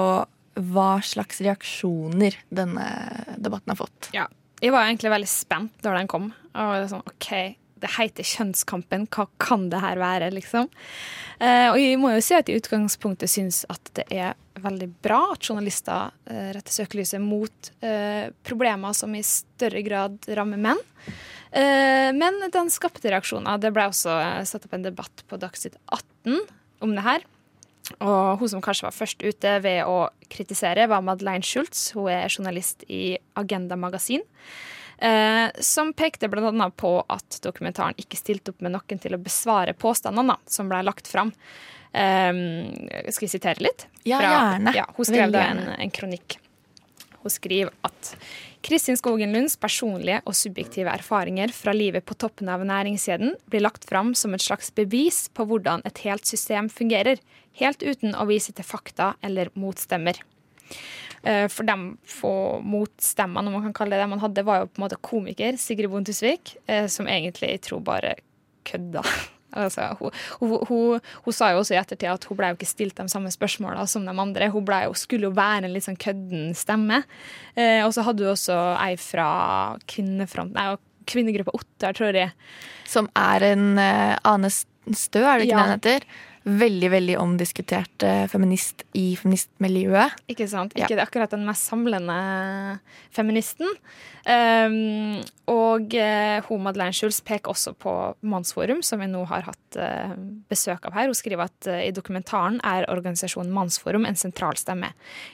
hva 0.58 0.92
slags 1.06 1.40
reaksjoner 1.46 2.36
denne 2.50 2.88
debatten 3.38 3.72
har 3.72 3.80
fått. 3.80 4.12
Ja. 4.18 4.28
Jeg 4.58 4.74
var 4.74 4.88
egentlig 4.88 5.12
veldig 5.14 5.30
spent 5.30 5.84
da 5.86 5.92
den 5.94 6.08
kom. 6.10 6.32
Og 6.58 6.72
var 6.74 6.88
sånn, 6.90 7.06
ok, 7.06 7.30
Det 7.82 7.94
heter 7.98 8.28
Kjønnskampen, 8.28 9.08
hva 9.14 9.28
kan 9.42 9.68
det 9.72 9.82
her 9.84 10.02
være? 10.02 10.32
liksom? 10.36 10.70
Eh, 11.40 11.70
og 11.70 11.78
jeg 11.80 12.00
må 12.02 12.12
jo 12.16 12.24
si 12.26 12.36
at 12.38 12.50
i 12.50 12.58
utgangspunktet 12.58 13.32
syns 13.32 13.64
at 13.72 13.92
det 13.98 14.08
er 14.14 14.36
veldig 14.64 14.90
bra 15.06 15.22
at 15.36 15.46
journalister 15.46 16.12
eh, 16.30 16.52
retter 16.56 16.74
søkelyset 16.74 17.22
mot 17.22 17.72
eh, 17.86 18.30
problemer 18.48 18.98
som 18.98 19.14
i 19.16 19.24
større 19.26 19.84
grad 19.86 20.30
rammer 20.38 20.62
menn. 20.70 20.86
Eh, 21.52 22.12
men 22.18 22.42
den 22.54 22.72
skapte 22.74 23.12
reaksjoner. 23.14 23.62
Det 23.62 23.72
ble 23.76 23.88
også 23.90 24.14
eh, 24.18 24.44
satt 24.50 24.68
opp 24.68 24.78
en 24.78 24.86
debatt 24.86 25.26
på 25.30 25.40
Dagsnytt 25.42 25.78
18 25.86 26.42
om 26.86 26.96
det 26.98 27.06
her. 27.06 27.28
Og 28.04 28.42
hun 28.42 28.52
som 28.52 28.64
kanskje 28.64 28.88
var 28.90 28.96
først 28.96 29.24
ute 29.24 29.54
ved 29.64 29.86
å 29.88 30.10
kritisere, 30.32 30.90
var 30.92 31.06
Madeleine 31.06 31.46
Schultz. 31.46 31.94
Hun 31.96 32.10
er 32.12 32.28
journalist 32.28 32.84
i 32.92 33.16
Agenda 33.40 33.78
Magasin. 33.80 34.26
Eh, 34.98 35.50
som 35.62 35.94
pekte 35.94 36.30
bl.a. 36.30 36.70
på 36.76 36.92
at 37.08 37.40
dokumentaren 37.44 37.98
ikke 38.02 38.18
stilte 38.18 38.54
opp 38.54 38.64
med 38.66 38.74
noen 38.74 39.02
til 39.02 39.14
å 39.14 39.22
besvare 39.22 39.76
påstandene 39.78 40.40
som 40.50 40.72
ble 40.72 40.82
lagt 40.88 41.10
fram. 41.12 41.34
Eh, 41.94 42.34
skal 43.14 43.28
jeg 43.28 43.36
sitere 43.38 43.68
litt? 43.70 43.88
Ja, 44.04 44.22
gjerne. 44.24 44.74
Ja, 44.78 44.90
hun 44.98 45.10
skrev 45.10 45.34
da 45.36 45.48
en, 45.52 45.64
en 45.78 45.94
kronikk. 45.94 46.40
Hun 47.22 47.34
skriver 47.34 47.74
at 47.86 48.14
Kristin 48.66 48.98
Skogen 48.98 49.34
Lunds 49.36 49.58
personlige 49.60 50.22
og 50.26 50.36
subjektive 50.36 50.92
erfaringer 50.92 51.52
fra 51.56 51.74
livet 51.76 52.06
på 52.08 52.18
toppen 52.20 52.50
av 52.52 52.64
næringskjeden 52.66 53.36
blir 53.52 53.64
lagt 53.64 53.86
fram 53.90 54.14
som 54.18 54.34
et 54.36 54.44
slags 54.44 54.72
bevis 54.76 55.28
på 55.36 55.46
hvordan 55.48 55.86
et 55.88 56.02
helt 56.06 56.26
system 56.28 56.70
fungerer, 56.72 57.22
helt 57.62 57.84
uten 57.84 58.16
å 58.18 58.26
vise 58.30 58.56
til 58.56 58.68
fakta 58.68 59.14
eller 59.22 59.52
motstemmer. 59.54 60.20
Eh, 61.24 61.48
For 61.52 61.68
de 61.68 61.78
få 62.08 62.34
motstemmene, 62.64 63.48
om 63.48 63.58
man 63.60 63.68
kan 63.70 63.74
kalle 63.82 63.98
det 63.98 64.04
det 64.06 64.12
man 64.14 64.24
hadde, 64.24 64.46
var 64.46 64.62
jo 64.64 64.70
på 64.70 64.82
en 64.82 64.86
måte 64.88 65.02
komiker 65.02 65.58
Sigrid 65.62 65.90
Bonde 65.90 66.12
Tusvik, 66.12 66.56
eh, 66.68 66.88
som 66.92 67.08
egentlig 67.08 67.56
jeg 67.56 67.66
tror 67.70 67.84
bare 67.86 68.16
kødda. 68.68 69.04
Altså, 69.58 69.82
hun, 69.98 70.12
hun, 70.42 70.60
hun, 70.68 71.00
hun 71.24 71.34
sa 71.34 71.48
jo 71.54 71.62
også 71.62 71.74
i 71.74 71.78
ettertid 71.80 72.10
at 72.12 72.26
hun 72.28 72.38
ble 72.38 72.50
jo 72.52 72.58
ikke 72.58 72.68
stilt 72.68 72.98
de 73.00 73.06
samme 73.10 73.32
spørsmåla 73.32 73.86
som 73.90 74.04
de 74.06 74.12
andre. 74.12 74.50
Hun 74.54 74.68
jo, 74.68 74.92
skulle 74.94 75.30
jo 75.30 75.34
være 75.34 75.64
en 75.66 75.74
litt 75.74 75.86
sånn 75.88 75.98
kødden 75.98 76.52
stemme. 76.54 77.00
Eh, 77.56 77.80
og 77.86 77.94
så 77.96 78.04
hadde 78.06 78.28
hun 78.28 78.36
også 78.36 78.58
ei 78.84 78.98
fra 79.02 79.30
kvinnefront, 79.90 80.52
nei, 80.54 80.76
kvinnegruppa 81.08 81.56
Ottar, 81.56 81.96
tror 81.98 82.14
jeg. 82.20 82.34
Som 82.88 83.08
er 83.18 83.46
en 83.54 83.66
uh, 83.80 84.18
Ane 84.28 84.52
Stø, 84.52 85.24
er 85.24 85.40
det 85.40 85.48
ikke 85.48 85.56
Ja. 85.56 85.58
det 85.58 85.64
han 85.64 85.76
heter? 85.78 86.08
Veldig 86.48 86.90
veldig 86.94 87.18
omdiskutert 87.20 88.04
eh, 88.08 88.26
feminist 88.32 88.86
i 88.98 89.10
feministmiljøet. 89.20 90.22
Ikke 90.32 90.48
sant? 90.50 90.76
Ikke 90.78 90.96
ja. 90.96 91.04
akkurat 91.04 91.34
den 91.34 91.46
mest 91.48 91.68
samlende 91.68 92.18
feministen. 93.16 93.68
Um, 94.28 95.22
og 95.48 95.94
hun 96.50 96.64
Madeleine 96.66 96.92
Schulz 96.92 97.22
peker 97.24 97.54
også 97.54 97.72
på 97.80 97.92
Mannsforum, 98.28 98.82
som 98.84 99.00
vi 99.00 99.08
nå 99.08 99.22
har 99.30 99.46
hatt 99.48 99.78
uh, 99.80 100.16
besøk 100.52 100.90
av 100.90 100.98
her. 100.98 101.08
Hun 101.08 101.16
skriver 101.16 101.46
at 101.46 101.70
uh, 101.72 101.80
i 101.86 101.94
dokumentaren 101.96 102.60
er 102.68 102.90
organisasjonen 102.92 103.54
Mannsforum 103.56 104.04
en 104.08 104.20
sentral 104.20 104.60
stemme. 104.60 104.90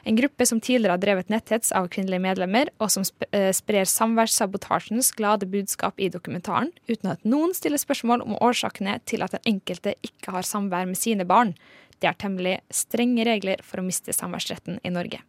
En 0.06 0.20
gruppe 0.20 0.46
som 0.46 0.62
tidligere 0.62 0.94
har 0.94 1.02
drevet 1.02 1.34
netthets 1.34 1.74
av 1.74 1.90
kvinnelige 1.94 2.22
medlemmer, 2.22 2.70
og 2.78 2.94
som 2.94 3.06
sp 3.08 3.26
uh, 3.34 3.50
sprer 3.56 3.90
samværssabotasjens 3.90 5.10
glade 5.18 5.50
budskap 5.50 5.98
i 5.98 6.12
dokumentaren, 6.14 6.70
uten 6.86 7.16
at 7.16 7.26
noen 7.26 7.58
stiller 7.58 7.82
spørsmål 7.82 8.22
om 8.28 8.38
årsakene 8.38 9.00
til 9.10 9.26
at 9.26 9.34
den 9.34 9.56
enkelte 9.56 9.96
ikke 10.06 10.38
har 10.38 10.46
samvær 10.46 10.86
med 10.90 11.02
sine 11.04 11.28
barn. 11.30 11.54
Det 12.00 12.10
er 12.10 12.20
temmelig 12.20 12.58
strenge 12.74 13.28
regler 13.28 13.64
for 13.64 13.80
å 13.80 13.86
miste 13.86 14.16
samværsretten 14.16 14.82
i 14.84 14.92
Norge. 14.92 15.22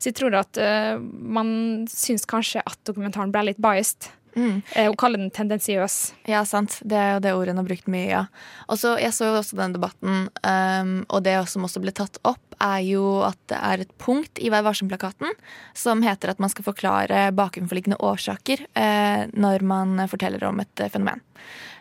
Så 0.00 0.10
jeg 0.10 0.16
tror 0.20 0.36
at 0.38 0.56
uh, 0.60 0.96
man 1.00 1.50
syns 1.90 2.26
kanskje 2.28 2.62
at 2.64 2.78
dokumentaren 2.88 3.32
ble 3.34 3.50
litt 3.50 3.60
biased. 3.60 4.08
Mm. 4.36 4.62
Eh, 4.74 4.86
Hun 4.86 4.96
kaller 4.96 5.18
den 5.18 5.30
tendensiøs. 5.30 6.14
Ja, 6.30 6.44
sant. 6.46 6.78
Det 6.86 6.96
er 6.96 7.16
jo 7.16 7.22
det 7.24 7.32
ordet 7.34 7.54
hun 7.54 7.62
har 7.62 7.68
brukt 7.68 7.90
mye, 7.90 8.06
ja. 8.08 8.22
Og 8.70 8.78
så, 8.80 8.94
jeg 9.02 9.14
så 9.16 9.30
jo 9.30 9.40
også 9.40 9.58
den 9.58 9.74
debatten, 9.74 10.28
um, 10.46 10.94
og 11.08 11.24
det 11.26 11.34
som 11.50 11.66
også 11.66 11.82
ble 11.82 11.94
tatt 11.96 12.20
opp, 12.28 12.42
er 12.60 12.84
jo 12.84 13.04
at 13.24 13.38
det 13.50 13.58
er 13.58 13.82
et 13.84 13.92
punkt 13.98 14.38
i 14.38 14.50
Vær 14.52 14.64
varsom-plakaten 14.66 15.32
som 15.76 16.04
heter 16.04 16.32
at 16.32 16.42
man 16.42 16.52
skal 16.52 16.66
forklare 16.66 17.30
bakenforliggende 17.36 17.98
årsaker 18.04 18.66
uh, 18.76 19.26
når 19.32 19.64
man 19.66 19.96
forteller 20.10 20.44
om 20.48 20.60
et 20.62 20.84
eh, 20.84 20.92
fenomen. 20.92 21.24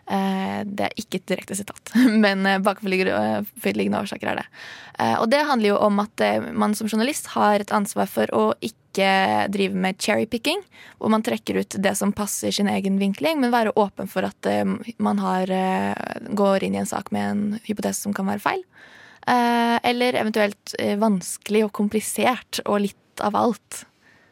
Eh, 0.10 0.62
det 0.66 0.88
er 0.88 0.98
ikke 0.98 1.20
et 1.20 1.30
direkte 1.30 1.56
sitat, 1.60 1.92
men 2.24 2.46
eh, 2.50 2.62
bakenforliggende 2.66 4.02
årsaker 4.02 4.32
er 4.32 4.42
det. 4.42 4.46
Eh, 4.98 5.16
og 5.20 5.28
det 5.30 5.44
handler 5.46 5.76
jo 5.76 5.80
om 5.86 6.02
at 6.02 6.24
eh, 6.26 6.50
man 6.50 6.74
som 6.78 6.90
journalist 6.90 7.30
har 7.36 7.62
et 7.62 7.74
ansvar 7.76 8.10
for 8.10 8.32
å 8.34 8.46
ikke 8.58 9.06
drive 9.54 9.78
med 9.78 10.00
cherrypicking, 10.02 10.64
hvor 10.98 11.14
man 11.14 11.22
trekker 11.24 11.62
ut 11.62 11.78
det 11.78 11.94
som 11.96 12.12
passer 12.16 12.52
sin 12.56 12.68
egen 12.72 12.98
vinkling, 13.00 13.38
men 13.40 13.54
være 13.54 13.76
åpen 13.78 14.10
for 14.10 14.26
at 14.26 14.50
eh, 14.50 14.66
man 14.98 15.22
har, 15.22 15.54
eh, 15.54 16.26
går 16.34 16.66
inn 16.66 16.80
i 16.80 16.82
en 16.82 16.90
sak 16.90 17.14
med 17.14 17.30
en 17.30 17.44
hypotese 17.70 18.02
som 18.02 18.16
kan 18.18 18.28
være 18.32 18.44
feil. 18.44 18.66
Eh, 19.30 19.78
eller 19.92 20.18
eventuelt 20.18 20.74
eh, 20.80 20.98
vanskelig 20.98 21.68
og 21.68 21.74
komplisert 21.84 22.64
og 22.66 22.82
litt 22.88 23.22
av 23.22 23.38
alt. 23.38 23.84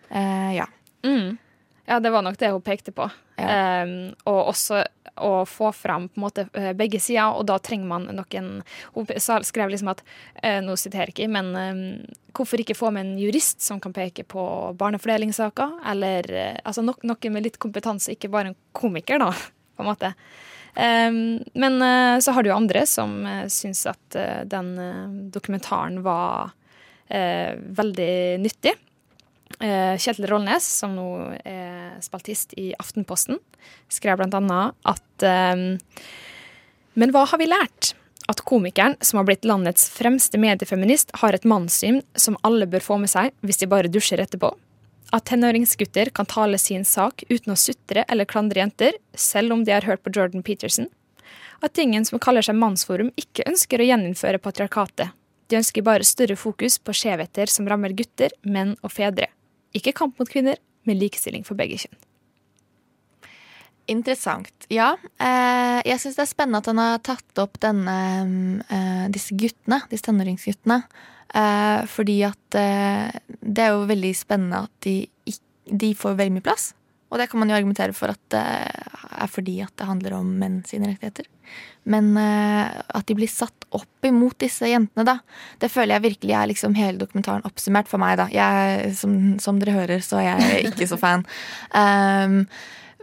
Eh, 0.10 0.58
ja. 0.58 0.66
Mm. 1.06 1.38
Ja, 1.86 2.00
det 2.02 2.10
var 2.10 2.26
nok 2.26 2.42
det 2.42 2.50
hun 2.50 2.66
pekte 2.66 2.92
på. 2.96 3.12
Um, 3.38 4.16
og 4.26 4.48
også 4.50 4.80
å 5.22 5.44
få 5.46 5.72
fram 5.72 6.08
på 6.10 6.18
en 6.18 6.24
måte 6.24 6.46
eh, 6.58 6.72
begge 6.78 7.00
sider, 7.02 7.36
og 7.38 7.46
da 7.50 7.58
trenger 7.62 7.90
man 7.90 8.08
noen 8.18 8.50
Hun 8.96 9.12
skrev 9.46 9.70
liksom 9.70 9.92
at 9.92 10.02
eh, 10.42 10.58
Nå 10.66 10.74
siterer 10.78 11.12
jeg 11.12 11.16
ikke, 11.16 11.30
men 11.36 11.52
um, 11.54 11.84
hvorfor 12.38 12.62
ikke 12.62 12.78
få 12.78 12.92
med 12.94 13.06
en 13.06 13.20
jurist 13.22 13.62
som 13.66 13.82
kan 13.82 13.94
peke 13.94 14.26
på 14.30 14.42
barnefordelingssaker? 14.78 15.80
Eller 15.94 16.32
eh, 16.34 16.60
altså 16.64 16.86
no 16.86 16.98
noe 17.06 17.34
med 17.34 17.46
litt 17.46 17.62
kompetanse, 17.62 18.14
ikke 18.14 18.32
bare 18.34 18.54
en 18.54 18.60
komiker, 18.78 19.22
da, 19.22 19.32
på 19.78 19.86
en 19.86 19.90
måte. 19.92 20.14
Um, 20.78 21.40
men 21.58 21.82
uh, 21.82 22.18
så 22.22 22.34
har 22.34 22.46
du 22.46 22.52
jo 22.52 22.58
andre 22.58 22.86
som 22.90 23.20
uh, 23.26 23.46
syns 23.50 23.86
at 23.90 24.18
uh, 24.18 24.44
den 24.50 24.74
uh, 24.78 25.06
dokumentaren 25.34 26.02
var 26.06 26.54
veldig 27.08 28.14
nyttig. 28.44 28.74
Eh, 29.60 29.97
Kjetil 29.97 30.28
Rollnes, 30.30 30.66
som 30.80 30.93
nå 30.93 31.08
er 31.41 31.95
spaltist 32.05 32.53
i 32.62 32.70
Aftenposten, 32.78 33.39
skrev 33.89 34.22
annet 34.22 34.76
at 34.86 35.26
eh, 35.26 35.64
Men 36.93 37.14
hva 37.14 37.26
har 37.26 37.41
vi 37.41 37.49
lært? 37.49 37.95
At 38.28 38.43
komikeren, 38.43 38.97
som 39.01 39.18
har 39.18 39.26
blitt 39.26 39.47
landets 39.47 39.88
fremste 39.89 40.38
mediefeminist, 40.38 41.14
har 41.22 41.34
et 41.34 41.47
mannssyn 41.47 42.01
som 42.14 42.38
alle 42.43 42.68
bør 42.68 42.84
få 42.84 42.97
med 43.01 43.10
seg 43.10 43.32
hvis 43.41 43.62
de 43.62 43.70
bare 43.72 43.89
dusjer 43.89 44.22
etterpå. 44.22 44.51
At 45.16 45.30
tenåringsgutter 45.32 46.12
kan 46.12 46.28
tale 46.28 46.60
sin 46.60 46.84
sak 46.86 47.24
uten 47.30 47.53
å 47.53 47.58
sutre 47.58 48.03
eller 48.12 48.28
klandre 48.28 48.60
jenter, 48.60 48.97
selv 49.16 49.55
om 49.55 49.64
de 49.64 49.72
har 49.72 49.88
hørt 49.88 50.03
på 50.03 50.12
Jordan 50.12 50.43
Peterson. 50.43 50.89
At 51.64 51.80
ingen 51.80 52.05
som 52.05 52.20
kaller 52.20 52.43
seg 52.45 52.60
mannsforum, 52.60 53.14
ikke 53.16 53.47
ønsker 53.47 53.82
å 53.82 53.88
gjeninnføre 53.88 54.43
patriarkatet. 54.43 55.16
De 55.47 55.55
ønsker 55.55 55.86
bare 55.88 56.03
større 56.03 56.36
fokus 56.36 56.76
på 56.84 56.93
skjevheter 56.93 57.47
som 57.47 57.68
rammer 57.72 57.95
gutter, 57.95 58.36
menn 58.43 58.76
og 58.84 58.91
fedre. 58.91 59.32
Ikke 59.76 59.95
kamp 59.95 60.20
mot 60.20 60.30
kvinner, 60.30 60.59
men 60.88 60.99
likestilling 60.99 61.43
for 61.47 61.59
begge 61.59 61.80
kjønn. 61.84 61.97
Interessant. 63.88 64.68
Ja. 64.72 64.93
Eh, 65.24 65.80
jeg 65.88 65.99
syns 66.03 66.18
det 66.18 66.24
er 66.26 66.32
spennende 66.32 66.59
at 66.59 66.68
han 66.68 66.82
har 66.82 67.03
tatt 67.07 67.39
opp 67.39 67.55
denne, 67.63 67.97
eh, 68.68 69.05
disse 69.13 69.36
guttene, 69.39 69.80
disse 69.91 70.03
tenåringsguttene. 70.09 70.82
Eh, 71.28 71.86
fordi 71.88 72.22
at 72.28 72.57
det 72.57 73.63
er 73.63 73.76
jo 73.76 73.88
veldig 73.88 74.13
spennende 74.15 74.65
at 74.68 74.72
de, 74.84 75.07
de 75.68 75.93
får 75.95 76.20
veldig 76.20 76.36
mye 76.38 76.47
plass. 76.47 76.74
Og 77.08 77.22
det 77.22 77.30
kan 77.32 77.39
man 77.39 77.51
jo 77.51 77.55
argumentere 77.55 77.95
for 77.95 78.12
at 78.12 78.22
det 78.34 78.43
er 79.18 79.30
fordi 79.32 79.62
at 79.64 79.74
det 79.80 79.88
handler 79.88 80.18
om 80.18 80.30
menn 80.39 80.60
sine 80.68 80.91
rettigheter. 80.91 81.28
Men 81.88 82.12
eh, 82.20 82.68
at 82.68 83.08
de 83.08 83.16
blir 83.16 83.32
satt 83.32 83.68
opp 83.76 84.08
imot 84.08 84.36
disse 84.43 84.68
jentene, 84.68 85.05
da, 85.08 85.18
det 85.62 85.72
føler 85.72 85.95
jeg 85.95 86.05
virkelig 86.10 86.36
er 86.36 86.49
liksom 86.51 86.76
hele 86.78 86.99
dokumentaren 86.99 87.45
oppsummert 87.47 87.88
for 87.88 88.01
meg, 88.03 88.18
da. 88.20 88.28
Jeg, 88.34 88.91
som, 88.99 89.38
som 89.43 89.62
dere 89.62 89.76
hører, 89.78 90.03
så 90.03 90.20
er 90.20 90.34
jeg 90.34 90.74
ikke 90.74 90.89
så 90.89 90.99
fan. 90.99 91.26
Um, 91.78 92.41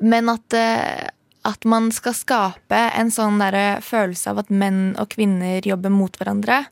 men 0.03 0.29
at, 0.33 0.55
eh, 0.57 1.07
at 1.47 1.67
man 1.69 1.91
skal 1.95 2.17
skape 2.17 2.81
en 2.99 3.13
sånn 3.15 3.39
der 3.39 3.81
følelse 3.85 4.33
av 4.33 4.41
at 4.43 4.51
menn 4.51 4.97
og 5.01 5.13
kvinner 5.15 5.65
jobber 5.65 5.93
mot 5.95 6.17
hverandre. 6.19 6.65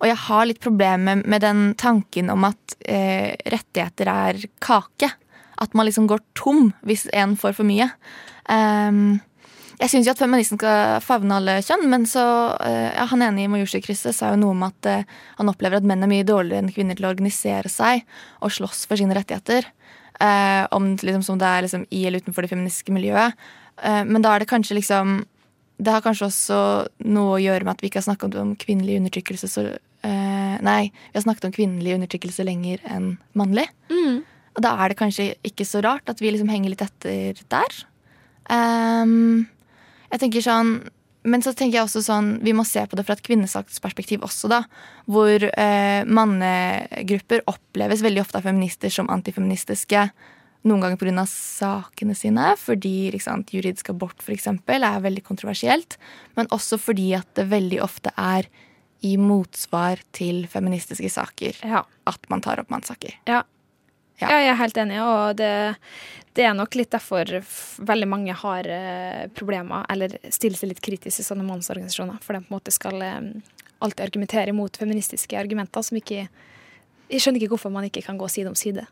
Og 0.00 0.08
jeg 0.08 0.18
har 0.24 0.46
litt 0.48 0.62
problemer 0.62 1.20
med 1.20 1.44
den 1.44 1.74
tanken 1.78 2.32
om 2.32 2.48
at 2.48 2.76
eh, 2.80 3.34
rettigheter 3.52 4.10
er 4.10 4.40
kake. 4.62 5.12
At 5.62 5.76
man 5.78 5.86
liksom 5.86 6.08
går 6.10 6.22
tom 6.38 6.72
hvis 6.86 7.06
en 7.14 7.36
får 7.38 7.54
for 7.58 7.68
mye. 7.68 7.86
Um, 8.50 9.20
jeg 9.82 9.90
syns 9.90 10.06
jo 10.06 10.12
at 10.14 10.20
feministen 10.20 10.60
skal 10.60 11.00
favne 11.02 11.36
alle 11.40 11.56
kjønn, 11.64 11.88
men 11.90 12.04
så 12.06 12.22
eh, 12.62 12.92
ja, 12.94 13.06
Han 13.10 13.24
ene 13.24 13.42
i 13.42 13.48
Majorstuen-krysset 13.50 14.14
sa 14.14 14.30
jo 14.30 14.38
noe 14.38 14.54
om 14.54 14.62
at 14.66 14.88
uh, 14.88 15.02
han 15.40 15.50
opplever 15.50 15.80
at 15.80 15.88
menn 15.88 16.04
er 16.04 16.10
mye 16.10 16.26
dårligere 16.28 16.62
enn 16.62 16.70
kvinner 16.70 16.98
til 16.98 17.08
å 17.08 17.10
organisere 17.10 17.72
seg 17.72 18.04
og 18.44 18.54
slåss 18.54 18.84
for 18.86 19.00
sine 19.00 19.16
rettigheter. 19.18 19.66
Uh, 20.22 20.68
om 20.76 20.92
liksom, 20.94 21.24
som 21.26 21.40
det 21.40 21.48
er 21.48 21.66
liksom, 21.66 21.86
i 21.90 22.04
eller 22.06 22.22
utenfor 22.22 22.46
det 22.46 22.52
feministiske 22.52 22.94
miljøet. 22.94 23.34
Uh, 23.82 24.04
men 24.06 24.22
da 24.22 24.36
er 24.36 24.44
det 24.44 24.50
kanskje 24.52 24.76
liksom 24.78 25.22
Det 25.82 25.90
har 25.90 26.02
kanskje 26.04 26.28
også 26.28 26.56
noe 27.10 27.32
å 27.34 27.40
gjøre 27.42 27.64
med 27.64 27.72
at 27.72 27.80
vi 27.82 27.88
ikke 27.88 27.98
har 27.98 28.06
snakket 28.06 28.36
om 28.38 28.52
kvinnelig 28.54 29.00
undertrykkelse 29.00 29.48
så 29.50 29.70
Nei, 30.02 30.90
vi 30.90 31.14
har 31.14 31.22
snakket 31.22 31.44
om 31.46 31.52
kvinnelig 31.54 31.92
undertrykkelse 31.94 32.42
lenger 32.42 32.80
enn 32.90 33.04
mannlig. 33.38 33.68
Og 34.56 34.64
da 34.64 34.74
er 34.76 34.92
det 34.92 34.98
kanskje 35.00 35.32
ikke 35.46 35.66
så 35.68 35.82
rart 35.84 36.10
at 36.12 36.20
vi 36.20 36.32
liksom 36.32 36.50
henger 36.52 36.74
litt 36.74 36.84
etter 36.84 37.38
der. 37.52 37.78
Um, 38.50 39.46
jeg 40.10 40.18
tenker 40.24 40.42
sånn 40.44 40.72
Men 41.22 41.44
så 41.44 41.52
tenker 41.54 41.76
jeg 41.76 41.86
også 41.86 42.00
sånn 42.02 42.32
vi 42.42 42.50
må 42.56 42.64
se 42.66 42.82
på 42.82 42.96
det 42.98 43.04
fra 43.06 43.14
et 43.14 43.22
kvinnesaksperspektiv 43.22 44.24
også, 44.26 44.50
da. 44.50 44.64
Hvor 45.06 45.44
eh, 45.46 46.02
mannegrupper 46.02 47.44
oppleves 47.46 48.02
veldig 48.02 48.24
ofte 48.24 48.40
av 48.40 48.48
feminister 48.48 48.90
som 48.90 49.10
antifeministiske. 49.12 50.08
Noen 50.66 50.82
ganger 50.82 50.98
pga. 50.98 51.24
sakene 51.30 52.16
sine, 52.18 52.56
fordi 52.58 53.12
liksom, 53.14 53.46
juridisk 53.54 53.92
abort 53.94 54.18
for 54.18 54.34
eksempel, 54.34 54.82
er 54.82 55.06
veldig 55.06 55.22
kontroversielt. 55.22 55.94
Men 56.34 56.50
også 56.50 56.80
fordi 56.82 57.12
at 57.14 57.30
det 57.38 57.46
veldig 57.54 57.78
ofte 57.86 58.10
er 58.18 58.50
i 59.02 59.14
motsvar 59.18 60.02
til 60.14 60.44
feministiske 60.50 61.10
saker 61.10 61.58
at 61.62 62.30
man 62.30 62.42
tar 62.42 62.62
opp 62.62 62.70
mannssaker. 62.70 63.14
Ja. 63.30 63.42
Ja. 64.22 64.40
jeg 64.40 64.52
er 64.52 64.60
helt 64.60 64.80
enig, 64.82 65.00
og 65.02 65.36
det, 65.40 65.50
det 66.38 66.46
er 66.48 66.54
nok 66.56 66.78
litt 66.78 66.92
derfor 66.94 67.34
veldig 67.92 68.08
mange 68.08 68.36
har 68.42 68.68
eh, 68.68 69.26
problemer, 69.36 69.84
eller 69.92 70.16
stiller 70.30 70.60
seg 70.60 70.72
litt 70.72 70.84
kritisk 70.84 71.18
til 71.20 71.28
sånne 71.28 71.46
mannsorganisasjoner, 71.48 72.22
for 72.24 72.36
de 72.36 72.44
på 72.44 72.52
en 72.52 72.56
måte 72.56 72.74
skal 72.74 73.04
eh, 73.04 73.20
alltid 73.82 74.06
argumentere 74.06 74.54
mot 74.56 74.76
feministiske 74.78 75.38
argumenter 75.38 75.84
som 75.84 75.98
ikke 75.98 76.26
Jeg 77.12 77.20
skjønner 77.20 77.42
ikke 77.42 77.52
hvorfor 77.58 77.72
man 77.74 77.84
ikke 77.84 78.00
kan 78.06 78.16
gå 78.16 78.24
side 78.32 78.48
om 78.48 78.54
side. 78.56 78.86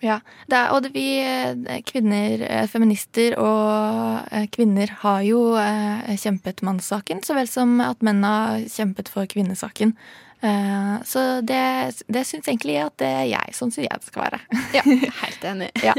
Ja, 0.00 0.20
det 0.48 0.56
er, 0.56 0.70
og 0.72 0.84
det, 0.84 0.94
vi 0.94 1.18
eh, 1.20 1.80
kvinner, 1.84 2.40
eh, 2.46 2.66
feminister 2.72 3.34
og 3.42 4.30
eh, 4.32 4.46
kvinner 4.52 4.92
har 5.02 5.20
jo 5.26 5.42
eh, 5.60 6.14
kjempet 6.16 6.62
mannssaken, 6.64 7.20
så 7.26 7.36
vel 7.36 7.50
som 7.50 7.74
at 7.84 8.00
menn 8.06 8.24
har 8.24 8.62
kjempet 8.72 9.10
for 9.12 9.28
kvinnesaken. 9.28 9.92
Eh, 10.40 11.02
så 11.04 11.40
det, 11.44 11.92
det 12.08 12.24
syns 12.24 12.48
egentlig 12.48 12.78
at 12.80 12.96
det 13.02 13.10
er 13.10 13.28
jeg. 13.28 13.56
Sånn 13.56 13.72
syns 13.74 13.86
jeg 13.86 14.00
det 14.00 14.08
skal 14.08 14.26
være. 14.28 14.40
Ja, 14.76 14.84
helt 14.86 15.46
enig. 15.52 15.70
ja. 15.88 15.94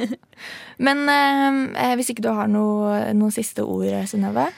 Men 0.82 1.06
eh, 1.12 1.94
hvis 2.00 2.12
ikke 2.14 2.26
du 2.26 2.34
har 2.34 2.50
noe, 2.52 3.06
noen 3.18 3.34
siste 3.36 3.66
ord, 3.68 3.94
Synnøve? 4.10 4.50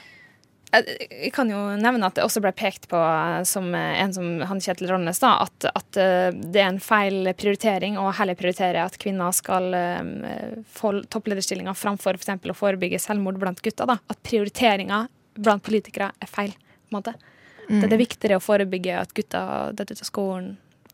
Jeg 0.74 1.30
kan 1.34 1.46
jo 1.52 1.58
nevne 1.78 2.08
at 2.08 2.16
det 2.16 2.24
også 2.24 2.40
ble 2.42 2.50
pekt 2.56 2.88
på 2.90 2.98
eh, 2.98 3.42
som 3.46 3.68
eh, 3.76 4.00
en 4.02 4.14
som 4.14 4.30
han 4.48 4.62
Kjetil 4.62 4.90
Ronnes, 4.90 5.20
da, 5.22 5.36
at, 5.44 5.68
at 5.70 6.00
eh, 6.00 6.30
det 6.34 6.62
er 6.62 6.72
en 6.72 6.80
feil 6.82 7.30
prioritering 7.38 7.98
å 8.00 8.08
heller 8.16 8.38
prioritere 8.38 8.82
at 8.82 8.98
kvinner 9.00 9.34
skal 9.36 9.68
eh, 9.78 10.56
få 10.74 10.96
topplederstillinger 11.12 11.76
framfor 11.78 12.18
f.eks. 12.18 12.50
å 12.50 12.58
forebygge 12.58 13.02
selvmord 13.02 13.38
blant 13.42 13.62
gutter. 13.62 13.86
Da. 13.90 14.00
At 14.10 14.24
prioriteringa 14.26 15.04
blant 15.38 15.64
politikere 15.66 16.10
er 16.18 16.30
feil. 16.30 16.56
på 16.56 16.94
en 16.94 16.98
måte. 16.98 17.14
Mm. 17.68 17.80
det 17.88 17.96
er 17.96 18.02
viktigere 18.02 18.38
å 18.40 18.44
forebygge 18.44 18.98
at 19.00 19.14
gutter 19.16 19.72
detter 19.76 19.96
ut 19.96 20.04
av 20.04 20.10
skolen, 20.10 20.50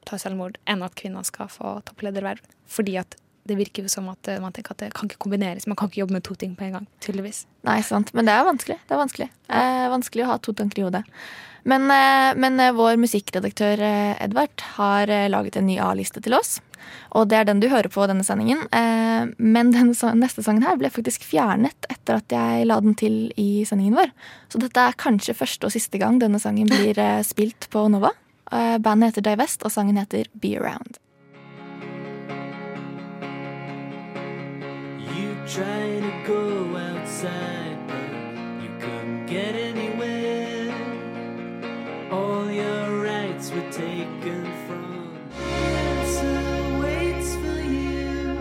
tar 0.08 0.20
selvmord, 0.22 0.58
enn 0.70 0.84
at 0.86 0.96
kvinner 0.98 1.26
skal 1.28 1.50
få 1.52 1.78
topplederverv. 1.88 2.42
Fordi 2.70 2.96
at 3.00 3.16
det 3.48 3.56
virker 3.58 3.86
jo 3.86 3.90
som 3.92 4.08
at 4.12 4.28
eh, 4.28 4.40
man 4.42 4.54
tenker 4.54 4.74
at 4.76 4.82
det 4.84 4.92
kan 4.96 5.08
ikke 5.08 5.22
kombineres. 5.24 5.66
Man 5.70 5.78
kan 5.78 5.90
ikke 5.90 6.02
jobbe 6.02 6.18
med 6.18 6.24
to 6.26 6.36
ting 6.38 6.56
på 6.58 6.66
en 6.66 6.78
gang, 6.78 6.88
tydeligvis. 7.04 7.44
Nei, 7.66 7.80
sant. 7.86 8.12
Men 8.16 8.28
det 8.28 8.34
er 8.34 8.48
vanskelig. 8.48 8.78
Det 8.86 8.96
er 8.96 9.00
vanskelig. 9.00 9.28
Eh, 9.48 9.86
vanskelig 9.92 10.26
å 10.26 10.32
ha 10.34 10.40
to 10.42 10.54
tanker 10.56 10.82
i 10.82 10.86
hodet. 10.86 11.04
Men, 11.68 11.90
eh, 11.92 12.32
men 12.40 12.60
eh, 12.60 12.72
vår 12.76 12.96
musikkredaktør 13.00 13.82
eh, 13.84 14.16
Edvard 14.24 14.64
har 14.76 15.12
eh, 15.12 15.28
laget 15.32 15.58
en 15.60 15.68
ny 15.68 15.78
A-liste 15.82 16.22
til 16.24 16.36
oss. 16.36 16.58
Og 17.16 17.28
det 17.28 17.36
er 17.36 17.48
den 17.48 17.60
du 17.60 17.68
hører 17.68 17.90
på 17.92 18.06
denne 18.08 18.24
sendingen. 18.24 18.62
Eh, 18.76 19.28
men 19.36 19.74
den 19.74 19.92
neste 20.20 20.44
sangen 20.46 20.64
her 20.64 20.78
ble 20.80 20.92
faktisk 20.92 21.26
fjernet 21.28 21.90
etter 21.92 22.20
at 22.20 22.32
jeg 22.32 22.68
la 22.68 22.80
den 22.80 22.96
til 22.98 23.20
i 23.40 23.66
sendingen 23.68 23.98
vår. 23.98 24.14
Så 24.52 24.62
dette 24.62 24.86
er 24.88 24.98
kanskje 25.00 25.36
første 25.36 25.68
og 25.68 25.74
siste 25.76 26.00
gang 26.00 26.20
denne 26.22 26.40
sangen 26.42 26.70
blir 26.70 26.98
spilt 27.26 27.68
på 27.72 27.88
Nova. 27.92 28.14
Bandet 28.50 29.12
heter 29.12 29.28
Divest, 29.28 29.62
og 29.62 29.70
sangen 29.70 30.00
heter 30.00 30.26
Be 30.42 30.56
Around. 30.58 30.98
Tried 35.50 36.00
to 36.00 36.12
go 36.28 36.76
outside, 36.76 37.76
but 37.88 38.62
you 38.62 38.70
couldn't 38.78 39.26
get 39.26 39.56
anywhere. 39.56 40.72
All 42.12 42.48
your 42.48 43.02
rights 43.02 43.50
were 43.50 43.68
taken 43.72 44.46
from. 44.66 45.18
Answer 45.42 46.78
waits 46.80 47.34
for 47.34 47.60
you. 47.66 48.36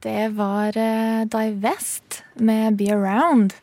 Det 0.00 0.28
var 0.28 0.76
eh, 0.76 1.26
Divest 1.26 2.24
med 2.34 2.76
Be 2.76 2.90
Around. 2.90 3.54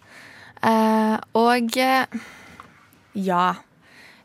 Eh, 0.62 1.20
og 1.34 1.78
eh, 1.78 2.06
ja. 3.14 3.56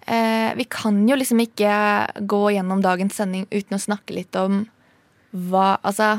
Eh, 0.09 0.55
vi 0.57 0.65
kan 0.73 1.03
jo 1.09 1.19
liksom 1.19 1.43
ikke 1.45 1.73
gå 2.29 2.43
gjennom 2.55 2.83
dagens 2.85 3.19
sending 3.19 3.47
uten 3.51 3.77
å 3.77 3.83
snakke 3.83 4.17
litt 4.17 4.37
om 4.41 4.63
hva 5.33 5.77
Altså 5.85 6.19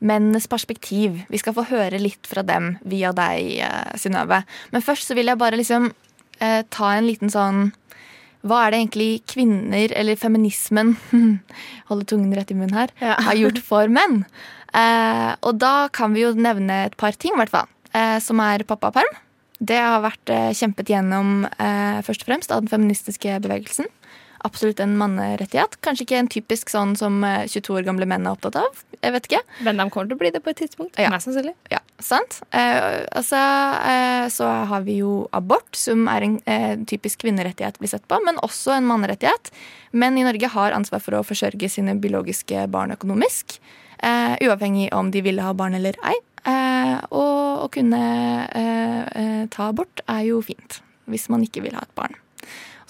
mennenes 0.00 0.46
perspektiv. 0.48 1.18
Vi 1.28 1.38
skal 1.38 1.52
få 1.52 1.66
høre 1.68 1.98
litt 2.00 2.24
fra 2.24 2.40
dem 2.46 2.78
via 2.88 3.12
deg, 3.12 3.58
eh, 3.60 3.98
Synnøve. 4.00 4.44
Men 4.72 4.82
først 4.82 5.10
så 5.10 5.16
vil 5.18 5.28
jeg 5.28 5.38
bare 5.38 5.58
liksom 5.60 5.90
eh, 6.40 6.62
ta 6.72 6.94
en 6.96 7.04
liten 7.04 7.28
sånn 7.28 7.74
hva 8.40 8.62
er 8.64 8.72
det 8.72 8.78
egentlig 8.80 9.10
kvinner, 9.28 9.92
eller 9.92 10.16
feminismen, 10.16 10.94
holde 11.90 12.06
tungen 12.08 12.32
rett 12.32 12.50
i 12.50 12.56
munnen 12.56 12.72
her, 12.72 12.94
har 12.96 13.36
gjort 13.36 13.60
for 13.60 13.90
menn? 13.92 14.22
Eh, 14.72 15.34
og 15.44 15.58
da 15.60 15.90
kan 15.92 16.14
vi 16.16 16.24
jo 16.24 16.32
nevne 16.32 16.86
et 16.86 16.96
par 16.96 17.12
ting, 17.12 17.34
i 17.34 17.42
hvert 17.42 17.52
fall. 17.52 17.68
Eh, 17.92 18.16
som 18.22 18.40
er 18.40 18.64
pappaperm. 18.64 19.12
Det 19.60 19.76
har 19.76 20.00
vært 20.04 20.32
eh, 20.32 20.50
kjempet 20.56 20.88
gjennom 20.88 21.44
eh, 21.46 22.00
først 22.06 22.24
og 22.24 22.30
fremst 22.30 22.52
av 22.54 22.62
den 22.64 22.72
feministiske 22.72 23.38
bevegelsen. 23.44 23.88
Absolutt 24.40 24.80
en 24.80 24.94
mannerettighet. 24.96 25.76
Kanskje 25.84 26.06
ikke 26.06 26.20
en 26.22 26.30
typisk 26.32 26.70
sånn 26.72 26.94
som 26.96 27.18
eh, 27.28 27.44
22 27.44 27.74
år 27.76 27.84
gamle 27.90 28.08
menn 28.08 28.24
er 28.24 28.32
opptatt 28.32 28.56
av. 28.56 28.78
Jeg 29.00 29.12
vet 29.12 29.28
ikke. 29.28 29.40
Men 29.66 29.80
de 29.80 29.86
kommer 29.92 30.08
til 30.08 30.16
å 30.16 30.20
bli 30.22 30.30
det 30.32 30.40
på 30.44 30.52
et 30.52 30.60
tidspunkt. 30.62 30.96
Ja. 31.00 31.10
Mest 31.12 31.28
sannsynlig. 31.28 31.52
Ja, 31.72 31.82
sant? 32.00 32.38
Eh, 32.56 33.04
altså, 33.16 33.40
eh, 33.90 34.24
så 34.32 34.48
har 34.70 34.86
vi 34.88 34.96
jo 35.02 35.26
abort, 35.36 35.68
som 35.76 36.08
er 36.12 36.24
en 36.24 36.38
eh, 36.48 36.72
typisk 36.88 37.20
kvinnerettighet 37.26 37.80
blir 37.80 37.92
sett 37.92 38.06
på, 38.08 38.20
men 38.24 38.40
også 38.44 38.78
en 38.78 38.88
mannerettighet. 38.88 39.52
Menn 39.92 40.16
i 40.16 40.24
Norge 40.24 40.52
har 40.56 40.76
ansvar 40.76 41.04
for 41.04 41.18
å 41.18 41.24
forsørge 41.26 41.68
sine 41.72 41.98
biologiske 42.00 42.64
barn 42.72 42.96
økonomisk. 42.96 43.58
Eh, 44.00 44.40
uavhengig 44.48 44.88
om 44.96 45.12
de 45.12 45.20
ville 45.24 45.44
ha 45.44 45.52
barn 45.52 45.76
eller 45.76 46.00
ei. 46.08 46.16
Eh, 46.48 46.96
og 47.12 47.66
å 47.66 47.68
kunne 47.72 48.00
eh, 48.48 49.04
eh, 49.20 49.44
ta 49.52 49.68
abort 49.68 50.02
er 50.08 50.24
jo 50.30 50.40
fint, 50.44 50.80
hvis 51.10 51.28
man 51.32 51.44
ikke 51.44 51.64
vil 51.64 51.76
ha 51.76 51.84
et 51.84 51.96
barn. 51.98 52.16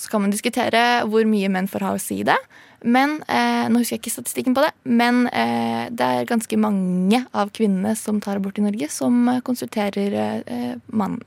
Så 0.01 0.09
kan 0.13 0.23
man 0.23 0.33
diskutere 0.33 1.03
hvor 1.11 1.27
mye 1.29 1.51
menn 1.53 1.69
får 1.69 1.85
ha 1.85 1.95
å 1.97 2.01
si 2.01 2.23
det. 2.25 2.39
Men 2.81 3.19
eh, 3.29 3.67
nå 3.69 3.83
husker 3.83 3.99
jeg 3.99 4.01
ikke 4.01 4.15
statistikken 4.15 4.55
på 4.57 4.63
det, 4.65 4.71
men 4.89 5.27
eh, 5.29 5.91
det 5.93 6.07
er 6.07 6.29
ganske 6.29 6.57
mange 6.57 7.21
av 7.37 7.51
kvinnene 7.53 7.93
som 7.99 8.23
tar 8.25 8.41
abort 8.41 8.57
i 8.57 8.65
Norge, 8.65 8.89
som 8.93 9.29
konsulterer 9.45 10.17
eh, 10.41 10.77
mann, 10.97 11.19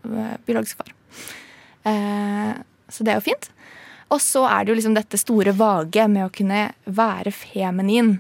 biologisk 0.48 0.82
far. 0.82 0.94
Så 1.84 3.04
det 3.04 3.12
er 3.12 3.20
jo 3.20 3.26
fint. 3.26 3.50
Og 4.14 4.22
så 4.24 4.46
er 4.48 4.64
det 4.64 4.72
jo 4.72 4.78
liksom 4.78 4.96
dette 4.96 5.20
store 5.20 5.52
vage 5.58 6.06
med 6.08 6.26
å 6.26 6.32
kunne 6.34 6.70
være 6.86 7.34
feminin 7.36 8.16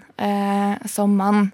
som 0.90 1.14
mann. 1.16 1.48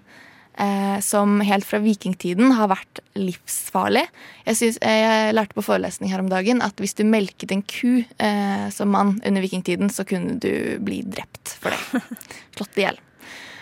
Eh, 0.58 1.00
som 1.00 1.40
helt 1.40 1.64
fra 1.64 1.78
vikingtiden 1.80 2.52
har 2.52 2.68
vært 2.72 3.00
livsfarlig. 3.16 4.02
Jeg, 4.44 4.58
synes, 4.58 4.78
eh, 4.82 4.98
jeg 5.00 5.36
lærte 5.38 5.56
på 5.56 5.64
forelesning 5.64 6.10
her 6.12 6.20
om 6.20 6.28
dagen 6.28 6.60
at 6.64 6.76
hvis 6.82 6.96
du 6.98 7.04
melket 7.06 7.54
en 7.54 7.62
ku 7.62 8.02
eh, 8.02 8.66
som 8.74 8.90
mann 8.92 9.14
under 9.24 9.46
vikingtiden, 9.46 9.92
så 9.94 10.04
kunne 10.04 10.36
du 10.42 10.76
bli 10.84 11.00
drept 11.06 11.54
for 11.62 11.72
det. 11.72 12.02
Slått 12.58 12.82
i 12.82 12.84
hjel. 12.84 13.00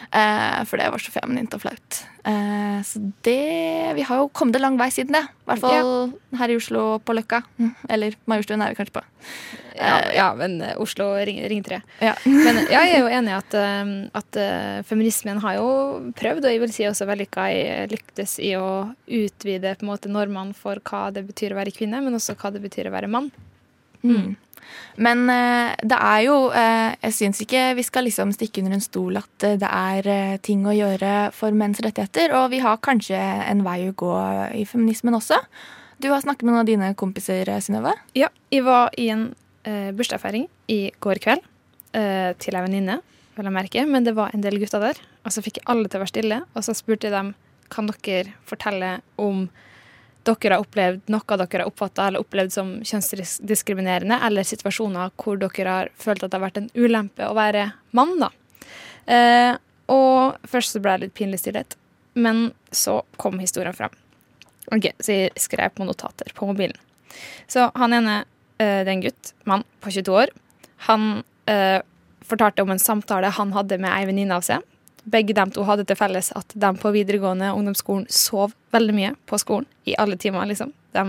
Eh, 0.08 0.60
for 0.64 0.80
det 0.80 0.88
var 0.92 1.02
så 1.02 1.12
feminint 1.12 1.52
og 1.56 1.60
flaut. 1.60 2.00
Eh, 2.24 2.78
så 2.84 3.00
det 3.26 3.94
Vi 3.96 4.06
har 4.08 4.22
jo 4.22 4.28
kommet 4.32 4.56
en 4.56 4.62
lang 4.62 4.78
vei 4.80 4.88
siden 4.94 5.12
det. 5.16 5.24
I 5.24 5.50
hvert 5.50 5.64
fall 5.64 6.12
her 6.38 6.52
i 6.52 6.56
Oslo 6.56 6.98
på 7.04 7.16
Løkka. 7.16 7.42
Mm, 7.58 7.74
Eller 7.88 8.16
Majorstuen 8.26 8.62
er 8.64 8.72
vi 8.72 8.80
kanskje 8.80 9.00
på. 9.00 9.04
Ja, 9.76 9.98
Eh, 9.98 10.16
ja, 10.16 10.34
men 10.34 10.60
eh, 10.62 10.80
Oslo 10.80 11.14
ring, 11.14 11.62
tre. 11.62 11.80
Ja. 12.00 12.14
Men 12.24 12.56
ja, 12.70 12.82
jeg 12.82 12.96
er 12.96 13.04
jo 13.04 13.12
enig 13.12 13.32
i 13.32 13.36
at, 13.36 13.54
eh, 13.54 13.92
at 14.18 14.38
eh, 14.40 14.80
feminismen 14.88 15.40
har 15.44 15.58
jo 15.58 15.68
prøvd, 16.18 16.44
og 16.44 16.52
jeg 16.52 16.62
vil 16.62 16.74
si 16.74 16.86
også 16.88 17.06
vellykka 17.08 17.48
lyktes 17.92 18.38
i 18.42 18.54
å 18.58 18.90
utvide 19.06 19.76
på 19.78 19.86
en 19.86 19.92
måte 19.92 20.12
normene 20.12 20.56
for 20.56 20.82
hva 20.82 21.08
det 21.14 21.26
betyr 21.28 21.54
å 21.54 21.60
være 21.60 21.74
kvinne, 21.74 22.02
men 22.04 22.18
også 22.18 22.36
hva 22.38 22.52
det 22.54 22.62
betyr 22.64 22.90
å 22.90 22.94
være 22.94 23.10
mann. 23.12 23.30
Mm. 24.02 24.36
Men 24.96 25.24
eh, 25.32 25.74
det 25.86 25.98
er 25.98 26.20
jo 26.26 26.36
eh, 26.50 26.94
Jeg 27.04 27.14
syns 27.16 27.42
ikke 27.44 27.62
vi 27.78 27.84
skal 27.86 28.06
liksom 28.08 28.32
stikke 28.34 28.62
under 28.62 28.76
en 28.76 28.84
stol 28.84 29.18
at 29.20 29.46
eh, 29.46 29.58
det 29.60 29.70
er 29.70 30.38
ting 30.44 30.66
å 30.66 30.76
gjøre 30.76 31.30
for 31.36 31.54
menns 31.54 31.82
rettigheter. 31.84 32.34
Og 32.38 32.50
vi 32.54 32.62
har 32.64 32.80
kanskje 32.84 33.18
en 33.18 33.64
vei 33.66 33.80
å 33.88 33.96
gå 33.98 34.14
i 34.58 34.64
feminismen 34.68 35.16
også. 35.18 35.40
Du 35.98 36.10
har 36.12 36.22
snakket 36.22 36.46
med 36.46 36.54
noen 36.54 36.62
av 36.62 36.68
dine 36.68 36.94
kompiser, 36.98 37.48
Synnøve. 37.64 37.96
Ja, 38.14 38.30
jeg 38.54 38.62
var 38.66 38.92
i 38.98 39.08
en 39.10 39.32
eh, 39.66 39.90
bursdagsfeiring 39.96 40.46
i 40.70 40.80
går 41.02 41.18
kveld 41.24 41.42
eh, 41.96 42.34
til 42.38 42.54
ei 42.54 42.62
venninne, 42.62 43.00
vel 43.34 43.50
å 43.50 43.54
merke, 43.54 43.82
men 43.86 44.06
det 44.06 44.14
var 44.18 44.34
en 44.34 44.44
del 44.44 44.60
gutter 44.62 44.82
der. 44.82 45.00
Og 45.26 45.34
så 45.34 45.42
fikk 45.42 45.58
jeg 45.60 45.68
alle 45.72 45.90
til 45.90 45.98
å 45.98 46.04
være 46.04 46.12
stille, 46.12 46.40
og 46.54 46.66
så 46.66 46.76
spurte 46.76 47.08
jeg 47.08 47.16
dem 47.16 47.34
kan 47.68 47.90
dere 47.90 48.36
fortelle 48.48 48.98
om 49.20 49.48
dere 50.28 50.56
har 50.58 50.64
opplevd 50.64 51.12
noe 51.12 51.38
dere 51.40 51.62
har 51.62 51.70
oppfatta 51.70 52.08
eller 52.08 52.24
opplevd 52.24 52.52
som 52.54 52.74
kjønnsdiskriminerende, 52.86 54.18
eller 54.26 54.46
situasjoner 54.46 55.14
hvor 55.16 55.40
dere 55.40 55.76
har 55.78 55.92
følt 55.96 56.24
at 56.24 56.32
det 56.32 56.38
har 56.38 56.46
vært 56.46 56.60
en 56.62 56.70
ulempe 56.76 57.28
å 57.28 57.36
være 57.38 57.70
mann. 57.96 58.18
da. 58.20 58.30
Eh, 59.08 59.54
og 59.88 60.48
først 60.48 60.76
så 60.76 60.82
ble 60.84 60.96
det 60.96 61.06
litt 61.06 61.16
pinlig 61.16 61.40
stillhet, 61.40 61.78
men 62.18 62.50
så 62.70 63.00
kom 63.16 63.40
historien 63.40 63.76
fram. 63.76 63.94
Ok, 64.68 64.92
Så 65.00 65.14
jeg 65.14 65.40
skrev 65.40 65.72
på 65.72 65.86
notater 65.88 66.32
på 66.36 66.46
mobilen. 66.46 66.76
Så 67.48 67.70
han 67.74 67.92
ene, 67.96 68.24
eh, 68.58 68.84
det 68.84 68.90
er 68.90 68.96
en 68.98 69.06
gutt, 69.06 69.32
mann 69.44 69.64
på 69.80 69.90
22 69.90 70.12
år, 70.12 70.28
han 70.88 71.24
eh, 71.46 71.80
fortalte 72.20 72.62
om 72.62 72.70
en 72.70 72.78
samtale 72.78 73.30
han 73.32 73.52
hadde 73.52 73.78
med 73.80 73.90
ei 73.90 74.04
venninne 74.04 74.36
av 74.36 74.44
seg. 74.44 74.60
Begge 75.08 75.36
dem 75.36 75.52
to 75.54 75.64
hadde 75.64 75.86
til 75.88 75.96
felles 75.98 76.30
at 76.36 76.52
de 76.52 76.72
på 76.80 76.92
videregående 76.92 77.52
ungdomsskolen 77.56 78.06
sov 78.12 78.52
veldig 78.74 78.96
mye 78.96 79.12
på 79.28 79.38
skolen. 79.40 79.68
I 79.88 79.96
alle 80.00 80.18
timer, 80.20 80.48
liksom. 80.50 80.74
De, 80.92 81.04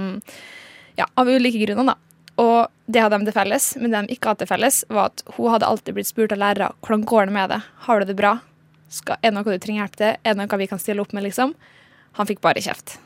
ja, 1.00 1.08
av 1.20 1.28
ulike 1.28 1.60
grunner, 1.66 1.94
da. 1.94 1.98
Og 2.40 2.70
det 2.88 3.02
hadde 3.04 3.20
de 3.20 3.28
til 3.28 3.36
felles, 3.36 3.66
men 3.82 3.92
det 3.92 4.06
de 4.06 4.16
ikke 4.16 4.32
hadde 4.32 4.46
til 4.46 4.52
felles, 4.54 4.84
var 4.88 5.12
at 5.12 5.26
hun 5.36 5.52
hadde 5.52 5.68
alltid 5.68 5.98
blitt 5.98 6.10
spurt 6.10 6.32
av 6.36 6.40
lærere 6.40 6.72
hvordan 6.80 7.04
går 7.10 7.28
det 7.28 7.36
med 7.36 7.52
det. 7.52 7.60
Har 7.88 8.00
du 8.00 8.08
det 8.08 8.16
bra? 8.20 8.38
Skal, 8.90 9.20
er 9.20 9.30
det 9.30 9.36
noe 9.36 9.46
du 9.46 9.62
trenger 9.62 9.84
hjelp 9.84 10.00
til? 10.00 10.16
Er 10.24 10.34
det 10.34 10.40
noe 10.40 10.62
vi 10.62 10.70
kan 10.72 10.82
stille 10.82 11.04
opp 11.04 11.12
med, 11.14 11.28
liksom? 11.28 11.54
Han 12.18 12.30
fikk 12.30 12.42
bare 12.46 12.64
kjeft. 12.64 12.98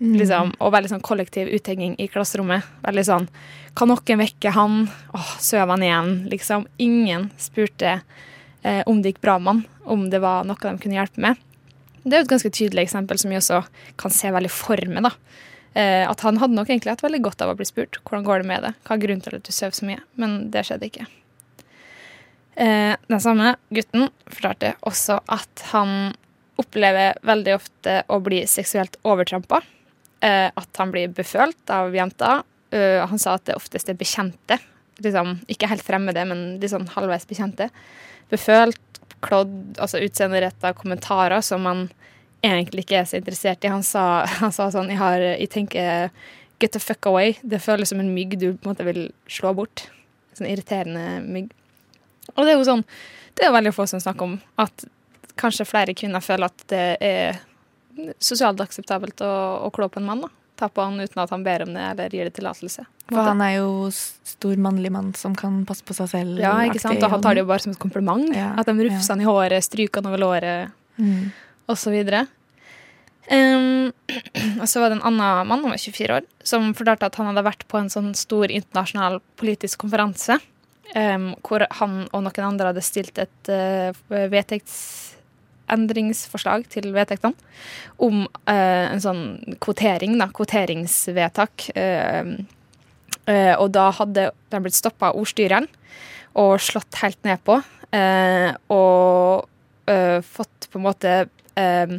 Mm. 0.00 0.16
Liksom, 0.18 0.54
og 0.58 0.72
veldig 0.74 0.90
sånn 0.90 1.04
kollektiv 1.06 1.52
uthenging 1.54 1.94
i 2.02 2.08
klasserommet. 2.10 2.66
Veldig 2.82 3.04
sånn 3.06 3.28
Kan 3.78 3.88
noen 3.92 4.20
vekke 4.20 4.50
han? 4.54 4.88
Åh, 5.14 5.30
søv 5.42 5.70
han 5.70 5.84
igjen? 5.86 6.10
Liksom. 6.32 6.66
Ingen 6.82 7.28
spurte 7.38 8.00
eh, 8.64 8.82
om 8.90 9.00
det 9.02 9.14
gikk 9.14 9.24
bra 9.24 9.38
med 9.38 9.52
han, 9.52 9.64
om 9.84 10.06
det 10.10 10.20
var 10.24 10.46
noe 10.48 10.60
de 10.60 10.80
kunne 10.82 10.98
hjelpe 10.98 11.22
med. 11.22 11.40
Det 12.04 12.12
er 12.12 12.22
jo 12.22 12.26
et 12.26 12.34
ganske 12.34 12.52
tydelig 12.52 12.84
eksempel 12.84 13.20
som 13.20 13.32
vi 13.32 13.38
også 13.38 13.62
kan 14.00 14.12
se 14.12 14.32
veldig 14.32 14.52
for 14.52 14.80
meg. 14.90 15.06
da. 15.06 15.14
Eh, 15.74 16.04
at 16.06 16.20
han 16.26 16.38
hadde 16.38 16.54
nok 16.54 16.68
egentlig 16.70 16.92
hatt 16.92 17.04
veldig 17.04 17.22
godt 17.24 17.42
av 17.42 17.52
å 17.52 17.58
bli 17.58 17.66
spurt 17.66 17.98
hvordan 18.04 18.26
går 18.26 18.42
det 18.42 18.50
med 18.50 18.66
det. 18.66 18.74
Hva 18.84 18.96
er 18.96 19.04
grunnen 19.04 19.24
til 19.24 19.38
at 19.38 19.46
du 19.46 19.52
sover 19.54 19.78
så 19.78 19.88
mye? 19.88 20.02
Men 20.20 20.36
det 20.54 20.66
skjedde 20.68 20.90
ikke. 20.90 21.06
Eh, 22.54 22.92
den 23.10 23.22
samme 23.22 23.56
gutten 23.74 24.08
fortalte 24.28 24.76
også 24.86 25.18
at 25.32 25.64
han 25.72 26.12
opplever 26.60 27.18
veldig 27.26 27.56
ofte 27.56 27.96
å 28.06 28.20
bli 28.22 28.44
seksuelt 28.46 29.00
overtrampa. 29.02 29.62
Eh, 30.22 30.50
at 30.54 30.78
han 30.78 30.92
blir 30.94 31.10
befølt 31.12 31.72
av 31.72 31.94
jenter. 31.94 32.44
Eh, 32.70 33.02
han 33.02 33.18
sa 33.18 33.34
at 33.34 33.48
det 33.48 33.58
oftest 33.58 33.90
er 33.90 33.98
bekjente. 33.98 34.60
Liksom, 35.02 35.40
ikke 35.50 35.68
helt 35.72 35.82
fremmede, 35.82 36.22
men 36.30 36.62
sånn 36.70 36.86
halvveis 36.94 37.26
bekjente. 37.26 37.66
Befølt, 38.34 38.80
klådd, 39.24 39.78
altså 39.80 40.02
utseenderetta 40.04 40.74
kommentarer 40.76 41.40
som 41.44 41.64
man 41.64 41.86
egentlig 42.44 42.84
ikke 42.84 43.00
er 43.00 43.08
så 43.08 43.18
interessert 43.20 43.64
i. 43.64 43.72
Han 43.72 43.84
sa, 43.86 44.24
han 44.42 44.54
sa 44.54 44.70
sånn 44.74 44.92
jeg, 44.92 45.00
har, 45.00 45.24
jeg 45.34 45.50
tenker 45.54 46.10
get 46.62 46.74
the 46.76 46.82
fuck 46.82 47.06
away. 47.10 47.36
Det 47.42 47.62
føles 47.62 47.92
som 47.92 48.02
en 48.02 48.12
mygg 48.14 48.38
du 48.40 48.52
på 48.52 48.66
en 48.66 48.74
måte 48.74 48.86
vil 48.86 49.06
slå 49.30 49.54
bort. 49.56 49.88
Sånn 50.36 50.50
irriterende 50.50 51.22
mygg. 51.24 51.52
Og 52.34 52.44
det 52.44 52.54
er 52.54 52.56
jo 52.56 52.66
sånn 52.66 52.82
Det 53.36 53.44
er 53.44 53.52
veldig 53.52 53.74
få 53.74 53.84
som 53.90 54.00
snakker 54.00 54.26
om 54.26 54.36
at 54.62 54.84
kanskje 55.38 55.66
flere 55.66 55.94
kvinner 55.98 56.22
føler 56.22 56.46
at 56.46 56.64
det 56.70 56.84
er 57.02 57.40
sosialt 58.22 58.60
akseptabelt 58.62 59.22
å, 59.26 59.32
å 59.66 59.70
klå 59.74 59.88
på 59.90 59.98
en 59.98 60.06
mann. 60.06 60.22
da. 60.22 60.30
Ta 60.60 60.68
på 60.70 60.84
han 60.86 61.00
uten 61.02 61.18
at 61.22 61.32
han 61.34 61.42
ber 61.42 61.64
om 61.64 61.72
det 61.74 61.82
eller 61.90 62.12
gir 62.14 62.28
det 62.28 62.36
tillatelse. 62.36 62.84
For 63.10 63.26
han 63.26 63.40
er 63.44 63.56
jo 63.58 63.88
stor 63.90 64.60
mannlig 64.62 64.92
mann 64.94 65.10
som 65.18 65.34
kan 65.36 65.64
passe 65.68 65.84
på 65.84 65.96
seg 65.96 66.08
selv. 66.12 66.38
Ja, 66.40 66.54
ikke 66.64 66.80
sant? 66.82 67.02
Og 67.02 67.10
han 67.10 67.24
tar 67.24 67.34
det 67.36 67.42
jo 67.42 67.50
bare 67.50 67.64
som 67.64 67.74
et 67.74 67.82
kompliment. 67.82 68.30
Ja, 68.36 68.52
At 68.58 68.70
de 68.70 68.76
rufser 68.78 69.16
han 69.16 69.24
i 69.24 69.28
håret, 69.28 69.66
stryker 69.66 70.00
han 70.02 70.12
over 70.12 70.22
låret, 70.22 70.72
Mm. 70.94 71.32
videre. 71.90 72.26
Um, 73.32 73.90
og 74.60 74.68
så 74.68 74.80
var 74.80 74.92
det 74.92 74.98
en 75.00 75.06
annen 75.08 75.48
mann, 75.48 75.62
han 75.64 75.72
var 75.72 75.80
24 75.80 76.16
år, 76.20 76.26
som 76.44 76.74
fortalte 76.76 77.06
at 77.08 77.16
han 77.16 77.26
hadde 77.30 77.42
vært 77.42 77.64
på 77.66 77.80
en 77.80 77.88
sånn 77.90 78.14
stor 78.14 78.46
internasjonal 78.52 79.20
politisk 79.40 79.80
konferanse, 79.80 80.36
um, 80.94 81.30
hvor 81.42 81.64
han 81.80 82.04
og 82.12 82.22
noen 82.26 82.46
andre 82.46 82.70
hadde 82.70 82.84
stilt 82.84 83.18
et 83.18 83.50
uh, 83.50 83.90
vedtektsendringsforslag 85.64 86.66
til 86.68 86.92
vedtektene 86.94 87.34
om 88.04 88.26
eh, 88.46 88.92
en 88.92 89.00
sånn 89.02 89.56
kvotering, 89.64 90.18
da, 90.20 90.28
kvoteringsvedtak. 90.34 91.70
Eh, 91.74 92.36
Eh, 93.24 93.54
og 93.56 93.70
da 93.72 93.88
hadde 93.96 94.28
de 94.52 94.60
blitt 94.60 94.76
stoppa 94.76 95.10
av 95.10 95.20
ordstyreren 95.20 95.68
og 96.40 96.58
slått 96.60 97.00
helt 97.00 97.20
ned 97.24 97.40
på. 97.46 97.60
eh, 97.94 98.50
og 98.68 99.46
eh, 99.86 100.20
fått 100.20 100.68
på 100.70 100.80
en 100.80 100.84
måte 100.84 101.12
eh, 101.56 101.94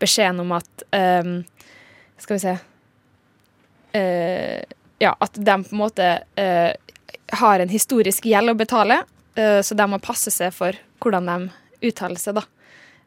beskjeden 0.00 0.40
om 0.40 0.52
at 0.56 0.84
Skal 2.18 2.36
vi 2.36 2.40
se 2.40 2.56
Ja, 4.98 5.12
at 5.20 5.34
de 5.34 5.54
på 5.64 5.74
en 5.74 5.78
måte 5.78 6.06
har 7.32 7.60
en 7.60 7.68
historisk 7.68 8.24
gjeld 8.26 8.50
å 8.50 8.54
betale, 8.54 9.02
så 9.36 9.74
de 9.74 9.86
må 9.90 9.98
passe 10.02 10.30
seg 10.30 10.54
for 10.54 10.72
hvordan 11.02 11.28
de 11.28 11.88
uttaler 11.90 12.18
seg, 12.18 12.34
da. 12.38 12.42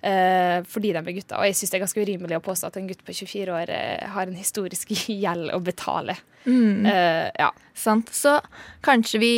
Eh, 0.05 0.59
fordi 0.69 0.91
de 0.93 0.99
er 1.01 1.15
gutter. 1.15 1.39
Og 1.39 1.47
jeg 1.49 1.55
syns 1.57 1.71
det 1.73 1.77
er 1.79 1.83
ganske 1.85 2.03
urimelig 2.05 2.37
å 2.37 2.43
påstå 2.45 2.69
at 2.69 2.77
en 2.77 2.87
gutt 2.89 3.01
på 3.07 3.15
24 3.17 3.53
år 3.57 3.71
eh, 3.73 4.03
har 4.13 4.29
en 4.29 4.37
historisk 4.37 4.91
gjeld 5.09 5.49
å 5.55 5.59
betale. 5.63 6.15
Mm. 6.47 6.85
Uh, 6.85 7.27
ja. 7.35 7.49
Sant. 7.75 8.13
Så 8.15 8.37
kanskje 8.85 9.19
vi 9.19 9.31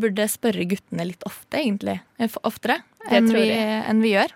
burde 0.00 0.24
spørre 0.32 0.64
guttene 0.70 1.04
litt 1.10 1.26
ofte, 1.28 1.58
egentlig. 1.60 1.98
F- 2.24 2.38
Oftere 2.48 2.78
enn 3.10 3.28
vi, 3.34 3.50
enn 3.52 4.00
vi 4.00 4.14
gjør. 4.14 4.32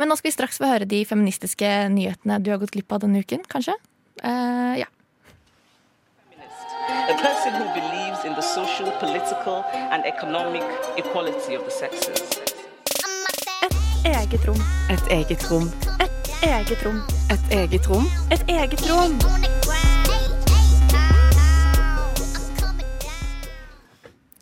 Men 0.00 0.08
nå 0.08 0.16
skal 0.16 0.30
vi 0.30 0.36
straks 0.38 0.56
få 0.62 0.70
høre 0.70 0.88
de 0.88 1.02
feministiske 1.04 1.68
nyhetene 1.92 2.38
du 2.40 2.48
har 2.54 2.62
gått 2.62 2.72
glipp 2.72 2.94
av 2.96 3.02
denne 3.04 3.20
uken, 3.20 3.44
kanskje? 3.52 3.74
Uh, 4.24 4.80
ja. 4.80 4.88
A 6.90 7.14
person 7.20 7.52
who 7.52 7.66
believes 7.76 8.24
in 8.24 8.32
the 8.34 8.42
social, 8.42 8.90
political, 8.98 9.60
and 9.92 10.04
economic 10.06 10.64
equality 10.96 11.54
of 11.54 11.64
the 11.64 11.70
sexes. 11.70 12.40
Eget 14.04 14.44
rom. 14.48 14.56
Et 14.90 15.10
eget 15.12 15.42
rom. 15.50 15.66
Et 16.00 16.44
eget 16.48 16.84
rom. 16.84 17.00
Et 17.30 17.52
eget 17.52 17.86
rom. 17.88 18.06
Et 18.32 18.44
eget 18.48 18.84
rom. 18.90 19.18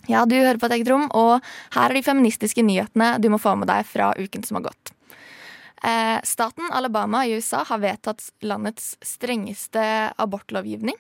Ja, 0.06 0.24
du 0.24 0.36
hører 0.36 0.60
på 0.60 0.68
et 0.68 0.76
eget 0.78 0.90
rom, 0.92 1.08
og 1.10 1.42
her 1.74 1.90
er 1.90 1.98
de 1.98 2.04
feministiske 2.06 2.62
nyhetene 2.62 3.16
du 3.18 3.28
må 3.34 3.40
få 3.42 3.56
med 3.58 3.68
deg 3.68 3.82
fra 3.88 4.12
uken 4.14 4.46
som 4.46 4.60
har 4.60 4.68
gått. 4.70 4.94
Eh, 5.82 6.18
staten 6.22 6.70
Alabama 6.72 7.26
i 7.26 7.34
USA 7.34 7.64
har 7.66 7.82
vedtatt 7.82 8.30
landets 8.46 8.94
strengeste 9.02 9.82
abortlovgivning. 10.16 10.96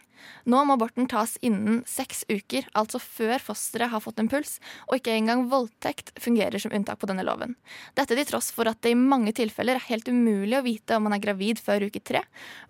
Nå 0.48 0.62
må 0.64 0.76
aborten 0.78 1.08
tas 1.10 1.36
innen 1.44 1.82
seks 1.88 2.24
uker, 2.28 2.66
altså 2.78 3.00
før 3.02 3.42
fosteret 3.42 3.92
har 3.92 4.02
fått 4.04 4.22
en 4.22 4.30
puls, 4.30 4.56
og 4.88 4.98
ikke 4.98 5.14
engang 5.14 5.46
voldtekt 5.52 6.14
fungerer 6.20 6.62
som 6.62 6.74
unntak 6.74 7.00
på 7.00 7.10
denne 7.10 7.26
loven. 7.26 7.54
Dette 7.98 8.16
til 8.16 8.28
tross 8.28 8.50
for 8.54 8.70
at 8.70 8.80
det 8.84 8.94
i 8.94 8.98
mange 8.98 9.34
tilfeller 9.36 9.78
er 9.78 9.88
helt 9.90 10.08
umulig 10.08 10.58
å 10.58 10.66
vite 10.66 10.96
om 10.96 11.08
man 11.08 11.16
er 11.16 11.24
gravid 11.24 11.62
før 11.62 11.88
uke 11.88 12.02
tre, 12.02 12.24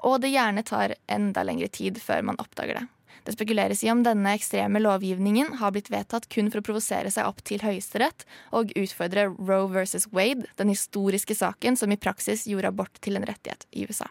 og 0.04 0.20
det 0.22 0.34
gjerne 0.34 0.66
tar 0.66 0.96
enda 1.08 1.46
lengre 1.46 1.70
tid 1.72 2.00
før 2.02 2.24
man 2.30 2.40
oppdager 2.42 2.80
det. 2.80 2.86
Det 3.28 3.34
spekuleres 3.34 3.82
i 3.84 3.90
om 3.92 4.00
denne 4.00 4.30
ekstreme 4.32 4.80
lovgivningen 4.80 5.58
har 5.60 5.74
blitt 5.74 5.90
vedtatt 5.92 6.30
kun 6.32 6.48
for 6.48 6.62
å 6.62 6.64
provosere 6.64 7.10
seg 7.12 7.28
opp 7.28 7.42
til 7.44 7.60
Høyesterett 7.60 8.24
og 8.56 8.72
utfordre 8.72 9.26
Roe 9.34 9.66
versus 9.68 10.08
Wade, 10.16 10.48
den 10.56 10.72
historiske 10.72 11.36
saken 11.36 11.76
som 11.76 11.92
i 11.92 12.00
praksis 12.00 12.46
gjorde 12.48 12.72
abort 12.72 12.96
til 13.04 13.20
en 13.20 13.28
rettighet 13.28 13.68
i 13.76 13.84
USA. 13.84 14.08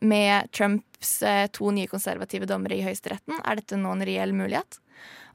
Med 0.00 0.50
Trumps 0.56 1.20
eh, 1.22 1.46
to 1.52 1.72
nye 1.74 1.90
konservative 1.90 2.48
dommere 2.48 2.78
i 2.78 2.84
Høyesteretten 2.84 3.40
er 3.40 3.60
dette 3.60 3.78
nå 3.80 3.92
en 3.94 4.06
reell 4.06 4.34
mulighet. 4.36 4.80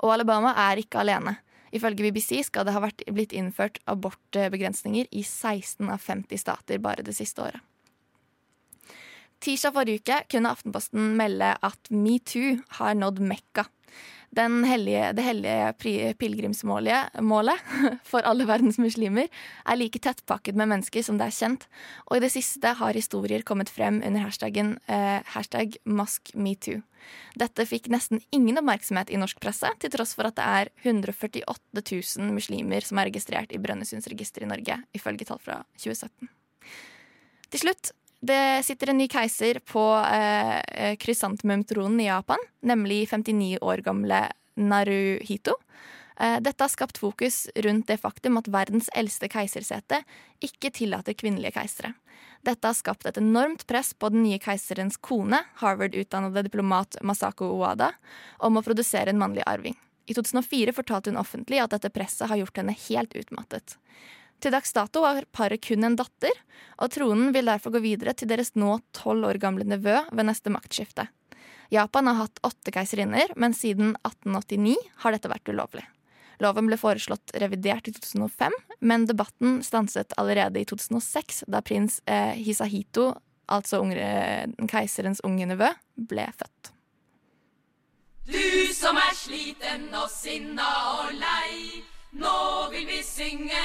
Og 0.04 0.16
Alabama 0.16 0.54
er 0.68 0.82
ikke 0.82 1.04
alene. 1.04 1.38
Ifølge 1.76 2.06
BBC 2.08 2.46
skal 2.48 2.68
det 2.68 2.76
ha 2.76 2.82
vært, 2.84 3.04
blitt 3.12 3.36
innført 3.36 3.82
abortbegrensninger 3.90 5.10
i 5.12 5.24
16 5.26 5.90
av 5.92 6.04
50 6.04 6.40
stater 6.40 6.80
bare 6.84 7.04
det 7.04 7.18
siste 7.18 7.44
året. 7.44 7.64
Tirsdag 9.44 9.76
forrige 9.76 10.02
uke 10.02 10.22
kunne 10.32 10.52
Aftenposten 10.56 11.12
melde 11.20 11.52
at 11.62 11.92
metoo 11.92 12.56
har 12.80 12.96
nådd 12.98 13.20
Mekka. 13.22 13.68
Hellige, 14.36 15.14
det 15.16 15.24
hellige 15.24 15.74
pilegrimsmålet 16.20 17.20
for 18.12 18.26
alle 18.28 18.46
verdens 18.48 18.78
muslimer 18.82 19.30
er 19.30 19.78
like 19.80 20.02
tettpakket 20.04 20.58
med 20.60 20.68
mennesker 20.74 21.06
som 21.06 21.16
det 21.18 21.30
er 21.30 21.38
kjent, 21.38 21.64
og 22.10 22.18
i 22.18 22.24
det 22.26 22.34
siste 22.34 22.74
har 22.76 22.98
historier 22.98 23.46
kommet 23.48 23.72
frem 23.72 24.02
under 24.04 24.26
hashtaggen 24.26 24.76
eh, 24.92 25.24
hashtag 25.32 25.78
maskmetoo. 25.88 26.82
Dette 27.40 27.68
fikk 27.70 27.88
nesten 27.94 28.20
ingen 28.36 28.60
oppmerksomhet 28.60 29.12
i 29.14 29.20
norsk 29.22 29.40
presse, 29.40 29.72
til 29.80 29.94
tross 29.94 30.16
for 30.18 30.28
at 30.28 30.36
det 30.36 30.46
er 30.46 30.72
148 30.84 31.86
000 31.86 32.36
muslimer 32.36 32.84
som 32.84 33.00
er 33.00 33.12
registrert 33.12 33.56
i 33.56 33.62
Brønnøysundsregisteret 33.62 34.50
i 34.50 34.52
Norge, 34.52 34.82
ifølge 34.98 35.30
tall 35.30 35.40
fra 35.40 35.62
2017. 35.80 36.28
Til 37.54 37.62
slutt, 37.62 37.96
det 38.26 38.66
sitter 38.66 38.92
en 38.92 38.98
ny 38.98 39.08
keiser 39.12 39.60
på 39.66 39.84
eh, 40.06 40.96
krysantemumtronen 41.02 42.00
i 42.02 42.08
Japan, 42.10 42.42
nemlig 42.66 43.06
59 43.12 43.58
år 43.62 43.84
gamle 43.86 44.22
Naruhito. 44.56 45.58
Eh, 46.20 46.40
dette 46.40 46.64
har 46.64 46.72
skapt 46.72 46.98
fokus 46.98 47.46
rundt 47.56 47.88
det 47.88 48.00
faktum 48.02 48.40
at 48.40 48.48
verdens 48.48 48.90
eldste 48.96 49.30
keisersete 49.32 50.02
ikke 50.44 50.72
tillater 50.74 51.18
kvinnelige 51.18 51.58
keisere. 51.58 51.94
Dette 52.46 52.70
har 52.70 52.78
skapt 52.78 53.08
et 53.10 53.18
enormt 53.18 53.66
press 53.68 53.94
på 53.94 54.12
den 54.14 54.24
nye 54.24 54.40
keiserens 54.40 55.00
kone, 55.02 55.40
Harvard-utdannede 55.62 56.46
diplomat 56.46 57.00
Masako 57.02 57.50
Oada, 57.58 57.92
om 58.38 58.58
å 58.58 58.64
produsere 58.66 59.12
en 59.12 59.20
mannlig 59.20 59.44
arving. 59.50 59.76
I 60.06 60.14
2004 60.14 60.74
fortalte 60.78 61.10
hun 61.10 61.18
offentlig 61.18 61.60
at 61.64 61.74
dette 61.74 61.90
presset 61.90 62.30
har 62.30 62.38
gjort 62.38 62.62
henne 62.62 62.78
helt 62.86 63.16
utmattet. 63.18 63.80
Til 64.44 64.54
dags 64.54 64.74
dato 64.76 65.04
har 65.06 65.26
paret 65.34 65.64
kun 65.64 65.88
en 65.88 65.98
datter, 65.98 66.34
og 66.82 66.92
tronen 66.94 67.32
vil 67.34 67.50
derfor 67.50 67.74
gå 67.76 67.82
videre 67.86 68.14
til 68.18 68.30
deres 68.30 68.54
nå 68.60 68.78
tolv 68.96 69.30
år 69.30 69.40
gamle 69.42 69.66
nevø 69.68 69.98
ved 70.12 70.28
neste 70.28 70.54
maktskifte. 70.54 71.08
Japan 71.74 72.08
har 72.12 72.20
hatt 72.26 72.42
åtte 72.46 72.74
keiserinner, 72.74 73.32
men 73.36 73.56
siden 73.58 73.96
1889 74.04 74.76
har 75.02 75.16
dette 75.16 75.32
vært 75.32 75.50
ulovlig. 75.50 75.86
Loven 76.44 76.68
ble 76.68 76.78
foreslått 76.78 77.32
revidert 77.40 77.88
i 77.88 77.94
2005, 77.96 78.54
men 78.84 79.08
debatten 79.08 79.62
stanset 79.64 80.14
allerede 80.20 80.60
i 80.60 80.68
2006, 80.68 81.46
da 81.48 81.64
prins 81.66 82.02
eh, 82.06 82.36
Hisahito, 82.44 83.14
altså 83.48 83.80
unge, 83.82 84.04
keiserens 84.70 85.24
unge 85.24 85.48
nevø, 85.54 85.72
ble 85.96 86.28
født. 86.36 86.72
Du 88.26 88.74
som 88.74 88.98
er 88.98 89.14
sliten 89.16 89.92
og 89.94 90.10
sinna 90.12 90.70
og 90.98 91.14
lei. 91.20 91.84
Nå 92.16 92.38
vil 92.72 92.88
vi 92.90 93.02
synge 93.06 93.65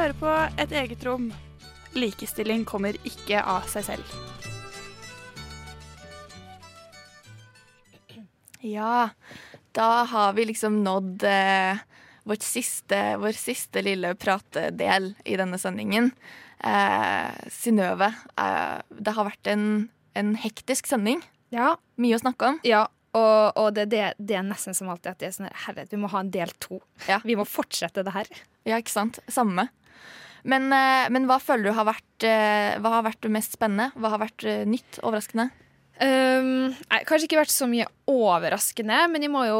Hører 0.00 0.16
på 0.16 0.34
Et 0.62 0.70
eget 0.80 1.02
rom. 1.04 1.26
Likestilling 1.92 2.62
kommer 2.64 2.96
ikke 3.04 3.36
av 3.44 3.66
seg 3.68 3.84
selv. 3.84 4.12
Ja, 8.64 9.10
da 9.76 9.88
har 10.08 10.30
vi 10.38 10.46
liksom 10.48 10.78
nådd 10.86 11.26
eh, 11.28 11.82
vårt 12.24 12.46
siste, 12.46 13.00
vår 13.20 13.36
siste 13.36 13.82
lille 13.84 14.14
pratedel 14.16 15.10
i 15.28 15.36
denne 15.36 15.60
sendingen. 15.60 16.08
Eh, 16.64 17.36
Synnøve, 17.52 18.08
eh, 18.40 18.78
det 18.88 19.14
har 19.18 19.28
vært 19.28 19.50
en, 19.52 19.66
en 20.16 20.30
hektisk 20.40 20.88
sending. 20.88 21.20
Ja. 21.52 21.74
Mye 22.00 22.16
å 22.16 22.22
snakke 22.22 22.54
om. 22.54 22.62
Ja, 22.64 22.86
og, 23.12 23.52
og 23.52 23.76
det, 23.76 23.90
det, 23.92 24.14
det 24.16 24.40
er 24.40 24.48
nesten 24.48 24.72
som 24.72 24.88
alltid 24.88 25.12
at 25.12 25.20
det 25.20 25.28
er 25.28 25.36
sånn 25.36 25.52
herregud, 25.66 25.92
vi 25.92 26.00
må 26.06 26.12
ha 26.14 26.24
en 26.24 26.32
del 26.32 26.56
to. 26.56 26.80
Vi 27.28 27.36
må 27.36 27.44
fortsette 27.44 28.06
det 28.08 28.16
her. 28.16 28.32
Ja, 28.64 28.80
ikke 28.80 28.96
sant? 28.96 29.20
Samme. 29.28 29.68
Men, 30.48 30.70
eh, 30.72 31.08
men 31.12 31.26
hva 31.28 31.40
føler 31.42 31.70
du 31.70 31.76
har 31.76 31.88
vært, 31.88 32.26
eh, 32.26 32.76
hva 32.80 32.96
har 32.98 33.08
vært 33.08 33.28
mest 33.32 33.56
spennende? 33.56 33.90
Hva 33.96 34.14
har 34.14 34.22
vært 34.22 34.46
eh, 34.48 34.64
nytt? 34.68 35.00
Overraskende? 35.02 35.50
Um, 36.00 36.70
nei, 36.88 37.00
kanskje 37.04 37.26
ikke 37.28 37.42
vært 37.42 37.52
så 37.52 37.66
mye 37.68 37.84
overraskende, 38.08 39.02
men 39.12 39.20
jeg 39.20 39.32
må 39.34 39.42
jo 39.44 39.58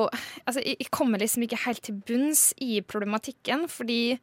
Altså, 0.48 0.62
jeg, 0.64 0.78
jeg 0.80 0.88
kommer 0.88 1.20
liksom 1.20 1.44
ikke 1.44 1.58
helt 1.66 1.82
til 1.84 1.98
bunns 2.08 2.44
i 2.64 2.78
problematikken, 2.80 3.66
fordi 3.68 4.16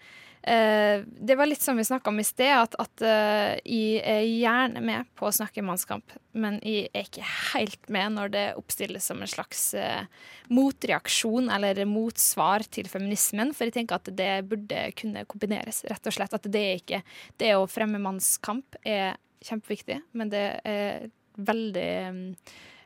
det 0.47 1.35
var 1.35 1.49
litt 1.49 1.61
som 1.61 1.77
vi 1.77 1.83
snakka 1.83 2.09
om 2.09 2.19
i 2.21 2.23
sted, 2.23 2.53
at, 2.55 2.75
at 2.79 3.03
eh, 3.03 3.57
jeg 3.67 3.99
er 4.07 4.23
gjerne 4.23 4.83
med 4.83 5.09
på 5.19 5.27
å 5.27 5.33
snakke 5.35 5.63
mannskamp, 5.65 6.13
men 6.37 6.59
jeg 6.63 6.87
er 6.93 7.07
ikke 7.07 7.25
helt 7.53 7.89
med 7.91 8.15
når 8.15 8.31
det 8.35 8.45
oppstilles 8.59 9.09
som 9.11 9.19
en 9.23 9.31
slags 9.31 9.73
eh, 9.77 10.05
motreaksjon 10.53 11.51
eller 11.51 11.81
motsvar 11.89 12.63
til 12.71 12.87
feminismen, 12.91 13.51
for 13.57 13.67
jeg 13.67 13.77
tenker 13.79 13.99
at 13.99 14.11
det 14.15 14.31
burde 14.47 14.85
kunne 14.99 15.25
kombineres, 15.27 15.83
rett 15.91 16.07
og 16.07 16.15
slett. 16.15 16.37
At 16.37 16.47
det 16.53 16.63
er 16.63 16.79
ikke 16.81 17.01
Det 17.37 17.51
å 17.57 17.67
fremme 17.69 17.99
mannskamp 18.01 18.79
er 18.87 19.17
kjempeviktig, 19.43 19.99
men 20.17 20.31
det 20.31 20.45
er 20.65 21.09
veldig 21.37 21.91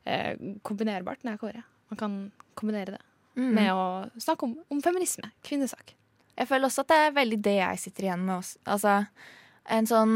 eh, 0.06 0.34
kombinerbart 0.68 1.24
når 1.24 1.38
jeg 1.38 1.44
kårer. 1.46 1.72
Man 1.92 2.00
kan 2.02 2.20
kombinere 2.58 2.98
det 2.98 3.06
Mm. 3.32 3.54
med 3.56 3.70
å 3.72 3.84
snakke 4.20 4.44
om, 4.44 4.58
om 4.68 4.82
feminisme. 4.84 5.30
Kvinnesak. 5.48 5.94
Jeg 6.40 6.50
føler 6.50 6.68
også 6.68 6.86
at 6.86 6.92
det 6.92 7.00
er 7.02 7.18
veldig 7.18 7.42
det 7.44 7.58
jeg 7.58 7.82
sitter 7.82 8.08
igjen 8.08 8.24
med. 8.26 8.40
Også. 8.40 8.62
Altså, 8.76 8.96
en 9.72 9.90
sånn 9.90 10.16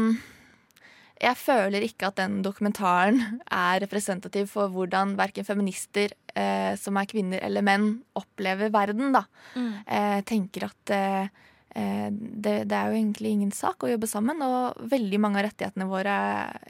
Jeg 1.16 1.38
føler 1.40 1.84
ikke 1.86 2.10
at 2.10 2.18
den 2.20 2.42
dokumentaren 2.44 3.40
er 3.48 3.80
representativ 3.80 4.50
for 4.52 4.68
hvordan 4.68 5.14
verken 5.16 5.46
feminister 5.48 6.12
eh, 6.36 6.74
som 6.76 6.98
er 7.00 7.08
kvinner 7.08 7.40
eller 7.40 7.64
menn, 7.64 7.86
opplever 8.20 8.68
verden. 8.74 9.14
da. 9.16 9.22
Mm. 9.54 9.70
Eh, 9.86 10.18
tenker 10.28 10.66
at 10.68 10.92
eh, 10.92 11.30
eh, 11.72 12.10
det, 12.12 12.56
det 12.68 12.76
er 12.76 12.92
jo 12.92 12.98
egentlig 13.00 13.32
ingen 13.32 13.54
sak 13.56 13.80
å 13.80 13.94
jobbe 13.94 14.10
sammen, 14.10 14.44
og 14.44 14.76
veldig 14.92 15.22
mange 15.24 15.40
av 15.40 15.48
rettighetene 15.48 15.88
våre 15.88 16.18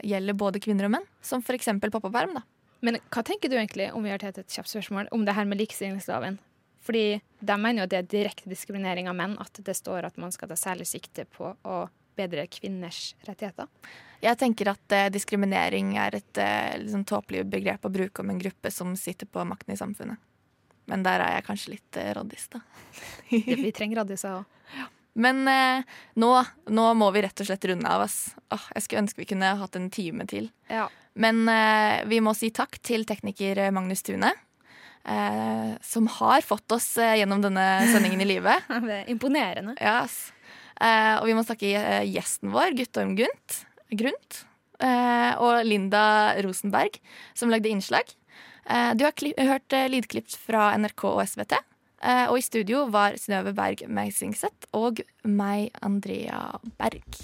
gjelder 0.07 0.39
både 0.39 0.63
kvinner 0.63 0.87
og 0.87 0.95
menn, 0.95 1.11
som 1.19 1.43
f.eks. 1.43 1.73
pappaperm. 1.83 2.39
da. 2.39 2.45
Men 2.87 3.01
hva 3.11 3.27
tenker 3.27 3.51
du 3.51 3.57
egentlig, 3.57 3.91
om 3.91 4.05
vi 4.05 4.15
har 4.15 4.21
tatt 4.21 4.39
et 4.39 4.53
kjapt 4.53 4.71
spørsmål, 4.71 5.11
om 5.11 5.27
det 5.27 5.35
her 5.35 5.49
med 5.49 5.59
likestillingsloven? 5.59 6.39
Fordi 6.87 7.19
de 7.19 7.57
mener 7.59 7.81
jo 7.81 7.87
at 7.87 7.91
det 7.91 7.99
er 7.99 8.11
direkte 8.13 8.49
diskriminering 8.49 9.09
av 9.11 9.17
menn 9.19 9.35
at 9.43 9.59
det 9.59 9.75
står 9.75 10.07
at 10.07 10.19
man 10.21 10.31
skal 10.31 10.47
ta 10.51 10.55
særlig 10.59 10.87
sikte 10.87 11.27
på 11.27 11.51
å 11.51 11.79
bedre 12.17 12.47
kvinners 12.49 13.11
rettigheter. 13.27 13.67
Jeg 14.23 14.39
tenker 14.39 14.71
at 14.71 14.95
eh, 14.95 15.09
diskriminering 15.13 15.91
er 16.01 16.15
et 16.17 16.39
eh, 16.41 16.77
liksom 16.81 17.03
tåpelig 17.05 17.43
begrep 17.51 17.85
å 17.85 17.93
bruke 17.93 18.23
om 18.23 18.31
en 18.33 18.39
gruppe 18.41 18.71
som 18.73 18.95
sitter 18.97 19.29
på 19.29 19.43
makten 19.45 19.75
i 19.75 19.77
samfunnet. 19.77 20.17
Men 20.87 21.03
der 21.03 21.21
er 21.21 21.35
jeg 21.35 21.45
kanskje 21.49 21.73
litt 21.75 21.99
eh, 21.99 22.13
raddis, 22.15 22.47
da. 22.53 22.63
vi 23.29 23.73
trenger 23.77 24.01
raddiser 24.01 24.39
òg. 24.39 24.87
Men 25.17 25.43
eh, 25.49 25.83
nå, 26.21 26.31
nå 26.71 26.87
må 26.97 27.11
vi 27.13 27.25
rett 27.25 27.43
og 27.43 27.49
slett 27.49 27.65
runde 27.69 27.89
av. 27.89 28.05
Ass. 28.05 28.35
Åh, 28.53 28.67
jeg 28.77 28.85
skulle 28.85 29.03
ønske 29.03 29.21
vi 29.21 29.29
kunne 29.33 29.53
hatt 29.59 29.77
en 29.77 29.89
time 29.93 30.27
til. 30.29 30.49
Ja. 30.71 30.87
Men 31.17 31.43
eh, 31.51 32.05
vi 32.09 32.21
må 32.23 32.33
si 32.37 32.51
takk 32.53 32.79
til 32.85 33.05
tekniker 33.09 33.67
Magnus 33.75 34.05
Tune. 34.05 34.31
Eh, 35.07 35.69
som 35.81 36.07
har 36.11 36.41
fått 36.43 36.71
oss 36.75 36.97
eh, 36.99 37.15
gjennom 37.21 37.39
denne 37.41 37.63
sendingen 37.93 38.21
i 38.21 38.27
live. 38.27 38.57
Er 38.75 39.07
imponerende. 39.07 39.77
Yes. 39.79 40.33
Eh, 40.81 41.15
og 41.21 41.29
vi 41.29 41.35
må 41.37 41.45
snakke 41.47 41.71
eh, 41.79 42.03
gjesten 42.11 42.51
vår, 42.51 42.75
Guttorm 42.77 43.15
Gunt, 43.17 43.61
Grunt. 43.95 44.41
eh, 44.83 45.31
og 45.39 45.63
Linda 45.65 46.35
Rosenberg, 46.43 46.99
som 47.33 47.49
lagde 47.53 47.71
innslag. 47.71 48.11
Eh, 48.67 48.91
du 48.99 49.05
har 49.07 49.15
hørt 49.47 49.77
lydklipp 49.95 50.29
fra 50.35 50.73
NRK 50.77 51.07
og 51.13 51.23
SVT. 51.23 51.55
Eh, 52.03 52.25
og 52.27 52.37
i 52.37 52.45
studio 52.45 52.83
var 52.93 53.15
Synnøve 53.17 53.55
Berg 53.57 53.87
Meisingseth 53.89 54.69
og 54.77 54.99
meg, 55.23 55.71
Andrea 55.81 56.59
Berg. 56.77 57.23